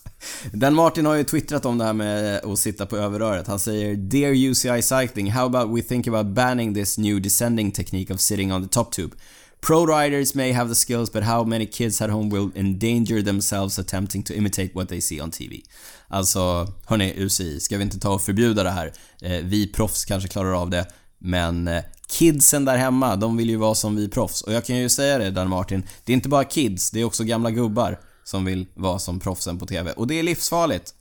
Dan 0.52 0.74
Martin 0.74 1.06
har 1.06 1.16
ju 1.16 1.24
twittrat 1.24 1.66
om 1.66 1.78
det 1.78 1.86
här 1.86 1.94
med 1.94 2.46
att 2.46 2.60
sitta 2.60 2.86
på 2.86 2.98
överröret. 2.98 3.48
Han 3.48 3.60
säger 3.60 3.96
“Dear 3.96 4.32
UCI 4.32 4.82
Cycling, 4.82 5.32
how 5.32 5.46
about 5.46 5.78
we 5.78 5.82
think 5.82 6.08
about 6.08 6.26
banning 6.26 6.74
this 6.74 6.98
new 6.98 7.22
descending 7.22 7.72
technique 7.72 8.14
of 8.14 8.20
sitting 8.20 8.54
on 8.54 8.64
the 8.64 8.70
top 8.70 8.92
tube? 8.92 9.16
Pro 9.62 9.86
riders 9.86 10.36
may 10.36 10.52
have 10.52 10.70
the 10.70 10.76
skills, 10.76 11.12
but 11.12 11.24
how 11.24 11.46
many 11.46 11.66
kids 11.66 12.02
at 12.02 12.10
home 12.10 12.36
will 12.36 12.52
endanger 12.56 13.24
themselves 13.24 13.80
attempting 13.80 14.24
to 14.24 14.34
imitate 14.34 14.70
what 14.74 14.90
they 14.90 15.02
see 15.02 15.22
on 15.22 15.32
TV?” 15.32 15.62
Alltså, 16.08 16.74
hörni 16.86 17.14
UCI, 17.18 17.60
ska 17.60 17.78
vi 17.78 17.84
inte 17.84 18.00
ta 18.00 18.14
och 18.14 18.22
förbjuda 18.22 18.64
det 18.64 18.72
här? 18.72 18.94
Eh, 19.22 19.40
vi 19.44 19.68
proffs 19.68 20.06
kanske 20.06 20.30
klarar 20.30 20.62
av 20.62 20.70
det, 20.70 20.86
men 21.20 21.68
eh, 21.68 21.84
kidsen 22.08 22.66
där 22.66 22.78
hemma, 22.78 23.16
de 23.16 23.38
vill 23.38 23.50
ju 23.50 23.56
vara 23.56 23.76
som 23.76 23.96
vi 23.96 24.10
proffs. 24.10 24.42
Och 24.42 24.54
jag 24.54 24.66
kan 24.66 24.78
ju 24.78 24.90
säga 24.90 25.18
det, 25.18 25.32
Dan 25.32 25.50
Martin, 25.50 25.84
det 26.06 26.12
är 26.12 26.14
inte 26.14 26.30
bara 26.30 26.44
kids, 26.44 26.92
det 26.92 27.00
är 27.00 27.04
också 27.04 27.24
gamla 27.24 27.52
gubbar 27.52 28.00
som 28.28 28.46
vill 28.46 28.68
vara 28.74 29.00
som 29.00 29.20
proffsen 29.20 29.60
på 29.60 29.66
TV. 29.66 29.92
Och 29.92 30.08
det 30.08 30.20
är 30.20 30.24
livsfarligt. 30.24 30.94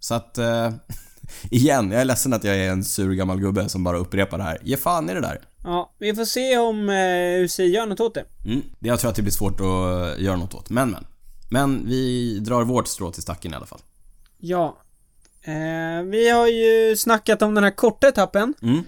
Så 0.00 0.14
att, 0.14 0.38
eh, 0.38 0.72
igen, 1.50 1.90
jag 1.90 2.00
är 2.00 2.04
ledsen 2.04 2.32
att 2.32 2.44
jag 2.44 2.56
är 2.56 2.70
en 2.70 2.84
sur 2.84 3.14
gammal 3.14 3.40
gubbe 3.40 3.68
som 3.68 3.84
bara 3.84 3.98
upprepar 3.98 4.38
det 4.38 4.44
här. 4.44 4.58
Ge 4.62 4.76
fan 4.76 5.10
i 5.10 5.14
det 5.14 5.20
där. 5.20 5.40
Ja, 5.64 5.92
vi 5.98 6.14
får 6.14 6.24
se 6.24 6.58
om 6.58 6.88
eh, 6.88 7.44
UCI 7.44 7.66
gör 7.66 7.86
något 7.86 8.00
åt 8.00 8.14
det. 8.14 8.24
Mm. 8.44 8.62
Jag 8.78 9.00
tror 9.00 9.10
att 9.10 9.16
det 9.16 9.22
blir 9.22 9.32
svårt 9.32 9.60
att 9.60 10.18
eh, 10.18 10.24
göra 10.24 10.36
något 10.36 10.54
åt, 10.54 10.70
men 10.70 10.90
men. 10.90 11.06
Men 11.50 11.88
vi 11.88 12.38
drar 12.38 12.64
vårt 12.64 12.88
strå 12.88 13.10
till 13.10 13.22
stacken 13.22 13.52
i 13.52 13.56
alla 13.56 13.66
fall. 13.66 13.80
Ja. 14.38 14.78
Eh, 15.42 16.02
vi 16.04 16.30
har 16.30 16.46
ju 16.46 16.96
snackat 16.96 17.42
om 17.42 17.54
den 17.54 17.64
här 17.64 17.70
korta 17.70 18.08
etappen. 18.08 18.54
Mm. 18.62 18.82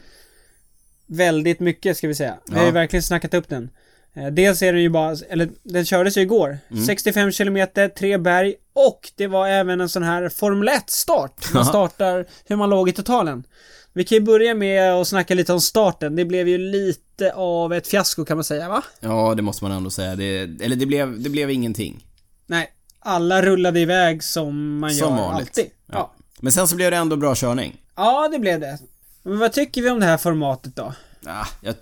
Väldigt 1.07 1.61
mycket 1.61 1.97
ska 1.97 2.09
vi 2.09 2.15
säga. 2.15 2.39
Vi 2.47 2.59
har 2.59 2.67
ju 2.67 2.73
verkligen 2.73 3.03
snackat 3.03 3.35
upp 3.35 3.49
den. 3.49 3.71
Eh, 4.15 4.27
dels 4.27 4.63
är 4.63 4.73
den 4.73 4.83
ju 4.83 4.89
bara, 4.89 5.17
eller 5.31 5.49
den 5.63 5.85
kördes 5.85 6.17
ju 6.17 6.21
igår. 6.21 6.59
Mm. 6.71 6.85
65 6.87 7.33
km, 7.33 7.67
tre 7.99 8.19
berg 8.19 8.55
och 8.73 9.13
det 9.17 9.27
var 9.27 9.49
även 9.49 9.81
en 9.81 9.89
sån 9.89 10.03
här 10.03 10.29
Formel 10.29 10.69
1 10.69 10.91
start. 10.91 11.53
Man 11.55 11.63
Ja. 11.63 11.69
startar 11.69 12.27
hur 12.45 12.57
man 12.57 12.71
låg 12.71 12.89
i 12.89 12.93
totalen. 12.93 13.45
Vi 13.93 14.05
kan 14.05 14.19
ju 14.19 14.25
börja 14.25 14.55
med 14.55 14.93
att 14.95 15.09
snacka 15.09 15.35
lite 15.35 15.53
om 15.53 15.61
starten. 15.61 16.17
Det 16.17 16.25
blev 16.25 16.49
ju 16.49 16.59
lite 16.59 17.33
av 17.33 17.73
ett 17.73 17.87
fiasko 17.89 18.25
kan 18.25 18.37
man 18.37 18.45
säga, 18.45 18.69
va? 18.69 18.83
Ja, 19.01 19.35
det 19.35 19.43
måste 19.43 19.65
man 19.65 19.73
ändå 19.73 19.91
säga. 19.91 20.17
Det, 20.17 20.39
eller 20.39 20.77
det 20.77 20.87
blev, 20.87 21.21
det 21.23 21.31
blev 21.31 21.51
ingenting. 21.51 22.07
Nej, 22.47 22.71
alla 23.01 23.43
rullade 23.43 23.81
iväg 23.81 24.25
som 24.25 24.79
man 24.79 24.91
Som 24.91 25.09
gör 25.09 25.17
vanligt. 25.17 25.49
alltid. 25.49 25.67
Ja. 25.87 25.93
Ja. 25.99 26.15
Men 26.41 26.53
sen 26.53 26.69
så 26.69 26.77
blev 26.77 26.91
det 26.91 26.97
ändå 26.97 27.17
bra 27.17 27.35
körning. 27.35 27.77
ja, 27.97 28.29
det 28.33 28.39
blev 28.39 28.61
det. 28.61 28.79
Men 29.23 29.39
vad 29.39 29.53
tycker 29.53 29.83
vi 29.83 29.91
om 29.91 30.01
det 30.01 30.07
här 30.07 30.17
formatet 30.19 30.77
då? 30.77 30.95
Ah, 31.27 31.47
jag, 31.61 31.75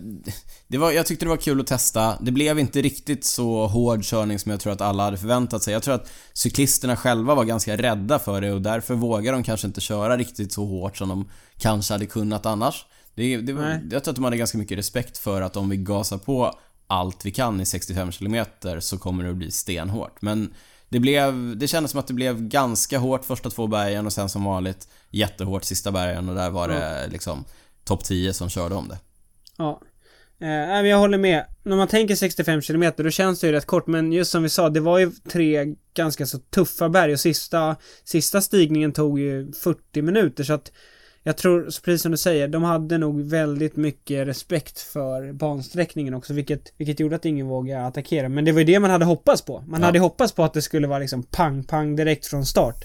det 0.68 0.78
var, 0.78 0.92
jag 0.92 1.06
tyckte 1.06 1.24
det 1.24 1.28
var 1.28 1.36
kul 1.36 1.60
att 1.60 1.66
testa. 1.66 2.18
Det 2.20 2.32
blev 2.32 2.58
inte 2.58 2.82
riktigt 2.82 3.24
så 3.24 3.66
hård 3.66 4.04
körning 4.04 4.38
som 4.38 4.50
jag 4.50 4.60
tror 4.60 4.72
att 4.72 4.80
alla 4.80 5.02
hade 5.02 5.18
förväntat 5.18 5.62
sig. 5.62 5.72
Jag 5.72 5.82
tror 5.82 5.94
att 5.94 6.10
cyklisterna 6.32 6.96
själva 6.96 7.34
var 7.34 7.44
ganska 7.44 7.76
rädda 7.76 8.18
för 8.18 8.40
det 8.40 8.52
och 8.52 8.62
därför 8.62 8.94
vågar 8.94 9.32
de 9.32 9.42
kanske 9.42 9.66
inte 9.66 9.80
köra 9.80 10.16
riktigt 10.16 10.52
så 10.52 10.64
hårt 10.64 10.96
som 10.96 11.08
de 11.08 11.30
kanske 11.58 11.94
hade 11.94 12.06
kunnat 12.06 12.46
annars. 12.46 12.86
Det, 13.14 13.36
det 13.36 13.52
var, 13.52 13.80
jag 13.90 14.04
tror 14.04 14.12
att 14.12 14.16
de 14.16 14.24
hade 14.24 14.36
ganska 14.36 14.58
mycket 14.58 14.78
respekt 14.78 15.18
för 15.18 15.42
att 15.42 15.56
om 15.56 15.68
vi 15.68 15.76
gasar 15.76 16.18
på 16.18 16.58
allt 16.86 17.26
vi 17.26 17.30
kan 17.30 17.60
i 17.60 17.66
65 17.66 18.12
km 18.12 18.44
så 18.80 18.98
kommer 18.98 19.24
det 19.24 19.30
att 19.30 19.36
bli 19.36 19.50
stenhårt. 19.50 20.22
Men 20.22 20.54
det 20.88 21.00
blev, 21.00 21.56
det 21.56 21.68
kändes 21.68 21.90
som 21.90 22.00
att 22.00 22.06
det 22.06 22.14
blev 22.14 22.40
ganska 22.40 22.98
hårt 22.98 23.24
första 23.24 23.50
två 23.50 23.66
bergen 23.66 24.06
och 24.06 24.12
sen 24.12 24.28
som 24.28 24.44
vanligt 24.44 24.88
jättehårt 25.10 25.64
sista 25.64 25.92
bergen 25.92 26.28
och 26.28 26.34
där 26.34 26.50
var 26.50 26.68
det 26.68 27.08
liksom 27.12 27.44
topp 27.84 28.04
10 28.04 28.32
som 28.32 28.48
körde 28.48 28.74
om 28.74 28.88
det. 28.88 28.98
Ja. 29.58 29.80
Eh, 30.40 30.86
jag 30.86 30.98
håller 30.98 31.18
med. 31.18 31.44
När 31.62 31.76
man 31.76 31.88
tänker 31.88 32.14
65 32.14 32.60
km 32.60 32.92
då 32.96 33.10
känns 33.10 33.40
det 33.40 33.46
ju 33.46 33.52
rätt 33.52 33.66
kort 33.66 33.86
men 33.86 34.12
just 34.12 34.30
som 34.30 34.42
vi 34.42 34.48
sa, 34.48 34.68
det 34.68 34.80
var 34.80 34.98
ju 34.98 35.10
tre 35.32 35.74
ganska 35.94 36.26
så 36.26 36.38
tuffa 36.38 36.88
berg 36.88 37.12
och 37.12 37.20
sista, 37.20 37.76
sista 38.04 38.40
stigningen 38.40 38.92
tog 38.92 39.18
ju 39.20 39.52
40 39.52 40.02
minuter 40.02 40.44
så 40.44 40.52
att 40.52 40.72
jag 41.22 41.36
tror, 41.36 41.62
precis 41.62 42.02
som 42.02 42.10
du 42.12 42.16
säger, 42.18 42.48
de 42.48 42.62
hade 42.62 42.98
nog 42.98 43.20
väldigt 43.30 43.76
mycket 43.76 44.26
respekt 44.26 44.78
för 44.80 45.32
bansträckningen 45.32 46.14
också 46.14 46.32
vilket, 46.34 46.72
vilket 46.76 47.00
gjorde 47.00 47.16
att 47.16 47.24
ingen 47.24 47.46
vågade 47.46 47.86
attackera. 47.86 48.28
Men 48.28 48.44
det 48.44 48.52
var 48.52 48.58
ju 48.58 48.64
det 48.64 48.80
man 48.80 48.90
hade 48.90 49.04
hoppats 49.04 49.42
på. 49.42 49.64
Man 49.66 49.80
Ja. 49.80 49.86
hade 49.86 49.98
hoppats 49.98 50.32
på 50.32 50.44
att 50.44 50.52
det 50.54 50.62
skulle 50.62 50.86
vara 50.86 50.98
liksom 50.98 51.22
pang-pang 51.22 51.96
direkt 51.96 52.26
från 52.26 52.46
start. 52.46 52.84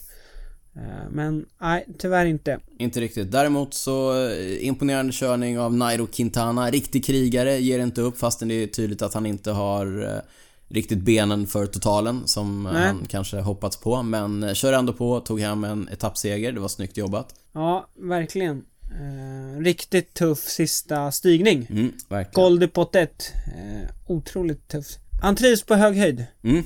Eh, 0.76 1.10
Men 1.12 1.46
nej, 1.62 1.86
tyvärr 1.98 2.26
inte. 2.26 2.60
Inte 2.78 3.02
riktigt. 3.02 3.32
Däremot 3.32 3.74
så 3.74 4.28
eh, 4.28 4.68
imponerande 4.68 5.14
körning 5.14 5.60
av 5.60 5.74
Nairo 5.74 6.08
Quintana. 6.08 6.72
Riktig 6.72 7.06
krigare, 7.06 7.58
ger 7.60 7.80
inte 7.80 8.02
upp 8.02 8.18
fastän 8.18 8.48
det 8.48 8.54
är 8.64 8.68
tydligt 8.68 9.02
att 9.02 9.14
han 9.14 9.26
inte 9.26 9.52
har 9.52 10.04
eh, 10.04 10.22
riktigt 10.68 11.00
benen 11.00 11.48
för 11.48 11.66
totalen 11.66 12.28
som 12.28 12.64
Nej. 12.64 12.88
han 12.88 13.06
kanske 13.08 13.38
hoppats 13.40 13.78
på. 13.78 14.04
Men 14.04 14.56
kör 14.56 14.74
ändå 14.74 14.94
på, 14.94 15.20
tog 15.20 15.40
hem 15.40 15.64
en 15.64 15.88
etappseger. 15.88 16.52
Det 16.52 16.60
var 16.60 16.68
snyggt 16.68 16.98
jobbat. 16.98 17.36
Ja, 17.54 17.88
verkligen. 17.96 18.64
Eh, 18.92 19.62
riktigt 19.62 20.14
tuff 20.14 20.40
sista 20.40 21.12
stigning. 21.12 21.68
Mm, 21.70 21.94
verkligen. 22.10 22.34
Col 22.34 22.60
de 22.60 22.68
Potet. 22.68 23.34
Eh, 23.48 23.90
otroligt 24.08 24.68
tufft. 24.68 25.00
Han 25.22 25.36
trivs 25.36 25.64
på 25.64 25.76
hög 25.76 25.96
höjd. 25.96 26.26
Mm. 26.44 26.64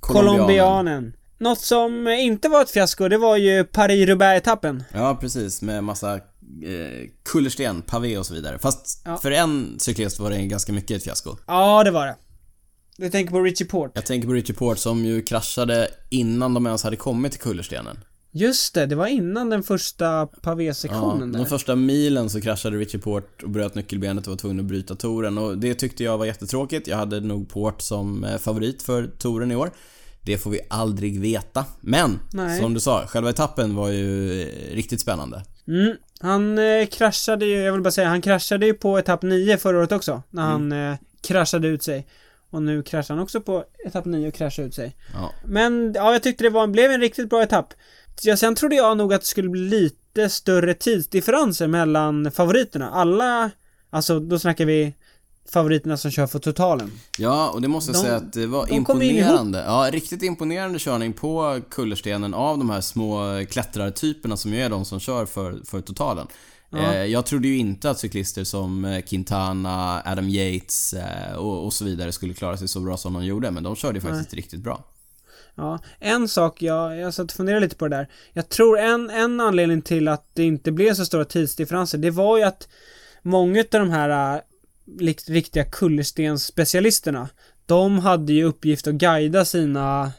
Colombianen. 0.00 1.12
Något 1.40 1.60
som 1.60 2.08
inte 2.08 2.48
var 2.48 2.62
ett 2.62 2.70
fiasko, 2.70 3.08
det 3.08 3.18
var 3.18 3.36
ju 3.36 3.64
Paris-Roubaix-etappen. 3.64 4.84
Ja, 4.92 5.18
precis. 5.20 5.62
Med 5.62 5.84
massa 5.84 6.14
eh, 6.14 6.20
kullersten, 7.24 7.82
pavé 7.82 8.18
och 8.18 8.26
så 8.26 8.34
vidare. 8.34 8.58
Fast 8.58 9.02
Ja. 9.04 9.16
för 9.18 9.30
en 9.30 9.74
cyklist 9.78 10.18
var 10.20 10.30
det 10.30 10.42
ganska 10.46 10.72
mycket 10.72 10.96
ett 10.96 11.04
fiasko. 11.04 11.36
Ja, 11.46 11.84
det 11.84 11.90
var 11.90 12.06
det. 12.06 12.16
Du 12.96 13.10
tänker 13.10 13.30
på 13.32 13.40
Richie 13.40 13.66
Port. 13.66 13.92
Jag 13.94 14.06
tänker 14.06 14.28
på 14.28 14.34
Richie 14.34 14.56
Port 14.56 14.78
som 14.78 15.04
ju 15.04 15.22
kraschade 15.22 15.88
innan 16.10 16.54
de 16.54 16.66
ens 16.66 16.82
hade 16.82 16.96
kommit 16.96 17.32
till 17.32 17.40
kullerstenen. 17.40 17.98
Just 18.32 18.74
det, 18.74 18.86
det 18.86 18.94
var 18.94 19.06
innan 19.06 19.50
den 19.50 19.62
första 19.62 20.04
Ja, 20.04 20.26
pavé-sektionen 20.42 21.32
de 21.32 21.38
där. 21.38 21.44
första 21.44 21.76
milen 21.76 22.30
så 22.30 22.40
kraschade 22.40 22.76
Richie 22.76 23.00
Port 23.00 23.42
och 23.42 23.50
bröt 23.50 23.74
nyckelbenet 23.74 24.26
och 24.26 24.30
var 24.30 24.38
tvungen 24.38 24.60
att 24.60 24.64
bryta 24.66 24.94
touren 24.94 25.38
och 25.38 25.58
det 25.58 25.74
tyckte 25.74 26.04
jag 26.04 26.18
var 26.18 26.26
jättetråkigt. 26.26 26.86
Jag 26.88 26.96
hade 26.96 27.20
nog 27.20 27.48
Port 27.48 27.82
som 27.82 28.24
eh, 28.24 28.38
favorit 28.38 28.82
för 28.82 29.06
touren 29.18 29.52
i 29.52 29.56
år. 29.56 29.70
Det 30.24 30.38
får 30.38 30.50
vi 30.50 30.60
aldrig 30.70 31.20
veta. 31.20 31.64
Men, 31.80 32.20
Nej. 32.32 32.60
som 32.60 32.74
du 32.74 32.80
sa, 32.80 33.06
själva 33.06 33.30
etappen 33.30 33.74
var 33.74 33.88
ju 33.88 34.42
eh, 34.42 34.74
riktigt 34.74 35.00
spännande. 35.00 35.42
Mm. 35.68 35.96
Han 36.20 36.58
eh, 36.58 36.86
kraschade 36.86 37.46
ju, 37.46 37.56
jag 37.56 37.72
vill 37.72 37.82
bara 37.82 37.90
säga, 37.90 38.08
han 38.08 38.22
kraschade 38.22 38.66
ju 38.66 38.74
på 38.74 38.98
etapp 38.98 39.22
9 39.22 39.56
förra 39.56 39.78
året 39.78 39.92
också. 39.92 40.22
När 40.30 40.42
han 40.42 40.72
eh, 40.72 40.96
kraschade 41.22 41.68
ut 41.68 41.82
sig. 41.82 42.06
Och 42.50 42.62
nu 42.62 42.82
kraschar 42.82 43.14
han 43.14 43.22
också 43.22 43.40
på 43.40 43.64
etapp 43.86 44.04
9 44.04 44.28
och 44.28 44.34
kraschar 44.34 44.62
ut 44.62 44.74
sig. 44.74 44.96
Ja. 45.14 45.32
Men 45.44 45.92
ja, 45.94 46.12
jag 46.12 46.22
tyckte 46.22 46.44
det 46.44 46.50
var, 46.50 46.66
blev 46.66 46.90
en 46.90 47.00
riktigt 47.00 47.30
bra 47.30 47.42
etapp. 47.42 47.74
Ja, 48.22 48.36
sen 48.36 48.54
trodde 48.54 48.76
jag 48.76 48.96
nog 48.96 49.14
att 49.14 49.20
det 49.20 49.26
skulle 49.26 49.48
bli 49.48 49.60
lite 49.60 50.28
större 50.28 50.74
tidsdifferenser 50.74 51.66
mellan 51.66 52.30
favoriterna. 52.30 52.90
Alla, 52.90 53.50
alltså 53.90 54.20
då 54.20 54.38
snackar 54.38 54.64
vi 54.64 54.94
favoriterna 55.52 55.96
som 55.96 56.10
kör 56.10 56.26
för 56.26 56.38
totalen. 56.38 56.92
Ja, 57.18 57.50
och 57.50 57.62
det 57.62 57.68
måste 57.68 57.92
jag 57.92 57.96
De- 57.96 58.02
säga 58.02 58.16
att 58.16 58.32
det 58.32 58.46
var 58.46 58.66
de 58.66 58.74
imponerande. 58.74 59.64
Ja, 59.66 59.88
riktigt 59.92 60.22
imponerande 60.22 60.78
körning 60.78 61.12
på 61.12 61.60
kullerstenen 61.70 62.34
av 62.34 62.58
de 62.58 62.70
här 62.70 62.80
små 62.80 63.44
klättrartyperna 63.50 64.36
som 64.36 64.52
ju 64.52 64.60
är 64.60 64.70
de 64.70 64.84
som 64.84 65.00
kör 65.00 65.26
för, 65.26 65.60
för 65.64 65.80
totalen. 65.80 66.26
Ja. 66.70 66.78
Eh, 66.78 67.04
jag 67.04 67.26
trodde 67.26 67.48
ju 67.48 67.56
inte 67.56 67.90
att 67.90 67.98
cyklister 67.98 68.44
som 68.44 68.84
eh, 68.84 69.00
Quintana, 69.02 70.02
Adam 70.04 70.28
Yates 70.28 70.92
eh, 70.92 71.36
och, 71.36 71.64
och 71.64 71.72
så 71.72 71.84
vidare 71.84 72.12
skulle 72.12 72.34
klara 72.34 72.56
sig 72.56 72.68
så 72.68 72.80
bra 72.80 72.96
som 72.96 73.12
de 73.12 73.24
gjorde, 73.24 73.50
men 73.50 73.62
de 73.62 73.76
körde 73.76 73.94
ju 73.94 74.00
faktiskt 74.00 74.34
riktigt 74.34 74.60
bra. 74.60 74.84
Ja, 75.54 75.78
en 75.98 76.28
sak 76.28 76.62
jag, 76.62 76.96
jag 76.96 77.14
satt 77.14 77.30
och 77.30 77.36
funderade 77.36 77.60
lite 77.60 77.76
på 77.76 77.88
det 77.88 77.96
där. 77.96 78.08
Jag 78.32 78.48
tror 78.48 78.78
en, 78.78 79.10
en 79.10 79.40
anledning 79.40 79.82
till 79.82 80.08
att 80.08 80.30
det 80.34 80.44
inte 80.44 80.72
blev 80.72 80.94
så 80.94 81.04
stora 81.04 81.24
tidsdifferenser, 81.24 81.98
det 81.98 82.10
var 82.10 82.38
ju 82.38 82.42
att 82.44 82.68
många 83.22 83.60
av 83.60 83.66
de 83.70 83.90
här 83.90 84.42
riktiga 85.28 85.64
kullerstensspecialisterna, 85.64 87.28
de 87.66 87.98
hade 87.98 88.32
ju 88.32 88.44
uppgift 88.44 88.86
att 88.86 88.94
guida 88.94 89.44
sina 89.44 90.12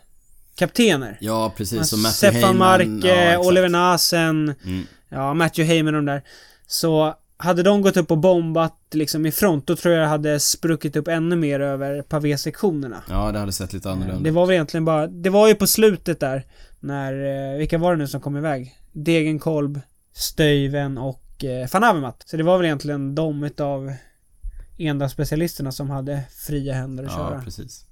kaptener. 0.56 1.18
Ja, 1.22 1.54
precis. 1.58 1.88
Som 1.90 2.02
Matthew 2.02 2.38
Stefan. 2.40 2.58
Marke, 2.58 3.32
ja. 3.32 3.40
Oliver 3.40 3.70
Nasen, 3.70 4.54
Mm. 4.66 4.84
ja, 5.10 5.34
Matthew 5.34 5.74
Heyman 5.74 5.96
och 5.96 6.02
de 6.02 6.06
där. 6.06 6.22
Så 6.68 7.16
hade 7.38 7.64
de 7.64 7.82
gått 7.82 7.98
upp 7.98 8.12
och 8.12 8.18
bombat 8.18 8.78
liksom 8.92 9.26
i 9.26 9.32
front, 9.32 9.68
då 9.68 9.76
tror 9.76 9.94
jag 9.94 10.04
det 10.04 10.08
hade 10.08 10.40
spruckit 10.40 10.96
upp 10.96 11.08
ännu 11.08 11.36
mer 11.36 11.60
över 11.60 12.02
pavésektionerna. 12.02 13.04
Ja, 13.10 13.32
det 13.32 13.40
hade 13.40 13.52
sett 13.52 13.74
lite 13.74 13.92
annorlunda 13.92 14.24
Det 14.24 14.32
var 14.32 14.46
väl 14.46 14.54
egentligen 14.54 14.86
bara, 14.86 15.08
det 15.08 15.30
var 15.30 15.48
ju 15.48 15.56
på 15.56 15.68
slutet 15.68 16.20
där 16.20 16.46
när, 16.80 17.14
eh, 17.54 17.58
vilka 17.58 17.78
var 17.78 17.92
det 17.92 17.98
nu 17.98 18.08
som 18.08 18.22
kom 18.22 18.38
iväg? 18.38 18.76
Degenkolb, 18.92 19.80
Stöyven 20.14 20.98
och 20.98 21.44
eh, 21.44 21.68
van 21.74 21.84
Avermaet. 21.84 22.24
Så 22.26 22.38
det 22.38 22.44
var 22.44 22.58
väl 22.58 22.66
egentligen 22.66 23.16
de 23.16 23.44
utav 23.44 23.94
enda 24.88 25.10
specialisterna 25.10 25.72
som 25.72 25.90
hade 25.90 26.22
fria 26.48 26.74
händer 26.74 27.04
att 27.04 27.12
Ja, 27.12 27.18
köra. 27.30 27.42
precis. 27.42 27.86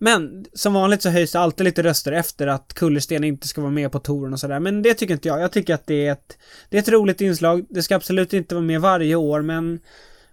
Men 0.00 0.44
som 0.52 0.74
vanligt 0.74 1.02
så 1.02 1.08
höjs 1.10 1.32
det 1.32 1.38
alltid 1.40 1.64
lite 1.64 1.82
röster 1.82 2.12
efter 2.12 2.46
att 2.46 2.74
Kullersten 2.74 3.24
inte 3.24 3.48
ska 3.48 3.60
vara 3.60 3.70
med 3.70 3.92
på 3.92 3.98
touren 3.98 4.32
och 4.32 4.40
sådär. 4.40 4.60
Men 4.60 4.82
det 4.82 4.94
tycker 4.94 5.14
inte 5.14 5.28
jag. 5.28 5.40
Jag 5.40 5.52
tycker 5.52 5.74
att 5.74 5.86
det 5.86 6.06
är 6.06 6.12
ett, 6.12 6.38
det 6.70 6.76
är 6.76 6.80
ett 6.82 6.88
roligt 6.88 7.20
inslag. 7.20 7.66
Det 7.70 7.82
ska 7.82 7.96
absolut 7.96 8.32
inte 8.32 8.54
vara 8.54 8.64
med 8.64 8.80
varje 8.80 9.14
år 9.14 9.42
men 9.42 9.80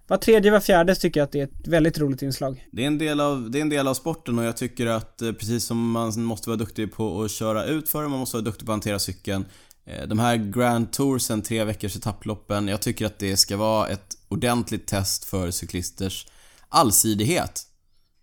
var 0.06 0.16
tredje, 0.16 0.50
var 0.50 0.60
fjärde 0.60 0.94
tycker 0.94 1.20
jag 1.20 1.24
att 1.24 1.32
det 1.32 1.40
är 1.40 1.44
ett 1.44 1.68
väldigt 1.68 1.98
roligt 1.98 2.22
inslag. 2.22 2.66
Det 2.72 2.82
är, 2.82 2.86
en 2.86 2.98
del 2.98 3.20
av, 3.20 3.50
det 3.50 3.58
är 3.58 3.62
en 3.62 3.68
del 3.68 3.88
av 3.88 3.94
sporten 3.94 4.38
och 4.38 4.44
jag 4.44 4.56
tycker 4.56 4.86
att 4.86 5.22
eh, 5.22 5.32
precis 5.32 5.64
som 5.64 5.90
man 5.90 6.22
måste 6.22 6.48
vara 6.48 6.56
duktig 6.58 6.92
på 6.92 7.22
att 7.22 7.30
köra 7.30 7.64
ut 7.64 7.88
för 7.88 8.02
man 8.08 8.18
måste 8.18 8.36
vara 8.36 8.44
duktig 8.44 8.66
på 8.66 8.72
att 8.72 8.74
hantera 8.74 8.98
cykeln. 8.98 9.44
eh, 9.86 10.08
De 10.08 10.18
här 10.18 10.36
Grand 10.36 10.92
Toursen, 10.92 11.42
tre 11.42 11.64
veckors 11.64 11.96
etapploppen, 11.96 12.68
jag 12.68 12.80
tycker 12.82 13.06
att 13.06 13.18
det 13.18 13.36
ska 13.36 13.56
vara 13.56 13.88
ett 13.88 14.15
ordentligt 14.28 14.86
test 14.86 15.24
för 15.24 15.50
cyklisters 15.50 16.26
allsidighet. 16.68 17.62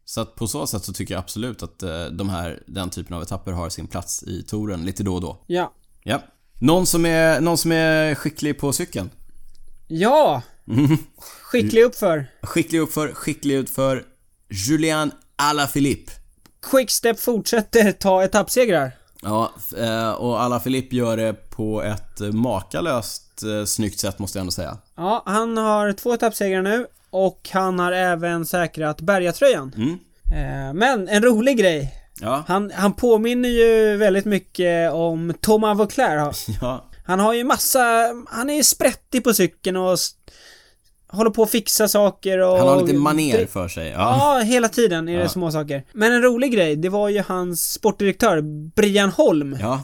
Så 0.06 0.22
att 0.22 0.36
på 0.36 0.48
så 0.48 0.68
sätt 0.68 0.84
så 0.84 0.94
tycker 0.94 1.14
jag 1.14 1.20
absolut 1.20 1.64
att 1.64 1.84
eh, 1.84 2.06
de 2.06 2.30
här, 2.30 2.64
den 2.68 2.90
typen 2.90 3.16
av 3.16 3.22
etapper 3.22 3.52
har 3.52 3.70
sin 3.70 3.88
plats 3.88 4.24
i 4.24 4.44
touren 4.44 4.86
lite 4.86 5.04
då 5.04 5.16
och 5.16 5.22
då. 5.22 5.44
Ja. 5.48 5.74
Ja. 6.04 6.24
Någon 6.60 6.86
som 6.86 7.06
är, 7.06 7.42
någon 7.42 7.58
som 7.58 7.72
är 7.72 8.16
skicklig 8.16 8.60
på 8.60 8.74
cykeln? 8.74 9.10
Ja! 9.88 10.42
Skicklig 11.18 11.84
uppför. 11.84 12.28
Skicklig 12.42 12.80
uppför, 12.80 13.14
skicklig 13.14 13.56
utför. 13.56 14.06
Julian 14.50 15.12
Alaphilippe. 15.36 16.12
Quickstep 16.62 17.20
fortsätter 17.20 17.92
ta 17.92 18.24
etappsegrar. 18.24 18.92
Ja, 19.24 19.54
eh, 19.78 20.12
och 20.12 20.42
Alaphilippe 20.42 20.96
gör 20.96 21.18
det 21.18 21.34
på 21.50 21.84
ett 21.84 22.22
eh, 22.22 22.32
makalöst 22.32 23.44
eh, 23.44 23.66
snyggt 23.66 24.00
sätt 24.00 24.20
måste 24.20 24.38
jag 24.38 24.42
ändå 24.42 24.52
säga. 24.52 24.78
Ja, 24.96 25.24
han 25.26 25.58
har 25.58 25.94
två 25.94 26.14
etappsegrar 26.14 26.62
nu 26.62 26.88
och 27.10 27.50
han 27.52 27.80
har 27.80 27.92
även 27.92 28.46
säkrat 28.46 29.02
bergatröjan. 29.02 29.74
Mm. 29.76 30.00
Men 30.78 31.08
en 31.08 31.24
rolig 31.24 31.58
grej. 31.58 31.94
Ja, 32.22 32.44
Han, 32.48 32.72
han 32.76 32.94
påminner 32.94 33.50
ju 33.50 33.98
väldigt 33.98 34.26
mycket 34.26 34.92
om 34.92 35.34
Thomas 35.42 35.78
Vauclair. 35.78 36.32
ja, 36.62 36.86
Han 37.06 37.20
har 37.20 37.34
ju 37.34 37.44
massa, 37.44 37.82
han 38.30 38.50
är 38.50 38.54
ju 38.54 38.64
sprättig 38.64 39.24
på 39.24 39.34
cykeln 39.34 39.78
och 39.78 39.98
håller 41.14 41.30
på 41.32 41.44
att 41.44 41.50
fixa 41.50 41.88
saker 41.88 42.40
och... 42.40 42.58
han 42.58 42.68
har 42.68 42.82
lite 42.82 42.94
maner 42.98 43.46
för 43.46 43.68
sig. 43.68 43.88
Ja. 43.90 44.38
Ja, 44.38 44.44
hela 44.46 44.70
tiden 44.70 45.08
är 45.10 45.18
det 45.18 45.24
Ja. 45.24 45.30
små 45.30 45.52
saker. 45.52 45.84
Men 45.94 46.12
en 46.14 46.22
rolig 46.22 46.52
grej, 46.54 46.76
det 46.76 46.90
var 46.90 47.10
ju 47.10 47.24
hans 47.28 47.74
sportdirektör 47.74 48.42
Brian 48.76 49.10
Holm. 49.10 49.58
Ja, 49.62 49.84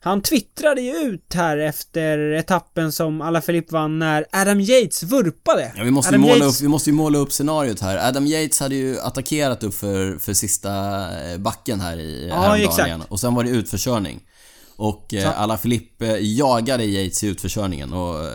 Han 0.00 0.22
twittrade 0.22 0.80
ju 0.80 0.92
ut 0.96 1.34
här 1.34 1.58
efter 1.58 2.18
etappen 2.32 2.92
som 2.92 3.20
Alaphilippe 3.20 3.72
vann 3.74 3.98
när 3.98 4.26
Adam 4.32 4.60
Yates 4.60 5.02
vurpade. 5.02 5.72
Ja, 5.76 5.84
vi 5.84 5.90
måste, 5.90 6.14
ju 6.14 6.18
måla 6.18 6.34
Yates- 6.34 6.48
upp, 6.48 6.60
vi 6.60 6.68
måste 6.68 6.90
ju 6.90 6.96
måla 6.96 7.18
upp 7.18 7.32
scenariot 7.32 7.80
här. 7.80 8.08
Adam 8.08 8.26
Yates 8.26 8.60
hade 8.60 8.74
ju 8.74 9.00
attackerat 9.00 9.62
upp 9.62 9.74
för, 9.74 10.18
för 10.18 10.32
sista 10.32 10.70
eh, 11.32 11.38
backen 11.38 11.80
här 11.80 11.96
i 11.96 12.28
Ja, 12.28 12.34
häromdagen 12.34 12.68
exakt. 12.68 12.86
igen. 12.86 13.02
Och 13.08 13.20
sen 13.20 13.34
var 13.34 13.44
det 13.44 13.50
utförkörning. 13.50 14.20
Och 14.76 15.14
eh, 15.14 15.40
Alaphilippe 15.40 16.06
eh, 16.06 16.16
jagade 16.20 16.84
Yates 16.84 17.24
i 17.24 17.26
utförkörningen 17.26 17.92
och 17.92 18.24
eh, 18.24 18.30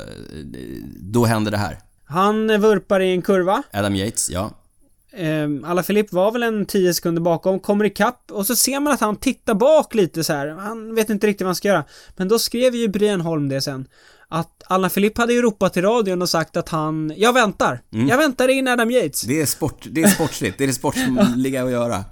då 1.01 1.26
hände 1.26 1.51
det 1.51 1.57
här. 1.57 1.78
Han 2.08 2.62
vurpar 2.62 2.99
i 2.99 3.12
en 3.12 3.22
kurva. 3.22 3.64
Adam 3.74 3.95
Yates, 3.95 4.30
ja. 4.30 4.51
Um, 5.20 5.64
Alaphilippe 5.64 6.16
var 6.16 6.32
väl 6.32 6.43
en 6.43 6.66
10 6.66 6.93
sekunder 6.93 7.22
bakom, 7.22 7.60
kommer 7.60 7.86
ikapp 7.86 8.32
och 8.32 8.45
så 8.45 8.55
ser 8.55 8.80
man 8.80 8.93
att 8.93 8.99
han 8.99 9.16
tittar 9.16 9.53
bak 9.53 9.95
lite 9.95 10.24
så 10.24 10.34
här. 10.34 10.47
Han 10.47 10.95
vet 10.95 11.10
inte 11.10 11.28
riktigt 11.28 11.41
vad 11.45 11.47
han 11.47 11.55
ska 11.55 11.68
göra. 11.68 11.84
Men 12.16 12.28
då 12.28 12.39
skrev 12.39 12.76
ju 12.76 12.88
Brian 12.88 13.22
Holm 13.22 13.49
det 13.49 13.62
sen. 13.62 13.88
Att 14.30 14.64
Alaphilippe 14.68 15.22
hade 15.22 15.34
ju 15.34 15.41
ropat 15.41 15.78
i 15.78 15.82
radion 15.82 16.22
och 16.22 16.30
sagt 16.30 16.58
att 16.58 16.70
han, 16.70 17.14
jag 17.18 17.34
väntar. 17.34 17.82
Jag 17.89 18.18
väntar 18.18 18.47
in 18.47 18.68
Adam 18.68 18.91
Yates. 18.91 19.22
Det 19.22 19.41
är 19.41 19.45
sport, 19.45 19.86
det 19.89 20.01
är 20.01 20.08
sportsligt. 20.08 20.58
Det 20.58 20.64
är 20.64 20.68
det 20.68 20.74
sportsliga 20.74 21.64
att 21.66 21.72
göra. 21.72 22.03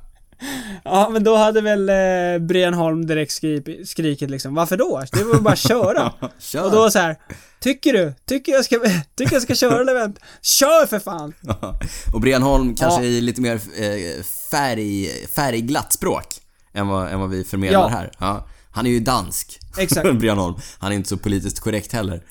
Ja, 0.84 1.10
men 1.14 1.24
då 1.24 1.36
hade 1.36 1.62
väl 1.62 1.90
eh, 1.90 2.48
Brian 2.48 2.74
Holm 2.74 3.06
direkt 3.06 3.32
skrip, 3.32 3.88
skrikit 3.88 4.30
liksom, 4.30 4.56
varför 4.56 4.78
då? 4.78 5.04
Det 5.12 5.24
var 5.24 5.40
bara 5.40 5.54
att 5.54 5.60
köra. 5.60 6.14
Kör! 6.40 6.64
och 6.66 6.72
då 6.72 6.92
så 6.92 7.00
här, 7.00 7.16
tycker 7.60 7.94
du? 7.94 8.14
Tycker 8.28 8.52
jag 8.52 8.66
ska, 8.66 8.80
tycker 9.16 9.34
jag 9.34 9.42
ska 9.42 9.56
köra 9.56 9.82
eller 9.82 9.94
vänta? 9.94 10.22
Kör 10.42 10.86
för 10.86 11.00
fan! 11.00 11.34
och 12.14 12.22
Brian 12.22 12.44
Holm 12.44 12.76
kanske 12.76 13.02
Ja. 13.04 13.08
i 13.08 13.22
lite 13.22 13.42
mer 13.42 13.56
eh, 13.56 14.24
färg, 14.52 15.10
färgglatt 15.36 15.94
språk 15.94 16.26
än 16.74 16.88
vad, 16.88 17.12
än 17.12 17.20
vad 17.20 17.30
vi 17.30 17.44
förmedlar 17.44 17.80
Ja. 17.80 17.88
här. 17.88 18.12
Ja. 18.20 18.48
Han 18.72 18.86
är 18.86 18.90
ju 18.90 19.00
dansk. 19.00 19.60
Exakt. 19.78 20.14
Brian 20.14 20.38
Holm. 20.38 20.56
Han 20.78 20.92
är 20.92 20.96
inte 20.96 21.10
så 21.10 21.18
politiskt 21.18 21.60
korrekt 21.60 21.92
heller. 21.94 22.24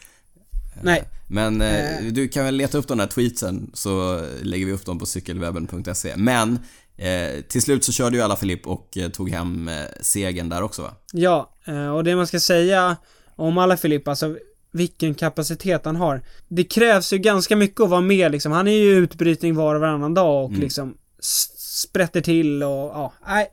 Nej. 0.82 1.04
Men 1.28 1.60
eh, 1.60 2.00
du 2.10 2.28
kan 2.28 2.44
väl 2.44 2.54
leta 2.56 2.78
upp 2.78 2.88
de 2.88 2.98
där 2.98 3.06
tweetsen 3.06 3.70
så 3.74 4.20
lägger 4.42 4.66
vi 4.66 4.72
upp 4.72 4.86
dem 4.86 4.98
på 4.98 5.06
cykelwebben.se. 5.06 6.12
Men 6.16 6.58
eh, 6.96 7.40
till 7.48 7.62
slut 7.62 7.84
så 7.84 7.92
körde 7.92 8.16
ju 8.16 8.22
alla 8.22 8.36
Filip 8.36 8.66
och 8.66 8.96
eh, 8.98 9.08
tog 9.08 9.30
hem 9.30 9.68
eh, 9.68 9.74
segern 10.00 10.48
där 10.48 10.62
också 10.62 10.82
va? 10.82 10.94
Ja, 11.12 11.50
eh, 11.66 11.88
och 11.88 12.04
det 12.04 12.16
man 12.16 12.26
ska 12.26 12.40
säga 12.40 12.96
om 13.36 13.58
Alaphilippe, 13.58 14.10
alltså 14.10 14.36
vilken 14.72 15.14
kapacitet 15.14 15.84
han 15.84 15.96
har. 15.96 16.22
Det 16.48 16.64
krävs 16.64 17.12
ju 17.12 17.18
ganska 17.18 17.56
mycket 17.56 17.80
att 17.80 17.90
vara 17.90 18.00
med 18.00 18.32
liksom. 18.32 18.52
Han 18.52 18.68
är 18.68 18.72
ju 18.76 18.90
utbrytning 18.96 19.54
var 19.54 19.74
och 19.74 19.80
varannan 19.80 20.14
dag 20.14 20.44
och 20.44 20.50
liksom 20.52 20.96
s- 21.18 21.80
sprätter 21.82 22.20
till 22.20 22.62
och 22.62 22.70
ja, 22.70 23.12
nej. 23.26 23.46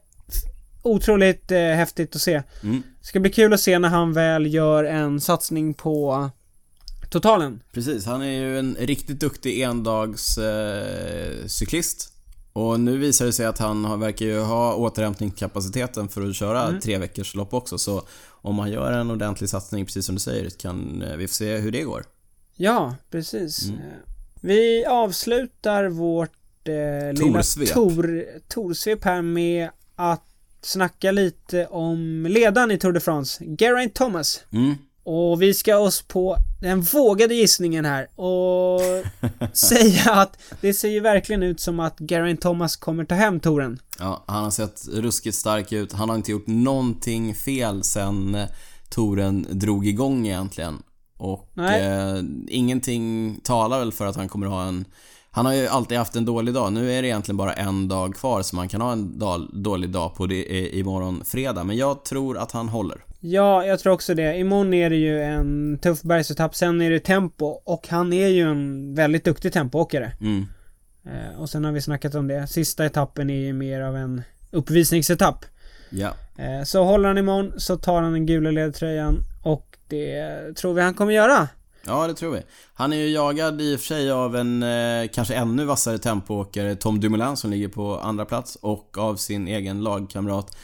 Otroligt 0.84 1.52
eh, 1.52 1.58
häftigt 1.60 2.16
att 2.16 2.22
se. 2.22 2.44
Mm. 2.64 2.84
Ska 3.02 3.20
bli 3.20 3.32
kul 3.32 3.54
att 3.54 3.60
se 3.60 3.80
när 3.80 3.89
han 3.89 4.14
väl 4.14 4.54
gör 4.54 4.84
en 4.84 5.22
satsning 5.22 5.74
på 5.74 6.30
totalen. 7.10 7.62
Precis, 7.72 8.06
han 8.06 8.22
är 8.22 8.32
ju 8.39 8.60
en 8.60 8.76
riktigt 8.80 9.20
duktig 9.20 9.62
endags 9.62 10.38
eh. 10.38 11.46
Och 12.54 12.80
nu 12.80 12.97
visar 12.97 13.26
det 13.26 13.34
sig 13.34 13.45
att 13.45 13.58
han 13.58 13.99
verkar 13.99 14.26
ju 14.26 14.39
ha 14.39 14.76
återhämtningskapaciteten 14.76 16.10
för 16.10 16.30
att 16.30 16.36
köra 16.36 16.80
tre 16.82 16.97
veckors 16.97 17.36
lopp 17.36 17.54
också. 17.54 17.78
Så 17.78 18.04
om 18.30 18.60
han 18.60 18.72
gör 18.72 18.91
en 18.91 19.12
ordentlig 19.12 19.49
satsning, 19.49 19.86
precis 19.86 20.06
som 20.06 20.16
du 20.16 20.22
säger, 20.22 20.49
kan 20.49 21.02
eh, 21.02 21.16
vi 21.18 21.28
får 21.28 21.34
se 21.34 21.58
hur 21.58 21.72
det 21.72 21.82
går. 21.82 22.04
Ja, 22.56 22.95
precis. 23.12 23.70
Eh, 23.70 23.76
Vi 24.41 24.86
avslutar 24.86 25.86
vårt 25.89 26.32
eh, 26.68 27.14
lilla 27.14 27.34
Torsvep. 27.38 27.74
tor, 27.74 28.24
torsvep 28.47 29.04
här 29.04 29.22
med 29.22 29.70
att 29.95 30.24
snacka 30.62 31.12
lite 31.12 31.66
om 31.68 32.26
ledaren 32.30 32.72
i 32.72 32.78
Tour 32.78 32.91
de 32.93 32.99
France, 32.99 33.43
Geraint 33.60 33.93
Thomas. 33.93 34.41
Mm. 34.52 34.76
Och 35.04 35.41
vi 35.41 35.54
ska 35.54 35.78
oss 35.78 36.02
på 36.02 36.38
den 36.62 36.82
vågade 36.82 37.36
gissningen 37.36 37.86
här 37.86 38.08
och 38.16 38.82
säga 39.58 40.12
att 40.12 40.38
det 40.62 40.74
ser 40.74 40.89
ju 40.89 40.99
verkligen 40.99 41.43
ut 41.43 41.60
som 41.60 41.80
att 41.80 41.97
Geraint 42.10 42.41
Thomas 42.41 42.76
kommer 42.76 43.06
ta 43.06 43.16
hem 43.16 43.39
touren. 43.39 43.80
Ja, 43.99 44.24
han 44.28 44.43
har 44.43 44.52
sett 44.52 44.88
ruskigt 44.88 45.36
stark 45.36 45.72
ut. 45.72 45.93
Han 45.93 46.10
har 46.10 46.16
inte 46.16 46.32
gjort 46.32 46.47
någonting 46.47 47.36
fel 47.36 47.84
sen 47.84 48.36
eh, 48.36 48.47
touren 48.89 49.47
drog 49.49 49.88
igång 49.88 50.28
egentligen. 50.28 50.84
Och 51.18 51.58
eh, 51.58 52.24
ingenting 52.47 53.36
talar 53.43 53.80
väl 53.80 53.91
för 53.91 54.06
att 54.06 54.16
han 54.16 54.30
kommer 54.30 54.47
ha 54.47 54.64
en... 54.64 54.86
Han 55.34 55.45
har 55.45 55.54
ju 55.54 55.68
alltid 55.68 55.97
haft 55.97 56.16
en 56.16 56.26
dålig 56.26 56.54
dag. 56.54 56.74
Nu 56.74 56.91
är 56.91 57.02
det 57.02 57.08
egentligen 57.08 57.38
bara 57.38 57.54
en 57.54 57.88
dag 57.88 58.16
kvar 58.16 58.41
så 58.41 58.56
man 58.56 58.70
kan 58.70 58.82
ha 58.82 58.91
en 58.91 59.20
dag, 59.20 59.49
dålig 59.54 59.89
dag 59.89 60.16
på 60.16 60.26
det 60.26 60.60
är 60.60 60.76
imorgon 60.76 61.22
fredag. 61.26 61.64
Men 61.64 61.78
jag 61.78 62.06
tror 62.06 62.38
att 62.38 62.52
han 62.52 62.70
håller. 62.70 63.04
Ja, 63.24 63.65
jag 63.65 63.80
tror 63.80 63.93
också 63.93 64.13
det. 64.13 64.38
Imorgon 64.38 64.74
är 64.74 64.89
det 64.89 64.95
ju 64.95 65.22
en 65.22 65.78
tuff 65.78 66.01
bergsetapp, 66.01 66.55
sen 66.55 66.82
är 66.82 66.89
det 66.89 66.99
tempo 66.99 67.45
och 67.45 67.88
han 67.88 68.13
är 68.13 68.28
ju 68.28 68.51
en 68.51 68.95
väldigt 68.95 69.26
duktig 69.26 69.53
tempoåkare. 69.53 70.11
Mm. 70.22 70.45
Eh, 71.05 71.41
och 71.41 71.49
sen 71.49 71.65
har 71.65 71.72
vi 71.72 71.82
snackat 71.82 72.15
om 72.15 72.28
det. 72.28 72.47
Sista 72.47 72.86
etappen 72.86 73.30
är 73.30 73.39
ju 73.39 73.53
mer 73.53 73.82
av 73.82 73.95
en 73.95 74.22
uppvisningsetapp. 74.51 75.45
Ja. 75.89 76.13
Eh, 76.38 76.63
så 76.63 76.84
håller 76.84 77.07
han 77.07 77.17
imorgon 77.17 77.53
så 77.57 77.78
tar 77.78 78.01
han 78.01 78.13
den 78.13 78.26
gula 78.26 78.51
ledtröjan 78.51 79.15
och 79.43 79.78
det 79.88 80.53
tror 80.55 80.74
vi 80.74 80.82
han 80.82 80.93
kommer 80.93 81.13
göra. 81.13 81.47
Ja, 81.86 82.07
det 82.07 82.13
tror 82.13 82.32
vi. 82.32 82.41
Han 82.74 82.93
är 82.93 82.97
ju 82.97 83.09
jagad 83.09 83.61
i 83.61 83.76
och 83.76 83.80
för 83.80 83.86
sig 83.86 84.11
av 84.11 84.36
en 84.36 84.63
eh, 84.63 85.07
kanske 85.13 85.34
ännu 85.36 85.65
vassare 85.65 85.97
tempoåkare, 85.97 86.76
Tom 86.76 86.99
Dumoulin 86.99 87.38
som 87.38 87.51
ligger 87.51 87.67
på 87.67 87.99
andra 87.99 88.26
plats 88.26 88.55
och 88.61 88.97
av 88.97 89.15
sin 89.15 89.47
egen 89.47 89.84
lagkamrat 89.84 90.57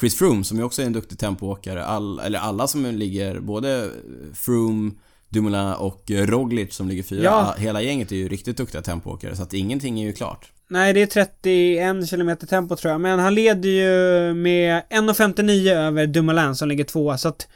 Chris 0.00 0.14
Froome 0.14 0.44
som 0.44 0.58
ju 0.58 0.64
också 0.64 0.82
är 0.82 0.86
en 0.86 0.92
duktig 0.92 1.18
tempoåkare. 1.18 1.84
All, 1.84 2.18
eller 2.18 2.38
alla 2.38 2.66
som 2.66 2.84
ligger, 2.86 3.40
både 3.40 3.90
Froome, 4.34 4.90
Dumoulin 5.28 5.72
och 5.72 6.10
eh, 6.10 6.26
Roglic 6.26 6.74
som 6.74 6.88
ligger 6.88 7.02
fyra. 7.02 7.22
Ja. 7.22 7.54
Hela 7.58 7.82
gänget 7.82 8.12
är 8.12 8.16
ju 8.16 8.28
riktigt 8.28 8.56
duktiga 8.56 8.82
tempoåkare 8.82 9.36
så 9.36 9.42
att 9.42 9.52
ingenting 9.52 10.00
är 10.00 10.06
ju 10.06 10.12
klart. 10.12 10.52
Nej, 10.68 10.92
det 10.92 11.02
är 11.02 11.06
31 11.06 12.10
km 12.10 12.36
tempo 12.36 12.76
tror 12.76 12.92
jag, 12.92 13.00
men 13.00 13.18
han 13.18 13.34
leder 13.34 13.68
ju 13.68 14.34
med 14.34 14.82
1.59 14.90 15.74
över 15.74 16.06
Dumoulin 16.06 16.54
som 16.54 16.68
ligger 16.68 16.84
tvåa, 16.84 17.18
så 17.18 17.28
att 17.28 17.48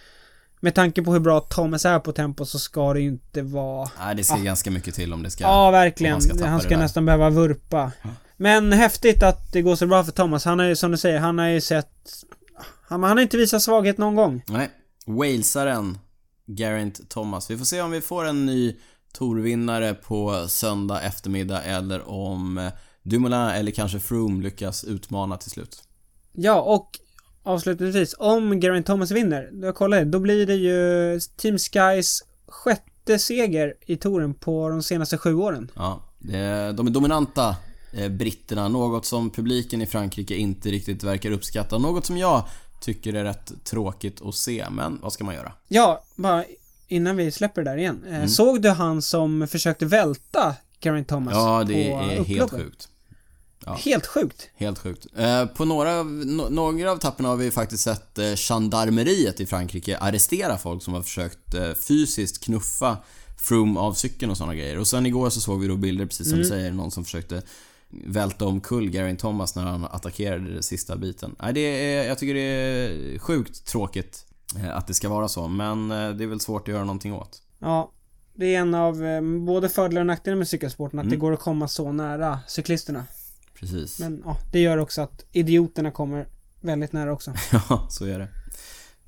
med 0.60 0.74
tanke 0.74 1.02
på 1.02 1.12
hur 1.12 1.20
bra 1.20 1.40
Thomas 1.40 1.84
är 1.84 1.98
på 1.98 2.12
tempo 2.12 2.44
så 2.44 2.58
ska 2.58 2.94
det 2.94 3.00
ju 3.00 3.08
inte 3.08 3.42
vara... 3.42 3.90
Nej, 3.98 4.14
det 4.14 4.24
ska 4.24 4.36
ganska 4.36 4.70
mycket 4.70 4.94
till 4.94 5.12
om 5.12 5.22
det 5.22 5.30
ska... 5.30 5.44
Ja, 5.44 5.70
verkligen. 5.70 6.20
ska 6.20 6.46
han 6.46 6.60
ska 6.60 6.78
nästan 6.78 7.06
behöva 7.06 7.30
vurpa. 7.30 7.92
Men 8.36 8.72
häftigt 8.72 9.22
att 9.22 9.52
det 9.52 9.62
går 9.62 9.76
så 9.76 9.86
bra 9.86 10.04
för 10.04 10.12
Thomas. 10.12 10.44
Han 10.44 10.58
har 10.58 10.66
ju, 10.66 10.76
som 10.76 10.90
du 10.90 10.96
säger, 10.96 11.18
han 11.18 11.38
har 11.38 11.46
ju 11.46 11.60
sett... 11.60 11.90
Han, 12.88 13.02
han 13.02 13.16
har 13.16 13.22
inte 13.22 13.36
visat 13.36 13.62
svaghet 13.62 13.98
någon 13.98 14.14
gång. 14.14 14.42
Nej. 14.48 14.70
Walesaren 15.06 15.98
Geraint 16.46 17.08
Thomas. 17.08 17.50
Vi 17.50 17.58
får 17.58 17.64
se 17.64 17.80
om 17.80 17.90
vi 17.90 18.00
får 18.00 18.24
en 18.24 18.46
ny 18.46 18.76
Torvinnare 19.12 19.94
på 19.94 20.46
söndag 20.48 21.02
eftermiddag 21.02 21.62
eller 21.62 22.08
om 22.08 22.58
eh, 22.58 22.72
Dumoulin 23.02 23.38
eller 23.38 23.70
kanske 23.70 24.00
Froome 24.00 24.42
lyckas 24.42 24.84
utmana 24.84 25.36
till 25.36 25.50
slut. 25.50 25.82
Ja, 26.32 26.60
och 26.60 26.90
avslutningsvis, 27.42 28.14
om 28.18 28.60
Geraint 28.60 28.86
Thomas 28.86 29.10
vinner, 29.10 29.50
jag, 29.78 30.08
då 30.08 30.18
blir 30.18 30.46
det 30.46 30.54
ju 30.54 31.20
Team 31.36 31.58
Skys 31.58 32.24
sjätte 32.48 33.18
seger 33.18 33.74
i 33.86 33.96
touren 33.96 34.34
på 34.34 34.68
de 34.68 34.82
senaste 34.82 35.18
sju 35.18 35.34
åren. 35.34 35.70
Ja, 35.74 36.02
de 36.18 36.86
är 36.86 36.90
dominanta 36.90 37.56
britterna. 38.10 38.68
Något 38.68 39.06
som 39.06 39.30
publiken 39.30 39.82
i 39.82 39.86
Frankrike 39.86 40.34
inte 40.36 40.70
riktigt 40.70 41.02
verkar 41.04 41.30
uppskatta. 41.30 41.78
Något 41.78 42.06
som 42.06 42.16
jag 42.18 42.44
tycker 42.80 43.14
är 43.14 43.24
rätt 43.24 43.52
tråkigt 43.64 44.22
att 44.22 44.34
se, 44.34 44.66
men 44.70 44.98
vad 45.02 45.12
ska 45.12 45.24
man 45.24 45.34
göra? 45.34 45.52
Ja, 45.68 46.04
bara 46.16 46.44
innan 46.88 47.16
vi 47.16 47.30
släpper 47.32 47.62
det 47.64 47.70
där 47.70 47.76
igen. 47.78 48.04
Eh, 48.10 48.26
Såg 48.26 48.62
du 48.62 48.68
han 48.70 49.02
som 49.02 49.48
försökte 49.48 49.86
välta 49.86 50.54
Geraint 50.82 51.08
Thomas 51.08 51.34
Ja, 51.34 51.64
det 51.64 51.72
på 51.72 51.98
är 52.00 52.24
helt 52.24 52.42
upploppet? 52.42 52.60
sjukt. 52.66 52.88
Ja. 53.64 53.74
Helt 53.74 54.06
sjukt. 54.06 54.48
Helt 54.56 54.78
sjukt. 54.78 55.06
Eh, 55.16 55.46
på 55.46 55.64
några, 55.64 56.00
av- 56.00 56.06
no, 56.06 56.48
några 56.50 56.90
av 56.92 56.96
tapperna 56.96 57.28
har 57.28 57.36
vi 57.36 57.50
faktiskt 57.50 57.82
sett 57.82 58.18
eh, 58.18 58.34
gendarmeriet 58.34 59.40
i 59.40 59.46
Frankrike 59.46 59.98
arrestera 59.98 60.58
folk 60.58 60.82
som 60.82 60.94
har 60.94 61.02
försökt 61.02 61.54
eh, 61.54 61.72
fysiskt 61.88 62.44
knuffa 62.44 62.96
Froome 63.38 63.80
av 63.80 63.92
cykeln 63.94 64.30
och 64.30 64.36
sådana 64.36 64.54
grejer. 64.54 64.78
Och 64.78 64.86
sen 64.86 65.06
igår 65.06 65.30
så 65.30 65.40
såg 65.40 65.60
vi 65.60 65.68
då 65.68 65.76
bilder, 65.76 66.06
precis 66.06 66.28
som 66.30 66.38
du 66.38 66.44
säger, 66.44 66.72
någon 66.72 66.90
som 66.90 67.04
försökte 67.04 67.42
välta 68.04 68.46
omkull 68.46 68.90
Geraint 68.92 69.20
Thomas 69.20 69.56
när 69.56 69.62
han 69.62 69.84
attackerade 69.84 70.52
den 70.52 70.62
sista 70.62 70.96
biten. 70.96 71.36
Nej, 71.42 71.52
det 71.52 71.60
är, 71.60 72.08
jag 72.08 72.18
tycker 72.18 72.34
det 72.34 72.40
är 72.40 73.18
sjukt 73.18 73.66
tråkigt 73.66 74.26
eh, 74.56 74.76
att 74.76 74.86
det 74.86 74.94
ska 74.94 75.08
vara 75.08 75.28
så, 75.28 75.48
men 75.48 75.90
eh, 75.90 76.10
det 76.10 76.24
är 76.24 76.28
väl 76.28 76.40
svårt 76.40 76.68
att 76.68 76.74
göra 76.74 76.84
någonting 76.84 77.14
åt. 77.14 77.42
Ja, 77.58 77.92
det 78.34 78.54
är 78.54 78.60
en 78.60 78.74
av 78.74 79.04
eh, 79.04 79.22
både 79.22 79.68
fördelar 79.68 80.00
och 80.00 80.06
nackdelar 80.06 80.36
med 80.36 80.48
cykelsporten, 80.48 80.98
att 80.98 81.10
det 81.10 81.16
går 81.16 81.32
att 81.32 81.40
komma 81.40 81.68
så 81.68 81.92
nära 81.92 82.38
cyklisterna. 82.46 83.04
Precis. 83.54 84.00
Men 84.00 84.22
ja, 84.24 84.36
det 84.52 84.60
gör 84.60 84.78
också 84.78 85.02
att 85.02 85.24
idioterna 85.32 85.90
kommer 85.90 86.26
väldigt 86.60 86.92
nära 86.92 87.12
också. 87.12 87.32
Ja, 87.68 87.86
så 87.90 88.04
är 88.04 88.18
det. 88.18 88.28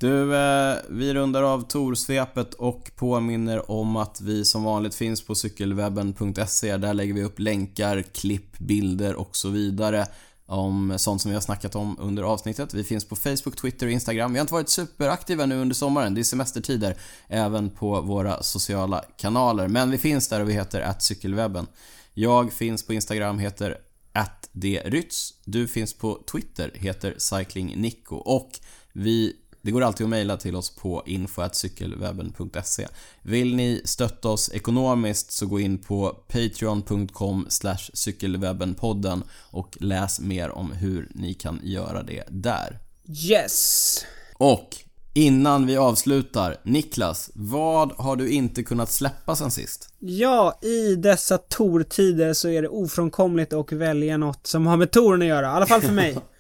Du, 0.01 0.37
eh, 0.37 0.77
vi 0.89 1.15
rundar 1.15 1.43
av 1.43 1.69
Torsvepet 1.69 2.55
och 2.55 2.91
påminner 2.97 3.71
om 3.71 3.97
att 3.97 4.21
vi 4.21 4.45
som 4.45 4.65
vanligt 4.65 4.95
finns 4.95 5.27
på 5.27 5.35
cykelwebben.se. 5.35 6.77
Där 6.77 6.95
lägger 6.95 7.15
vi 7.15 7.25
upp 7.25 7.39
länkar, 7.39 8.03
klipp, 8.03 8.59
bilder 8.59 9.15
och 9.15 9.37
så 9.37 9.49
vidare. 9.49 10.07
om 10.51 10.95
sånt 10.97 11.23
som 11.23 11.31
vi 11.31 11.35
har 11.35 11.43
snackat 11.43 11.75
om 11.75 11.97
under 12.01 12.23
avsnittet. 12.23 12.75
Vi 12.75 12.85
finns 12.85 13.09
på 13.09 13.17
Facebook, 13.17 13.57
Twitter 13.57 13.87
och 13.87 13.93
Instagram. 13.93 14.33
Vi 14.33 14.39
har 14.39 14.43
inte 14.43 14.55
varit 14.55 14.69
superaktiva 14.69 15.47
nu 15.47 15.61
under 15.61 15.75
sommaren, 15.75 16.15
det 16.15 16.21
är 16.21 16.23
semestertider, 16.23 16.97
även 17.29 17.71
på 17.71 18.01
våra 18.01 18.43
sociala 18.43 19.05
kanaler. 19.17 19.69
Men 19.69 19.91
vi 19.91 19.99
finns 19.99 20.29
där 20.29 20.41
och 20.41 20.49
vi 20.49 20.53
heter 20.53 20.95
cykelwebben. 20.99 21.67
Jag 22.15 22.53
finns 22.53 22.87
på 22.87 22.95
Instagram, 22.95 23.39
heter 23.39 23.79
attdrytz. 24.13 25.35
Du 25.45 25.69
finns 25.69 25.93
på 25.95 26.23
Twitter, 26.33 26.71
heter 26.75 27.15
cyclingnico. 27.19 28.17
Och 28.17 28.51
vi 28.93 29.37
det 29.63 29.71
går 29.71 29.83
alltid 29.83 30.05
att 30.05 30.11
mejla 30.11 30.37
till 30.37 30.57
oss 30.57 30.71
på 30.71 31.03
info.cykelwebben.se. 31.07 32.89
Vill 33.23 33.57
ni 33.57 33.83
stötta 33.85 34.29
oss 34.29 34.51
ekonomiskt 34.53 35.33
så 35.33 35.47
gå 35.47 35.61
in 35.61 35.79
på 35.79 36.09
patreon.com 36.29 37.47
cykelwebbenpodden 37.93 39.23
och 39.51 39.77
läs 39.81 40.21
mer 40.21 40.51
om 40.51 40.73
hur 40.73 41.09
ni 41.15 41.35
kan 41.35 41.61
göra 41.63 42.03
det 42.03 42.25
där. 42.29 42.79
Yes! 43.09 44.05
Och 44.35 44.77
innan 45.15 45.67
vi 45.67 45.77
avslutar, 45.77 46.57
Niklas, 46.63 47.31
vad 47.35 47.93
har 47.93 48.17
du 48.17 48.31
inte 48.31 48.63
kunnat 48.63 48.91
släppa 48.91 49.37
sen 49.37 49.51
sist? 49.51 49.93
Ja, 49.99 50.59
i 50.63 50.95
dessa 50.95 51.39
tortider 51.39 52.33
så 52.33 52.49
är 52.49 52.63
det 52.63 52.69
ofrånkomligt 52.69 53.53
att 53.53 53.73
välja 53.73 54.17
något 54.17 54.47
som 54.47 54.67
har 54.67 54.77
med 54.77 54.91
toren 54.91 55.23
att 55.23 55.29
göra, 55.29 55.47
i 55.47 55.51
alla 55.51 55.67
fall 55.67 55.81
för 55.81 55.93
mig. 55.93 56.19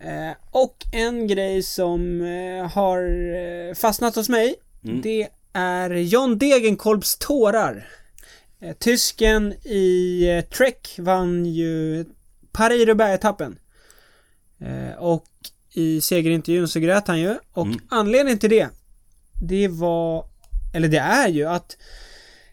Eh, 0.00 0.32
och 0.50 0.86
en 0.92 1.26
grej 1.26 1.62
som 1.62 2.22
eh, 2.22 2.70
har 2.70 3.00
eh, 3.34 3.74
fastnat 3.74 4.14
hos 4.14 4.28
mig, 4.28 4.54
mm. 4.84 5.00
det 5.00 5.28
är 5.52 5.90
John 5.90 6.38
Degenkolbs 6.38 7.16
tårar. 7.16 7.88
Eh, 8.60 8.76
tysken 8.76 9.52
i 9.64 10.22
eh, 10.28 10.44
Trek 10.44 10.96
vann 10.98 11.46
ju 11.46 12.04
Paris-Roubaix-etappen. 12.52 13.58
Och 14.98 15.26
i 15.72 16.00
segerintervjun 16.00 16.68
så 16.68 16.80
grät 16.80 17.08
han 17.08 17.20
ju. 17.20 17.34
Och 17.52 17.66
mm. 17.66 17.78
anledningen 17.88 18.38
till 18.38 18.50
det, 18.50 18.68
det 19.42 19.68
var, 19.68 20.26
eller 20.74 20.88
det 20.88 20.98
är 20.98 21.28
ju 21.28 21.44
att 21.44 21.76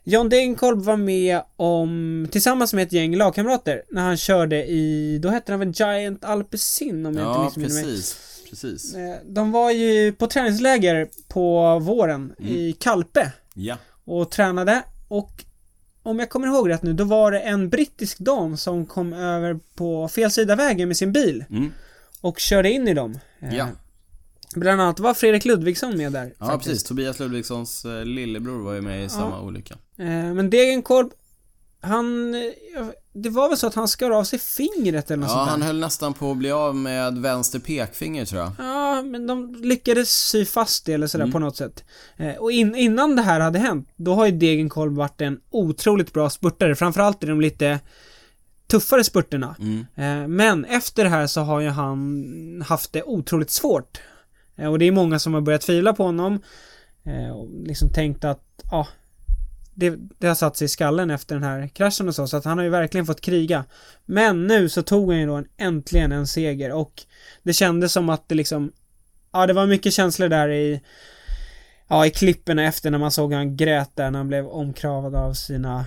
John 0.03 0.29
Degenkolb 0.29 0.81
var 0.81 0.97
med 0.97 1.41
om, 1.55 2.27
tillsammans 2.31 2.73
med 2.73 2.83
ett 2.83 2.93
gäng 2.93 3.15
lagkamrater, 3.15 3.83
när 3.91 4.01
han 4.01 4.17
körde 4.17 4.65
i, 4.65 5.19
då 5.21 5.29
hette 5.29 5.51
han 5.51 5.59
väl 5.59 5.71
Giant 5.71 6.25
Alpecin 6.25 7.05
om 7.05 7.15
jag 7.15 7.25
ja, 7.25 7.45
inte 7.45 7.59
missminner 7.59 7.87
mig. 7.87 7.95
Ja, 7.95 8.49
precis. 8.49 8.95
Eh, 8.95 9.15
de 9.25 9.51
var 9.51 9.71
ju 9.71 10.13
på 10.13 10.27
träningsläger 10.27 11.07
på 11.27 11.79
våren 11.79 12.33
mm. 12.39 12.51
i 12.53 12.73
Kalpe. 12.79 13.31
Ja. 13.53 13.77
Och 14.05 14.31
tränade 14.31 14.83
och 15.07 15.45
om 16.03 16.19
jag 16.19 16.29
kommer 16.29 16.47
ihåg 16.47 16.69
rätt 16.69 16.83
nu, 16.83 16.93
då 16.93 17.03
var 17.03 17.31
det 17.31 17.39
en 17.39 17.69
brittisk 17.69 18.19
dam 18.19 18.57
som 18.57 18.85
kom 18.85 19.13
över 19.13 19.59
på 19.75 20.07
fel 20.07 20.31
sida 20.31 20.55
vägen 20.55 20.87
med 20.87 20.97
sin 20.97 21.13
bil. 21.13 21.45
Mm. 21.49 21.71
Och 22.21 22.39
körde 22.39 22.71
in 22.71 22.87
i 22.87 22.93
dem. 22.93 23.19
Eh, 23.39 23.55
ja. 23.55 23.67
Bland 24.55 24.81
annat 24.81 24.99
var 24.99 25.13
Fredrik 25.13 25.45
Ludvigsson 25.45 25.97
med 25.97 26.11
där. 26.11 26.33
Ja, 26.39 26.45
faktiskt. 26.45 26.69
precis. 26.69 26.83
Tobias 26.83 27.19
Ludvigssons 27.19 27.85
eh, 27.85 28.05
lillebror 28.05 28.63
var 28.63 28.73
ju 28.73 28.81
med 28.81 29.05
i 29.05 29.09
samma 29.09 29.41
olycka. 29.41 29.73
Eh, 29.97 30.05
men 30.05 30.49
Degenkolb, 30.49 31.11
han... 31.81 32.35
Eh, 32.35 32.41
det 33.15 33.29
var 33.29 33.49
väl 33.49 33.57
så 33.57 33.67
att 33.67 33.75
han 33.75 33.87
skar 33.87 34.11
av 34.11 34.23
sig 34.23 34.39
fingret 34.39 35.11
eller 35.11 35.21
något 35.21 35.29
Ja, 35.29 35.35
sånt 35.35 35.47
där. 35.47 35.51
han 35.51 35.61
höll 35.61 35.79
nästan 35.79 36.13
på 36.13 36.31
att 36.31 36.37
bli 36.37 36.51
av 36.51 36.75
med 36.75 37.17
vänster 37.17 37.59
pekfinger 37.59 38.25
tror 38.25 38.41
jag. 38.41 38.51
Ja, 38.57 39.01
men 39.01 39.27
de 39.27 39.55
lyckades 39.55 40.09
sy 40.29 40.45
fast 40.45 40.85
det 40.85 40.93
eller 40.93 41.07
sådär 41.07 41.23
mm. 41.23 41.33
på 41.33 41.39
något 41.39 41.57
sätt. 41.57 41.83
och 42.39 42.51
in, 42.51 42.75
innan 42.75 43.15
det 43.15 43.21
här 43.21 43.39
hade 43.39 43.59
hänt, 43.59 43.89
då 43.95 44.13
har 44.15 44.25
ju 44.25 44.31
Degenkolb 44.31 44.95
varit 44.95 45.21
en 45.21 45.39
otroligt 45.49 46.13
bra 46.13 46.29
spurtare. 46.29 46.75
Framförallt 46.75 47.23
i 47.23 47.27
de 47.27 47.41
lite 47.41 47.79
tuffare 48.67 49.03
spurterna. 49.03 49.55
Mm. 49.59 50.35
men 50.35 50.65
efter 50.65 51.03
det 51.03 51.09
här 51.09 51.27
så 51.27 51.41
har 51.41 51.59
ju 51.59 51.69
han 51.69 52.63
haft 52.67 52.93
det 52.93 53.03
otroligt 53.03 53.51
svårt. 53.51 53.99
Eh, 54.55 54.67
och 54.67 54.79
det 54.79 54.85
är 54.85 54.91
många 54.91 55.19
som 55.19 55.33
har 55.33 55.41
börjat 55.41 55.61
tvivla 55.61 55.93
på 55.93 56.03
honom. 56.03 56.41
Eh, 57.05 57.29
och 57.29 57.49
liksom 57.63 57.89
tänkt 57.89 58.23
att, 58.23 58.43
ja, 58.71 58.87
det, 59.73 59.95
det, 60.17 60.27
har 60.27 60.35
satt 60.35 60.57
sig 60.57 60.65
i 60.65 60.69
skallen 60.69 61.09
efter 61.09 61.35
den 61.35 61.43
här 61.43 61.67
kraschen 61.67 62.07
och 62.07 62.15
så, 62.15 62.27
så 62.27 62.37
att 62.37 62.45
han 62.45 62.57
har 62.57 62.65
ju 62.65 62.69
verkligen 62.69 63.05
fått 63.05 63.21
kriga. 63.21 63.65
Men 64.05 64.47
nu 64.47 64.69
så 64.69 64.81
tog 64.81 65.11
han 65.11 65.19
ju 65.19 65.27
då 65.27 65.35
en, 65.35 65.47
äntligen 65.57 66.11
en 66.11 66.27
seger 66.27 66.71
och 66.71 67.03
det 67.43 67.53
kändes 67.53 67.93
som 67.93 68.09
att 68.09 68.29
det 68.29 68.35
liksom, 68.35 68.71
ja 69.31 69.47
det 69.47 69.53
var 69.53 69.67
mycket 69.67 69.93
känslor 69.93 70.29
där 70.29 70.49
i, 70.49 70.81
ja 71.87 72.05
i 72.05 72.09
klippen 72.09 72.59
efter 72.59 72.91
när 72.91 72.97
man 72.97 73.11
såg 73.11 73.31
hur 73.31 73.37
han 73.37 73.57
grät 73.57 73.95
där 73.95 74.11
när 74.11 74.19
han 74.19 74.27
blev 74.27 74.47
omkravad 74.47 75.15
av 75.15 75.33
sina 75.33 75.85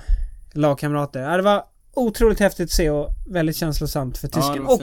lagkamrater. 0.53 1.21
Ja, 1.21 1.37
det 1.37 1.43
var 1.43 1.65
otroligt 1.95 2.41
häftigt 2.41 2.65
att 2.65 2.71
se 2.71 2.91
och 2.91 3.11
väldigt 3.27 3.57
känslosamt 3.57 4.19
för 4.19 4.29
tysken. 4.29 4.65
Ja, 4.67 4.75
och 4.75 4.83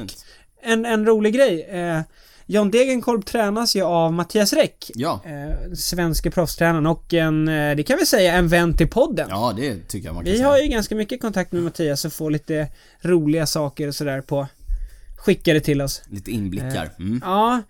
en, 0.62 0.86
en 0.86 1.06
rolig 1.06 1.34
grej. 1.34 1.64
Eh, 1.64 2.02
John 2.46 2.72
Degenkolb 2.72 3.26
tränas 3.26 3.76
ju 3.76 3.82
av 3.82 4.14
Mattias 4.14 4.54
Räck. 4.54 4.92
Ja. 4.96 5.22
Eh, 5.26 5.74
svenske 5.74 6.32
proffstränaren 6.32 6.86
och 6.86 7.14
en, 7.14 7.48
eh, 7.48 7.76
det 7.76 7.84
kan 7.84 7.98
vi 8.00 8.06
säga, 8.06 8.34
en 8.34 8.48
vän 8.48 8.78
till 8.78 8.90
podden. 8.90 9.28
Ja, 9.30 9.54
det 9.58 9.88
tycker 9.88 10.08
jag 10.08 10.16
man 10.16 10.24
kan 10.24 10.32
Vi 10.32 10.38
säga. 10.38 10.50
har 10.50 10.58
ju 10.60 10.68
ganska 10.68 10.96
mycket 10.96 11.22
kontakt 11.22 11.52
med 11.52 11.64
Mattias 11.64 12.06
och 12.06 12.14
får 12.14 12.32
lite 12.32 12.68
roliga 13.02 13.46
saker 13.46 13.88
och 13.88 13.96
sådär 13.96 14.22
på 14.22 14.48
Skickade 15.18 15.60
till 15.60 15.82
oss. 15.82 16.02
Lite 16.10 16.32
inblickar. 16.32 16.84
Eh, 16.84 17.00
mm. 17.06 17.22
Ja. 17.26 17.62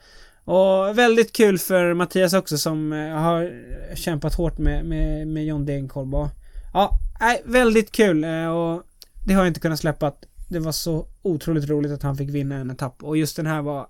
Och 0.45 0.97
väldigt 0.97 1.33
kul 1.33 1.59
för 1.59 1.93
Mattias 1.93 2.33
också 2.33 2.57
som 2.57 2.93
eh, 2.93 3.09
har 3.09 3.51
kämpat 3.95 4.33
hårt 4.35 4.57
med, 4.57 4.85
med, 4.85 5.27
med 5.27 5.45
John 5.45 5.65
Degenkolb 5.65 6.15
och 6.15 6.27
Ja, 6.73 6.89
nej, 7.19 7.41
väldigt 7.45 7.91
kul 7.91 8.25
och 8.25 8.83
det 9.25 9.33
har 9.33 9.41
jag 9.41 9.47
inte 9.47 9.59
kunnat 9.59 9.79
släppa 9.79 10.07
att 10.07 10.23
det 10.49 10.59
var 10.59 10.71
så 10.71 11.07
otroligt 11.21 11.69
roligt 11.69 11.91
att 11.91 12.03
han 12.03 12.17
fick 12.17 12.29
vinna 12.29 12.55
en 12.55 12.71
etapp 12.71 13.03
och 13.03 13.17
just 13.17 13.35
den 13.35 13.45
här 13.45 13.61
var 13.61 13.87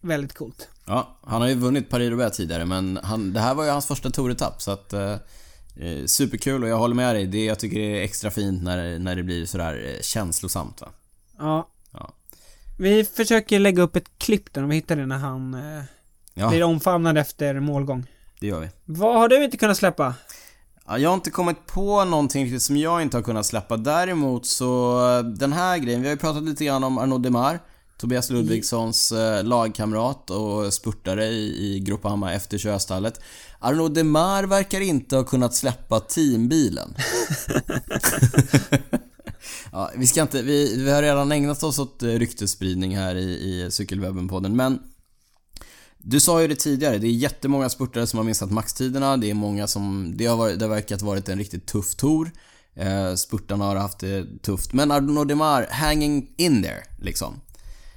väldigt 0.00 0.34
coolt. 0.34 0.68
Ja, 0.86 1.18
han 1.22 1.40
har 1.40 1.48
ju 1.48 1.54
vunnit 1.54 1.90
Paris-Roubaix 1.90 2.36
tidigare 2.36 2.64
men 2.64 2.98
han, 3.02 3.32
det 3.32 3.40
här 3.40 3.54
var 3.54 3.64
ju 3.64 3.70
hans 3.70 3.86
första 3.86 4.10
touretapp 4.10 4.62
så 4.62 4.70
att 4.70 4.92
eh, 4.92 5.12
eh, 5.76 6.04
Superkul 6.06 6.62
och 6.62 6.68
jag 6.68 6.76
håller 6.76 6.94
med 6.94 7.14
dig. 7.14 7.26
Det, 7.26 7.44
jag 7.44 7.58
tycker 7.58 7.80
är 7.80 8.02
extra 8.02 8.30
fint 8.30 8.62
när, 8.62 8.98
när 8.98 9.16
det 9.16 9.22
blir 9.22 9.46
sådär 9.46 9.94
eh, 9.94 10.02
känslosamt 10.02 10.80
va. 10.80 10.88
Ja. 11.38 11.68
ja. 11.92 12.12
Vi 12.78 13.04
försöker 13.04 13.58
lägga 13.58 13.82
upp 13.82 13.96
ett 13.96 14.18
klipp 14.18 14.52
där 14.54 14.62
om 14.62 14.68
vi 14.68 14.74
hittar 14.74 14.96
det 14.96 15.06
när 15.06 15.18
han 15.18 15.54
eh, 15.54 15.82
ja. 16.34 16.48
blir 16.48 16.62
omfamnad 16.62 17.18
efter 17.18 17.60
målgång. 17.60 18.06
Det 18.40 18.46
gör 18.46 18.60
vi. 18.60 18.68
Vad 18.84 19.18
har 19.18 19.28
du 19.28 19.44
inte 19.44 19.56
kunnat 19.56 19.76
släppa? 19.76 20.14
Ja, 20.86 20.98
jag 20.98 21.10
har 21.10 21.14
inte 21.14 21.30
kommit 21.30 21.66
på 21.66 22.04
någonting 22.04 22.44
riktigt 22.44 22.62
som 22.62 22.76
jag 22.76 23.02
inte 23.02 23.16
har 23.16 23.22
kunnat 23.22 23.46
släppa. 23.46 23.76
Däremot 23.76 24.46
så, 24.46 25.00
den 25.22 25.52
här 25.52 25.78
grejen, 25.78 26.02
vi 26.02 26.08
har 26.08 26.14
ju 26.14 26.20
pratat 26.20 26.42
lite 26.42 26.64
grann 26.64 26.84
om 26.84 26.98
Arnaud 26.98 27.22
Demar. 27.22 27.58
Tobias 27.98 28.30
Ludvigssons 28.30 29.12
eh, 29.12 29.44
lagkamrat 29.44 30.30
och 30.30 30.74
spurtare 30.74 31.26
i, 31.26 31.76
i 31.76 31.96
efter 32.34 32.58
Köstallet. 32.58 33.20
Arnaud 33.58 33.94
Demar 33.94 34.44
verkar 34.44 34.80
inte 34.80 35.16
ha 35.16 35.24
kunnat 35.24 35.54
släppa 35.54 36.00
teambilen. 36.00 36.94
ja, 39.72 39.90
vi 39.96 40.06
ska 40.06 40.22
inte, 40.22 40.42
vi, 40.42 40.84
vi 40.84 40.90
har 40.90 41.02
redan 41.02 41.32
ägnat 41.32 41.62
oss 41.62 41.78
åt 41.78 42.02
eh, 42.02 42.08
ryktesspridning 42.08 42.96
här 42.96 43.14
i, 43.14 43.22
i 43.22 43.68
Cykelwebben-podden, 43.70 44.54
men 44.54 44.78
du 45.98 46.20
sa 46.20 46.42
ju 46.42 46.48
det 46.48 46.56
tidigare, 46.56 46.98
det 46.98 47.06
är 47.06 47.12
jättemånga 47.12 47.68
spurtare 47.68 48.06
som 48.06 48.18
har 48.18 48.24
missat 48.24 48.50
maxtiderna, 48.50 49.16
det 49.16 49.30
är 49.30 49.34
många 49.34 49.66
som, 49.66 50.12
det 50.16 50.26
har, 50.26 50.36
varit, 50.36 50.58
det 50.58 50.64
har 50.64 50.70
verkat 50.74 51.02
varit 51.02 51.28
en 51.28 51.38
riktigt 51.38 51.66
tuff 51.66 51.94
tour. 51.94 52.30
Eh, 52.74 53.14
spurtarna 53.14 53.64
har 53.64 53.76
haft 53.76 53.98
det 53.98 54.42
tufft, 54.42 54.72
men 54.72 54.90
Arnaud 54.90 55.28
Demar 55.28 55.66
hanging 55.70 56.34
in 56.36 56.62
there, 56.62 56.82
liksom. 56.98 57.40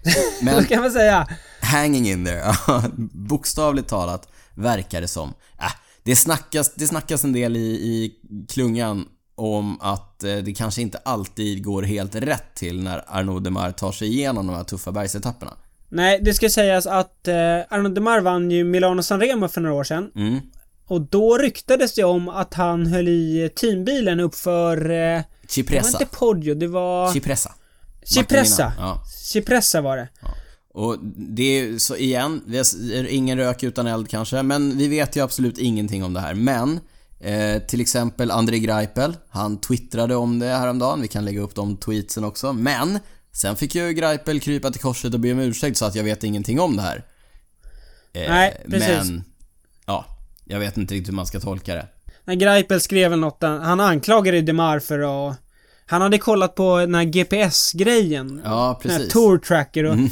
Men, 0.41 0.55
Vad 0.55 0.67
kan 0.67 0.81
man 0.81 0.91
säga? 0.91 1.27
Hanging 1.61 2.09
in 2.09 2.25
there, 2.25 2.53
bokstavligt 3.13 3.89
talat 3.89 4.27
verkar 4.55 5.01
det 5.01 5.07
som. 5.07 5.33
Äh, 5.59 5.71
det, 6.03 6.15
snackas, 6.15 6.73
det 6.75 6.87
snackas 6.87 7.23
en 7.23 7.33
del 7.33 7.57
i, 7.57 7.59
i 7.69 8.11
klungan 8.49 9.05
om 9.35 9.81
att 9.81 10.23
eh, 10.23 10.35
det 10.35 10.53
kanske 10.53 10.81
inte 10.81 10.97
alltid 10.97 11.63
går 11.63 11.83
helt 11.83 12.15
rätt 12.15 12.55
till 12.55 12.83
när 12.83 13.03
Arnaud 13.07 13.43
Demar 13.43 13.71
tar 13.71 13.91
sig 13.91 14.07
igenom 14.07 14.47
de 14.47 14.55
här 14.55 14.63
tuffa 14.63 14.91
bergsetapperna. 14.91 15.53
Nej, 15.89 16.19
det 16.21 16.33
ska 16.33 16.49
sägas 16.49 16.87
att 16.87 17.27
eh, 17.27 17.35
Arnaud 17.69 17.95
Demar 17.95 18.21
vann 18.21 18.51
ju 18.51 18.63
Milano 18.63 19.03
Sanremo 19.03 19.47
för 19.47 19.61
några 19.61 19.75
år 19.75 19.83
sedan. 19.83 20.11
Mm. 20.15 20.39
Och 20.87 21.01
då 21.01 21.37
ryktades 21.37 21.93
det 21.93 22.03
om 22.03 22.29
att 22.29 22.53
han 22.53 22.85
höll 22.85 23.07
i 23.07 23.49
teambilen 23.55 24.19
uppför... 24.19 24.91
Eh, 24.91 25.21
Cipressa. 25.47 25.87
Det 25.87 25.93
var 25.93 26.01
inte 26.01 26.17
Poggio, 26.17 26.55
det 26.55 26.67
var... 26.67 27.11
Cipressa. 27.11 27.51
Cipressa. 28.03 28.73
Ja. 28.77 29.03
Cipressa 29.05 29.81
var 29.81 29.97
det. 29.97 30.09
Ja. 30.21 30.27
Och 30.73 30.97
det 31.15 31.43
är 31.59 31.77
så 31.77 31.95
igen, 31.95 32.43
vi 32.45 32.57
har 32.57 33.07
ingen 33.07 33.37
rök 33.37 33.63
utan 33.63 33.87
eld 33.87 34.09
kanske, 34.09 34.43
men 34.43 34.77
vi 34.77 34.87
vet 34.87 35.15
ju 35.15 35.23
absolut 35.23 35.57
ingenting 35.57 36.03
om 36.03 36.13
det 36.13 36.19
här. 36.19 36.33
Men 36.33 36.79
eh, 37.19 37.61
till 37.61 37.81
exempel 37.81 38.31
André 38.31 38.59
Greipel, 38.59 39.17
han 39.29 39.61
twittrade 39.61 40.15
om 40.15 40.39
det 40.39 40.45
häromdagen, 40.45 41.01
vi 41.01 41.07
kan 41.07 41.25
lägga 41.25 41.41
upp 41.41 41.55
de 41.55 41.77
tweetsen 41.77 42.23
också. 42.23 42.53
Men 42.53 42.99
sen 43.31 43.55
fick 43.55 43.75
ju 43.75 43.93
Greipel 43.93 44.39
krypa 44.39 44.71
till 44.71 44.81
korset 44.81 45.13
och 45.13 45.19
be 45.19 45.31
om 45.31 45.39
ursäkt 45.39 45.77
så 45.77 45.85
att 45.85 45.95
jag 45.95 46.03
vet 46.03 46.23
ingenting 46.23 46.59
om 46.59 46.75
det 46.75 46.81
här. 46.81 47.05
Eh, 48.13 48.29
Nej, 48.29 48.63
precis. 48.69 49.09
Men, 49.09 49.23
ja, 49.85 50.05
jag 50.45 50.59
vet 50.59 50.77
inte 50.77 50.93
riktigt 50.93 51.07
hur 51.07 51.15
man 51.15 51.25
ska 51.25 51.39
tolka 51.39 51.75
det. 51.75 51.87
Nej, 52.25 52.35
Greipel 52.35 52.81
skrev 52.81 53.17
något, 53.17 53.37
han 53.41 53.79
anklagade 53.79 54.41
Demar 54.41 54.79
för 54.79 55.29
att 55.29 55.37
Han 55.91 56.01
hade 56.01 56.17
kollat 56.17 56.55
på 56.55 56.77
den 56.77 56.95
här 56.95 57.03
GPS-grejen. 57.03 58.41
Ja, 58.43 58.79
Den 58.81 58.91
här 58.91 58.97
precis. 58.99 59.13
Tour 59.13 59.37
Tracker 59.37 59.83
och, 59.83 59.93
Mm. 59.93 60.09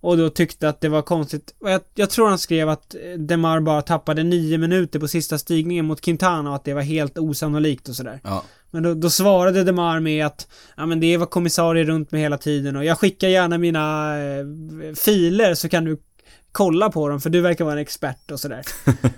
och 0.00 0.16
då 0.16 0.30
tyckte 0.30 0.68
att 0.68 0.80
det 0.80 0.88
var 0.88 1.02
konstigt. 1.02 1.54
Jag, 1.60 1.80
jag 1.94 2.10
tror 2.10 2.28
han 2.28 2.38
skrev 2.38 2.68
att 2.68 2.94
Demar 3.18 3.60
bara 3.60 3.82
tappade 3.82 4.22
nio 4.22 4.58
minuter 4.58 4.98
på 4.98 5.08
sista 5.08 5.38
stigningen 5.38 5.84
mot 5.86 6.00
Quintana 6.00 6.50
och 6.50 6.56
att 6.56 6.64
det 6.64 6.74
var 6.74 6.82
helt 6.82 7.18
osannolikt 7.18 7.88
och 7.88 7.96
sådär. 7.96 8.20
Ja. 8.24 8.42
Men 8.70 8.82
då, 8.82 8.94
då 8.94 9.10
svarade 9.10 9.64
Demar 9.64 10.00
med 10.00 10.26
att 10.26 10.48
ja 10.76 10.86
men 10.86 11.00
det 11.00 11.16
var 11.16 11.26
kommissarier 11.26 11.84
runt 11.84 12.12
mig 12.12 12.20
hela 12.20 12.38
tiden 12.38 12.76
och 12.76 12.84
jag 12.84 12.98
skickar 12.98 13.28
gärna 13.28 13.58
mina 13.58 14.16
eh, 14.18 14.44
filer 14.94 15.54
så 15.54 15.68
kan 15.68 15.84
du 15.84 15.96
kolla 16.56 16.90
på 16.90 17.08
dem 17.08 17.20
för 17.20 17.30
du 17.30 17.40
verkar 17.40 17.64
vara 17.64 17.74
en 17.74 17.80
expert 17.80 18.30
och 18.30 18.40
sådär. 18.40 18.62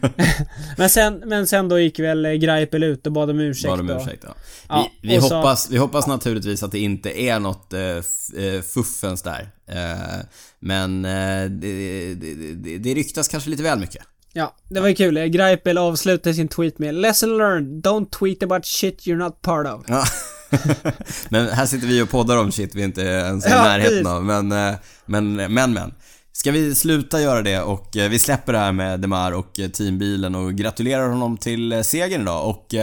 men, 0.76 0.90
sen, 0.90 1.22
men 1.26 1.46
sen 1.46 1.68
då 1.68 1.78
gick 1.78 1.98
väl 1.98 2.24
eh, 2.24 2.32
Greipel 2.32 2.82
ut 2.82 3.06
och 3.06 3.12
bad 3.12 3.30
om 3.30 3.40
ursäkt. 3.40 3.68
Bad 3.68 3.80
om 3.80 3.90
ursäkt, 3.90 4.24
ja. 4.26 4.34
Ja, 4.68 4.90
vi, 5.02 5.08
vi, 5.08 5.20
så- 5.20 5.36
hoppas, 5.36 5.70
vi 5.70 5.76
hoppas 5.76 6.06
naturligtvis 6.06 6.62
att 6.62 6.72
det 6.72 6.78
inte 6.78 7.20
är 7.22 7.38
något 7.38 7.72
eh, 7.72 7.80
eh, 7.80 8.62
fuffens 8.74 9.22
där. 9.22 9.48
Eh, 9.66 10.24
men 10.60 11.04
eh, 11.04 11.50
det, 11.50 12.14
det, 12.14 12.34
det, 12.54 12.78
det 12.78 12.94
ryktas 12.94 13.28
kanske 13.28 13.50
lite 13.50 13.62
väl 13.62 13.78
mycket. 13.78 14.02
Ja, 14.32 14.54
det 14.68 14.80
var 14.80 14.88
ju 14.88 14.94
kul. 14.94 15.28
Greipel 15.28 15.78
avslutade 15.78 16.34
sin 16.34 16.48
tweet 16.48 16.78
med 16.78 16.94
Lesson 16.94 17.38
learned, 17.38 17.86
don't 17.86 18.10
tweet 18.18 18.42
about 18.42 18.66
shit 18.66 19.06
you're 19.06 19.16
not 19.16 19.42
part 19.42 19.66
of. 19.66 19.84
Ja. 19.88 20.04
men 21.28 21.48
här 21.48 21.66
sitter 21.66 21.86
vi 21.86 22.02
och 22.02 22.10
poddar 22.10 22.36
om 22.36 22.52
shit 22.52 22.74
vi 22.74 22.82
inte 22.82 23.02
ens 23.02 23.44
är 23.44 23.48
i 23.48 23.52
Ja, 23.52 23.62
närheten 23.62 24.06
av. 24.06 24.24
Men, 24.24 24.52
eh, 24.52 24.74
men, 25.06 25.34
men, 25.34 25.72
men. 25.72 25.94
Ska 26.38 26.50
vi 26.50 26.74
sluta 26.74 27.20
göra 27.20 27.42
det 27.42 27.60
och 27.60 27.96
eh, 27.96 28.10
vi 28.10 28.18
släpper 28.18 28.52
det 28.52 28.58
här 28.58 28.72
med 28.72 29.00
Demar 29.00 29.32
och 29.32 29.60
eh, 29.60 29.68
teambilen 29.70 30.34
och 30.34 30.54
gratulerar 30.54 31.08
honom 31.08 31.36
till 31.36 31.72
eh, 31.72 31.80
segern 31.80 32.22
idag 32.22 32.48
och 32.50 32.74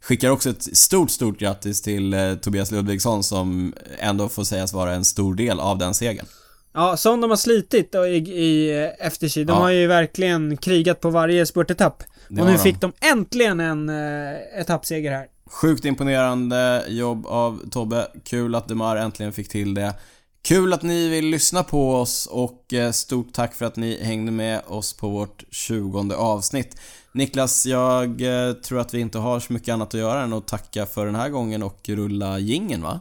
skickar 0.00 0.30
också 0.30 0.50
ett 0.50 0.76
stort, 0.76 1.10
stort 1.10 1.38
grattis 1.38 1.82
till 1.82 2.36
Tobias 2.42 2.70
Ludvigsson 2.70 3.22
som 3.24 3.74
ändå 3.98 4.28
får 4.28 4.44
sägas 4.44 4.72
vara 4.72 4.94
en 4.94 5.04
stor 5.04 5.34
del 5.34 5.60
av 5.60 5.78
den 5.78 5.94
segern. 5.94 6.26
Ja, 6.74 6.96
som 6.96 7.20
de 7.20 7.30
har 7.30 7.36
slitit 7.36 7.92
då 7.92 8.06
i, 8.06 8.16
i 8.16 8.70
efterkid. 8.98 9.46
De 9.46 9.52
Ja. 9.52 9.58
har 9.58 9.70
ju 9.70 9.86
verkligen 9.86 10.56
krigat 10.56 11.00
på 11.00 11.10
varje 11.10 11.46
spurtetapp. 11.46 12.02
Och 12.28 12.34
nu 12.36 12.52
de. 12.52 12.58
fick 12.58 12.80
de 12.80 12.92
äntligen 13.00 13.60
en 13.60 13.88
eh, 13.88 14.60
etappseger 14.60 15.12
här. 15.12 15.26
Sjukt 15.50 15.84
imponerande 15.84 16.84
jobb 16.88 17.26
av 17.26 17.60
Tobbe. 17.70 18.06
Kul 18.24 18.54
att 18.54 18.68
Demar 18.68 18.96
äntligen 18.96 19.32
fick 19.32 19.48
till 19.48 19.74
det. 19.74 19.94
Kul 20.42 20.72
att 20.72 20.82
ni 20.82 21.08
vill 21.08 21.26
lyssna 21.26 21.62
på 21.62 21.94
oss 21.94 22.26
och 22.26 22.72
eh, 22.72 22.90
stort 22.90 23.32
tack 23.32 23.54
för 23.54 23.64
att 23.64 23.76
ni 23.76 24.04
hängde 24.04 24.32
med 24.32 24.62
oss 24.66 24.92
på 24.92 25.08
vårt 25.08 25.44
20 25.50 26.14
avsnitt. 26.14 26.76
Niklas, 27.12 27.66
jag 27.66 28.20
eh, 28.20 28.52
tror 28.52 28.80
att 28.80 28.94
vi 28.94 29.00
inte 29.00 29.18
har 29.18 29.40
så 29.40 29.52
mycket 29.52 29.72
annat 29.72 29.94
att 29.94 30.00
göra 30.00 30.22
än 30.22 30.32
att 30.32 30.46
tacka 30.46 30.86
för 30.86 31.06
den 31.06 31.14
här 31.14 31.28
gången 31.28 31.62
och 31.62 31.88
rulla 31.88 32.38
gingen 32.38 32.82
va? 32.82 33.00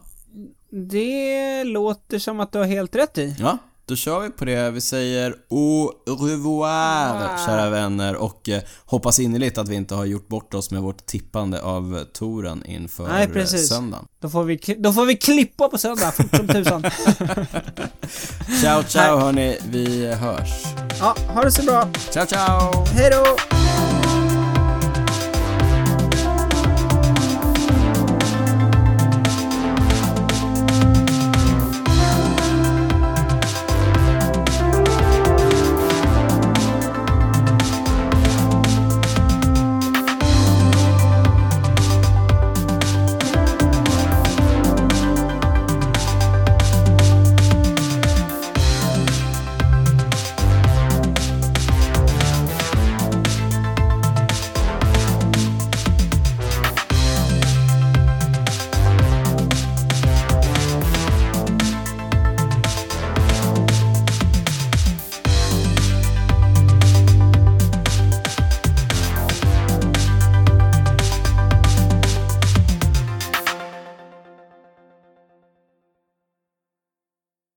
Det 0.69 1.63
låter 1.63 2.19
som 2.19 2.39
att 2.39 2.51
du 2.51 2.59
har 2.59 2.65
helt 2.65 2.95
rätt 2.95 3.17
i. 3.17 3.35
Ja, 3.39 3.57
då 3.91 3.95
kör 3.95 4.19
vi 4.19 4.29
på 4.29 4.45
det. 4.45 4.71
Vi 4.71 4.81
säger 4.81 5.35
au 5.49 5.91
revoir, 6.27 7.13
Wow. 7.13 7.45
kära 7.45 7.69
vänner 7.69 8.15
och 8.15 8.49
eh, 8.49 8.61
hoppas 8.85 9.19
innerligt 9.19 9.57
att 9.57 9.67
vi 9.69 9.75
inte 9.75 9.95
har 9.95 10.05
gjort 10.05 10.27
bort 10.27 10.53
oss 10.53 10.71
med 10.71 10.81
vårt 10.81 11.05
tippande 11.05 11.61
av 11.61 12.03
touren 12.13 12.63
inför 12.65 13.07
Nej, 13.07 13.23
eh, 13.23 13.29
precis. 13.29 13.69
söndagen. 13.69 14.05
Då 14.21 14.29
får 14.29 14.43
vi, 14.43 14.59
då 14.79 14.93
får 14.93 15.05
vi 15.05 15.17
klippa 15.17 15.67
på 15.67 15.77
söndag, 15.77 16.11
fort 16.11 16.35
som 16.35 16.47
tusan. 16.47 16.83
Ciao, 18.61 18.83
ciao 18.83 19.17
hörni. 19.17 19.57
Vi 19.69 20.13
hörs. 20.13 20.63
Ja, 20.99 21.15
ha 21.27 21.43
det 21.43 21.51
så 21.51 21.63
bra. 21.63 21.87
Ciao, 22.09 22.25
ciao! 22.25 22.85
Hej 22.93 23.09
då! 23.11 23.90